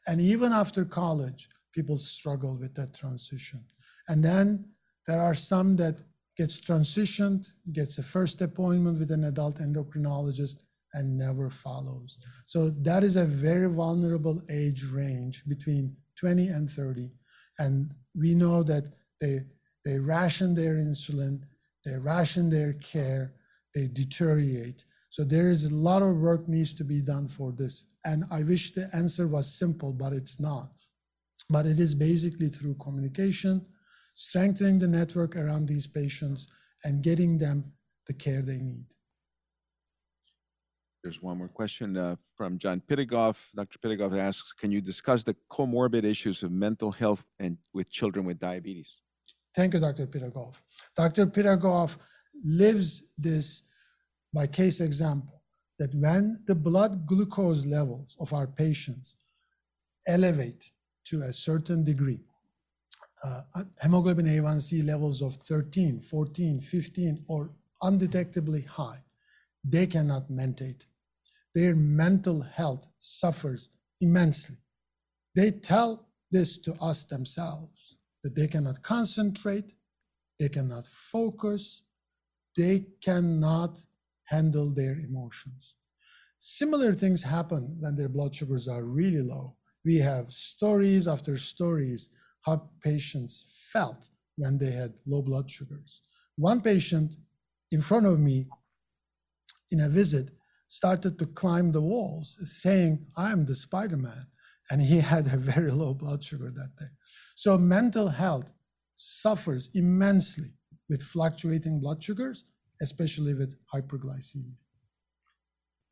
and 0.08 0.20
even 0.20 0.52
after 0.52 0.84
college 0.84 1.48
people 1.80 1.98
struggle 1.98 2.54
with 2.64 2.74
that 2.80 2.92
transition 3.02 3.62
and 4.10 4.20
then 4.30 4.46
there 5.08 5.22
are 5.28 5.38
some 5.52 5.70
that 5.84 5.98
gets 6.40 6.56
transitioned 6.70 7.44
gets 7.80 7.98
a 7.98 8.04
first 8.16 8.38
appointment 8.42 9.00
with 9.00 9.12
an 9.12 9.26
adult 9.26 9.58
endocrinologist 9.68 10.60
and 10.94 11.18
never 11.26 11.50
follows 11.50 12.18
so 12.46 12.60
that 12.90 13.04
is 13.04 13.16
a 13.16 13.32
very 13.48 13.70
vulnerable 13.84 14.38
age 14.50 14.84
range 15.02 15.44
between 15.54 15.84
20 16.20 16.48
and 16.48 16.70
30 16.70 17.10
and 17.60 17.76
we 18.24 18.34
know 18.34 18.64
that 18.64 18.86
they 19.22 19.36
they 19.86 19.98
ration 19.98 20.50
their 20.54 20.76
insulin 20.76 21.36
they 21.86 21.96
ration 21.98 22.50
their 22.50 22.74
care 22.74 23.34
they 23.74 23.88
deteriorate. 23.88 24.84
So 25.10 25.24
there 25.24 25.50
is 25.50 25.66
a 25.66 25.76
lot 25.76 26.02
of 26.02 26.18
work 26.18 26.48
needs 26.48 26.74
to 26.76 26.84
be 26.84 27.02
done 27.02 27.28
for 27.28 27.52
this. 27.52 27.86
And 28.06 28.26
I 28.32 28.44
wish 28.44 28.74
the 28.74 28.90
answer 28.96 29.28
was 29.28 29.52
simple, 29.52 29.94
but 29.94 30.14
it's 30.14 30.40
not. 30.40 30.72
But 31.50 31.66
it 31.66 31.80
is 31.80 31.96
basically 31.96 32.50
through 32.50 32.76
communication, 32.76 33.66
strengthening 34.14 34.80
the 34.80 34.88
network 34.88 35.36
around 35.36 35.68
these 35.68 35.88
patients, 35.88 36.48
and 36.84 37.04
getting 37.04 37.38
them 37.38 37.72
the 38.08 38.14
care 38.14 38.42
they 38.42 38.58
need. 38.58 38.86
There's 41.04 41.22
one 41.22 41.38
more 41.38 41.48
question 41.48 41.96
uh, 41.98 42.18
from 42.36 42.58
John 42.58 42.82
Pitagoff. 42.88 43.38
Dr. 43.56 43.80
Pitagoff 43.80 44.18
asks, 44.20 44.52
can 44.52 44.72
you 44.72 44.82
discuss 44.82 45.24
the 45.24 45.36
comorbid 45.50 46.04
issues 46.04 46.44
of 46.44 46.52
mental 46.52 46.92
health 46.92 47.24
and 47.40 47.58
with 47.74 47.90
children 47.90 48.26
with 48.26 48.40
diabetes? 48.40 49.00
Thank 49.56 49.74
you, 49.74 49.80
Dr. 49.80 50.08
Pitagoff. 50.08 50.56
Dr. 50.96 51.26
Pitagoff 51.28 51.98
lives 52.44 53.04
this 53.18 53.64
by 54.34 54.46
case 54.46 54.82
example 54.82 55.42
that 55.80 55.96
when 55.96 56.44
the 56.46 56.56
blood 56.56 57.08
glucose 57.08 57.66
levels 57.66 58.18
of 58.20 58.34
our 58.34 58.48
patients 58.48 59.16
elevate 60.06 60.70
to 61.06 61.22
a 61.22 61.34
certain 61.34 61.84
degree, 61.84 62.20
uh, 63.24 63.42
hemoglobin 63.82 64.26
A1C 64.26 64.86
levels 64.86 65.22
of 65.22 65.36
13, 65.36 66.02
14, 66.02 66.62
15, 66.62 67.26
or 67.28 67.52
undetectably 67.84 68.66
high, 68.66 69.04
they 69.64 69.88
cannot 69.88 70.30
mentate. 70.30 70.86
Their 71.56 71.76
mental 71.76 72.42
health 72.42 72.88
suffers 73.00 73.70
immensely. 74.00 74.58
They 75.36 75.52
tell 75.52 76.08
this 76.32 76.58
to 76.60 76.74
us 76.76 77.06
themselves 77.06 77.98
that 78.24 78.36
they 78.36 78.48
cannot 78.48 78.84
concentrate, 78.84 79.74
they 80.40 80.50
cannot 80.50 80.88
focus, 80.88 81.82
they 82.56 82.86
cannot 83.02 83.84
handle 84.26 84.70
their 84.70 84.94
emotions. 84.94 85.76
Similar 86.40 86.94
things 86.94 87.24
happen 87.24 87.78
when 87.80 87.96
their 87.96 88.10
blood 88.10 88.36
sugars 88.36 88.68
are 88.68 88.84
really 88.84 89.22
low. 89.22 89.56
We 89.86 89.98
have 89.98 90.32
stories 90.32 91.08
after 91.08 91.38
stories 91.38 92.10
how 92.42 92.70
patients 92.84 93.46
felt 93.72 94.10
when 94.38 94.58
they 94.58 94.72
had 94.72 94.94
low 95.06 95.22
blood 95.22 95.50
sugars. 95.50 96.02
One 96.36 96.62
patient 96.62 97.16
in 97.72 97.82
front 97.82 98.06
of 98.06 98.20
me 98.20 98.48
in 99.72 99.82
a 99.82 99.90
visit 99.90 100.32
started 100.68 101.18
to 101.20 101.26
climb 101.26 101.72
the 101.72 101.82
walls 101.82 102.38
saying, 102.62 103.08
I 103.18 103.32
am 103.32 103.46
the 103.46 103.56
Spider 103.56 103.98
Man. 103.98 104.28
And 104.72 104.82
he 104.82 105.00
had 105.00 105.26
a 105.28 105.38
very 105.38 105.72
low 105.72 105.94
blood 105.94 106.24
sugar 106.24 106.52
that 106.52 106.76
day. 106.80 106.86
So 107.36 107.58
mental 107.58 108.10
health 108.10 108.52
suffers 108.94 109.70
immensely 109.74 110.54
with 110.90 111.02
fluctuating 111.02 111.80
blood 111.80 112.04
sugars, 112.04 112.44
especially 112.82 113.34
with 113.34 113.56
hyperglycemia. 113.74 114.54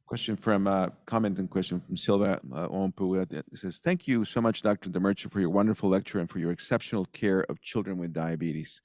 Question 0.07 0.37
from, 0.37 0.67
uh, 0.67 0.87
comment 1.05 1.37
and 1.37 1.49
question 1.49 1.81
from 1.81 1.97
Silva 1.97 2.39
uh, 2.55 2.69
Ompu. 2.69 3.29
It 3.29 3.45
says, 3.53 3.79
thank 3.83 4.07
you 4.07 4.23
so 4.23 4.39
much, 4.39 4.61
Dr. 4.61 4.89
Demirci, 4.89 5.29
for 5.29 5.41
your 5.41 5.49
wonderful 5.49 5.89
lecture 5.89 6.19
and 6.19 6.29
for 6.29 6.39
your 6.39 6.51
exceptional 6.51 7.03
care 7.11 7.41
of 7.49 7.61
children 7.61 7.97
with 7.97 8.13
diabetes. 8.13 8.81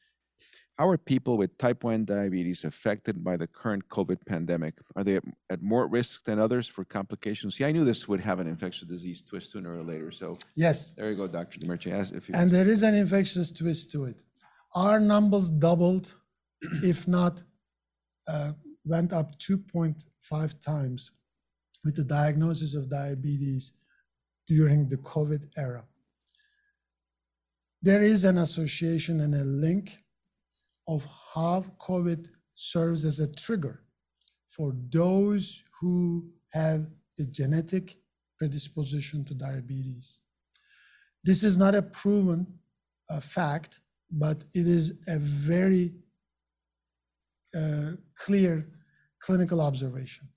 How 0.79 0.89
are 0.89 0.99
people 0.99 1.37
with 1.37 1.57
type 1.59 1.85
1 1.85 2.07
diabetes 2.07 2.65
affected 2.65 3.23
by 3.23 3.37
the 3.37 3.47
current 3.47 3.89
COVID 3.89 4.27
pandemic? 4.27 4.75
Are 4.97 5.05
they 5.05 5.21
at 5.49 5.63
more 5.63 5.87
risk 5.87 6.25
than 6.25 6.41
others 6.41 6.67
for 6.67 6.85
complications? 6.85 7.55
See, 7.57 7.65
I 7.65 7.71
knew 7.71 7.85
this 7.85 8.09
would 8.09 8.21
have 8.21 8.41
an 8.41 8.49
infectious 8.49 8.89
disease 8.89 9.23
twist 9.23 9.53
sooner 9.53 9.79
or 9.79 9.85
later. 9.85 10.11
So, 10.11 10.39
yes. 10.57 10.93
There 10.97 11.09
you 11.09 11.17
go, 11.17 11.29
Dr. 11.29 11.61
Demirci. 11.61 12.33
And 12.35 12.51
there 12.51 12.69
is 12.69 12.83
an 12.83 12.97
infectious 12.97 13.53
twist 13.53 13.93
to 13.93 14.07
it. 14.07 14.17
Our 14.75 14.99
numbers 14.99 15.51
doubled, 15.51 16.17
if 16.83 17.07
not 17.07 17.45
uh, 18.27 18.53
went 18.85 19.13
up 19.13 19.39
2.5 19.39 20.61
times 20.61 21.11
with 21.85 21.97
the 21.97 22.05
diagnosis 22.05 22.75
of 22.75 22.89
diabetes 22.89 23.73
during 24.47 24.89
the 24.89 24.99
COVID 24.99 25.47
era. 25.57 25.85
There 27.81 28.03
is 28.03 28.25
an 28.25 28.39
association 28.39 29.21
and 29.21 29.35
a 29.35 29.45
link 29.45 29.99
of 30.87 31.07
how 31.35 31.65
COVID 31.81 32.29
serves 32.55 33.05
as 33.05 33.19
a 33.21 33.33
trigger 33.33 33.83
for 34.49 34.75
those 34.91 35.63
who 35.81 36.31
have 36.53 36.87
the 37.17 37.27
genetic 37.27 37.97
predisposition 38.39 39.25
to 39.25 39.35
diabetes. 39.35 40.19
This 41.25 41.43
is 41.43 41.57
not 41.57 41.75
a 41.75 41.83
proven 41.83 42.47
uh, 43.09 43.21
fact, 43.21 43.81
but 44.11 44.45
it 44.55 44.67
is 44.67 44.95
a 45.09 45.19
very 45.19 45.93
uh, 47.57 47.93
clear 48.17 48.69
clinical 49.21 49.61
observation. 49.61 50.29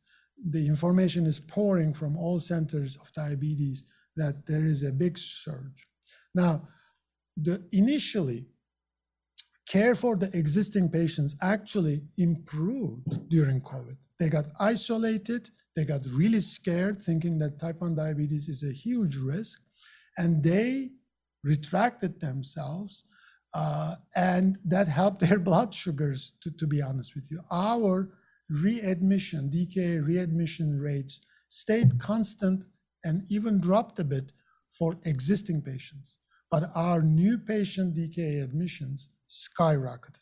The 0.49 0.67
information 0.67 1.25
is 1.25 1.39
pouring 1.39 1.93
from 1.93 2.17
all 2.17 2.39
centers 2.39 2.97
of 2.97 3.11
diabetes 3.13 3.83
that 4.15 4.45
there 4.45 4.65
is 4.65 4.83
a 4.83 4.91
big 4.91 5.17
surge. 5.17 5.87
Now, 6.33 6.67
the 7.37 7.65
initially 7.71 8.45
care 9.67 9.95
for 9.95 10.15
the 10.15 10.35
existing 10.37 10.89
patients 10.89 11.35
actually 11.41 12.03
improved 12.17 13.29
during 13.29 13.61
COVID. 13.61 13.97
They 14.19 14.29
got 14.29 14.45
isolated, 14.59 15.49
they 15.75 15.85
got 15.85 16.05
really 16.05 16.39
scared, 16.39 17.01
thinking 17.01 17.39
that 17.39 17.59
type 17.59 17.81
1 17.81 17.95
diabetes 17.95 18.47
is 18.47 18.63
a 18.63 18.71
huge 18.71 19.17
risk, 19.17 19.59
and 20.17 20.43
they 20.43 20.91
retracted 21.43 22.19
themselves 22.21 23.03
uh, 23.55 23.95
and 24.15 24.59
that 24.65 24.87
helped 24.87 25.19
their 25.27 25.39
blood 25.39 25.73
sugars, 25.73 26.33
to, 26.41 26.51
to 26.51 26.67
be 26.67 26.81
honest 26.81 27.15
with 27.15 27.31
you. 27.31 27.41
Our 27.51 28.09
readmission, 28.49 29.49
DKA 29.49 30.05
readmission 30.05 30.79
rates 30.79 31.21
stayed 31.47 31.97
constant 31.97 32.65
and 33.03 33.25
even 33.29 33.59
dropped 33.59 33.97
a 33.99 34.03
bit 34.03 34.33
for 34.69 34.97
existing 35.05 35.61
patients. 35.61 36.17
But 36.51 36.69
our 36.75 37.01
new 37.01 37.37
patient 37.37 37.95
DKA 37.95 38.43
admissions 38.43 39.09
skyrocketed. 39.27 40.19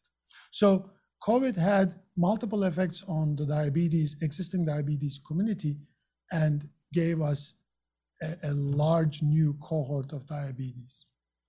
So 0.52 0.90
COVID 1.28 1.58
had 1.58 1.96
multiple 2.16 2.64
effects 2.64 3.04
on 3.08 3.36
the 3.36 3.46
diabetes, 3.46 4.16
existing 4.22 4.66
diabetes 4.66 5.20
community, 5.26 5.78
and 6.32 6.70
gave 6.94 7.22
us 7.22 7.56
a, 8.22 8.36
a 8.44 8.52
large 8.52 9.22
new 9.24 9.56
cohort 9.62 10.14
of 10.14 10.26
diabetes. 10.28 11.06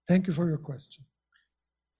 Thank 0.08 0.26
you 0.26 0.32
for 0.32 0.48
your 0.48 0.58
question. 0.58 1.04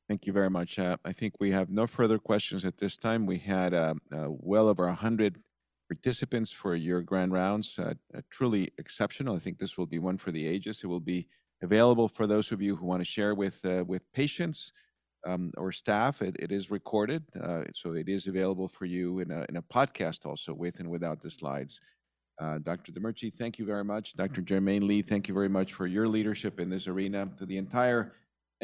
Thank 0.09 0.27
you 0.27 0.35
very 0.35 0.51
much. 0.51 0.79
Uh, 0.79 0.99
I 1.05 1.13
think 1.13 1.35
we 1.41 1.51
have 1.53 1.71
no 1.71 1.87
further 1.87 2.19
questions 2.19 2.65
at 2.65 2.77
this 2.77 2.99
time. 2.99 3.25
We 3.25 3.39
had 3.39 3.73
uh, 3.73 3.95
uh, 4.13 4.27
well 4.29 4.69
over 4.69 4.85
100 4.87 5.39
participants 5.89 6.51
for 6.51 6.75
your 6.75 7.01
grand 7.01 7.33
rounds. 7.33 7.79
Uh, 7.79 7.95
truly 8.31 8.71
exceptional. 8.77 9.37
I 9.37 9.39
think 9.39 9.59
this 9.59 9.79
will 9.79 9.87
be 9.87 9.99
one 9.99 10.19
for 10.19 10.31
the 10.31 10.47
ages. 10.47 10.81
It 10.83 10.89
will 10.89 11.01
be 11.01 11.29
available 11.63 12.09
for 12.09 12.27
those 12.27 12.53
of 12.53 12.61
you 12.61 12.77
who 12.77 12.85
want 12.85 13.01
to 13.01 13.05
share 13.05 13.35
with 13.35 13.65
uh, 13.65 13.85
with 13.87 14.03
patients 14.13 14.73
um, 15.27 15.53
or 15.57 15.73
staff. 15.73 16.21
It, 16.21 16.37
it 16.39 16.53
is 16.53 16.71
recorded, 16.71 17.23
uh, 17.41 17.65
so 17.73 17.95
it 17.95 18.09
is 18.09 18.27
available 18.27 18.69
for 18.69 18.85
you 18.85 19.21
in 19.21 19.31
a, 19.31 19.47
in 19.49 19.57
a 19.57 19.63
podcast 19.63 20.27
also 20.27 20.53
with 20.53 20.81
and 20.81 20.91
without 20.91 21.23
the 21.23 21.31
slides. 21.31 21.81
Uh, 22.41 22.59
Dr. 22.59 22.93
Demirci, 22.93 23.33
thank 23.33 23.59
you 23.59 23.65
very 23.65 23.85
much. 23.85 24.17
Dr. 24.17 24.43
Germain-Lee, 24.43 25.03
thank 25.03 25.29
you 25.29 25.35
very 25.35 25.49
much 25.49 25.73
for 25.73 25.87
your 25.87 26.09
leadership 26.09 26.59
in 26.59 26.69
this 26.69 26.89
arena. 26.89 27.31
To 27.39 27.47
the 27.47 27.57
entire 27.57 28.13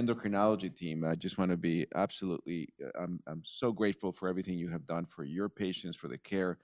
endocrinology 0.01 0.75
team, 0.75 1.05
I 1.05 1.15
just 1.15 1.39
want 1.39 1.51
to 1.51 1.57
be 1.57 1.87
absolutely, 1.95 2.69
uh, 2.85 3.03
I'm, 3.03 3.21
I'm 3.27 3.43
so 3.45 3.73
grateful 3.73 4.13
for 4.13 4.29
everything 4.29 4.59
you 4.59 4.69
have 4.71 4.87
done 4.87 5.07
for 5.07 5.25
your 5.25 5.49
patients, 5.49 5.97
for 5.97 6.09
the 6.09 6.19
care 6.19 6.59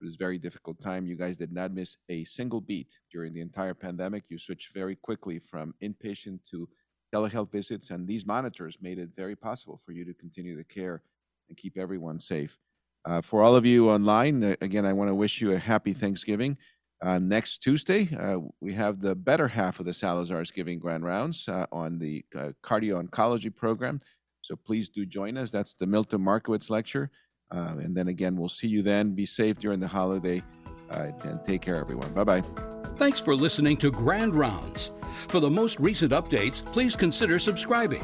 it 0.00 0.04
was 0.04 0.14
a 0.14 0.18
very 0.18 0.38
difficult 0.38 0.78
time. 0.80 1.06
You 1.06 1.16
guys 1.16 1.38
did 1.38 1.52
not 1.52 1.72
miss 1.72 1.96
a 2.10 2.24
single 2.24 2.60
beat 2.60 2.98
during 3.10 3.32
the 3.32 3.40
entire 3.40 3.72
pandemic. 3.72 4.24
You 4.28 4.38
switched 4.38 4.74
very 4.74 4.94
quickly 4.94 5.38
from 5.38 5.74
inpatient 5.82 6.40
to 6.50 6.68
telehealth 7.14 7.50
visits, 7.50 7.90
and 7.90 8.06
these 8.06 8.26
monitors 8.26 8.76
made 8.82 8.98
it 8.98 9.10
very 9.16 9.34
possible 9.34 9.80
for 9.84 9.92
you 9.92 10.04
to 10.04 10.12
continue 10.12 10.56
the 10.56 10.64
care 10.64 11.02
and 11.48 11.56
keep 11.56 11.78
everyone 11.78 12.20
safe. 12.20 12.58
Uh, 13.06 13.22
for 13.22 13.42
all 13.42 13.56
of 13.56 13.64
you 13.64 13.88
online, 13.88 14.42
uh, 14.42 14.56
again, 14.60 14.84
I 14.84 14.92
want 14.92 15.08
to 15.08 15.14
wish 15.14 15.40
you 15.40 15.52
a 15.52 15.58
happy 15.58 15.94
Thanksgiving. 15.94 16.58
Uh, 17.02 17.18
next 17.18 17.58
Tuesday, 17.58 18.08
uh, 18.18 18.38
we 18.60 18.72
have 18.72 19.00
the 19.00 19.14
better 19.14 19.46
half 19.46 19.80
of 19.80 19.86
the 19.86 19.92
Salazar's 19.92 20.50
Giving 20.50 20.78
Grand 20.78 21.04
Rounds 21.04 21.46
uh, 21.48 21.66
on 21.70 21.98
the 21.98 22.24
uh, 22.34 22.52
cardio 22.64 23.02
oncology 23.02 23.54
program. 23.54 24.00
So 24.42 24.56
please 24.56 24.88
do 24.88 25.04
join 25.04 25.36
us. 25.36 25.50
That's 25.50 25.74
the 25.74 25.86
Milton 25.86 26.22
Markowitz 26.22 26.70
lecture. 26.70 27.10
Uh, 27.54 27.76
and 27.78 27.96
then 27.96 28.08
again, 28.08 28.36
we'll 28.36 28.48
see 28.48 28.68
you 28.68 28.82
then. 28.82 29.14
Be 29.14 29.26
safe 29.26 29.58
during 29.58 29.80
the 29.80 29.88
holiday 29.88 30.42
uh, 30.90 31.10
and 31.24 31.44
take 31.44 31.62
care, 31.62 31.76
everyone. 31.76 32.12
Bye 32.12 32.24
bye. 32.24 32.75
Thanks 32.96 33.20
for 33.20 33.36
listening 33.36 33.76
to 33.78 33.90
Grand 33.90 34.34
Rounds. 34.34 34.90
For 35.28 35.38
the 35.38 35.50
most 35.50 35.78
recent 35.78 36.12
updates, 36.12 36.64
please 36.64 36.96
consider 36.96 37.38
subscribing 37.38 38.02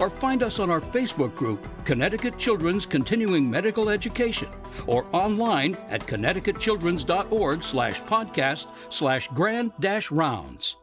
or 0.00 0.10
find 0.10 0.42
us 0.42 0.58
on 0.58 0.68
our 0.68 0.80
Facebook 0.80 1.36
group, 1.36 1.64
Connecticut 1.84 2.38
Children's 2.38 2.84
Continuing 2.84 3.48
Medical 3.48 3.88
Education, 3.88 4.48
or 4.88 5.06
online 5.12 5.76
at 5.88 6.04
connecticutchildrens.org 6.08 7.62
slash 7.62 8.02
podcast 8.02 8.66
slash 8.88 9.28
grand 9.28 9.70
dash 9.78 10.10
rounds. 10.10 10.81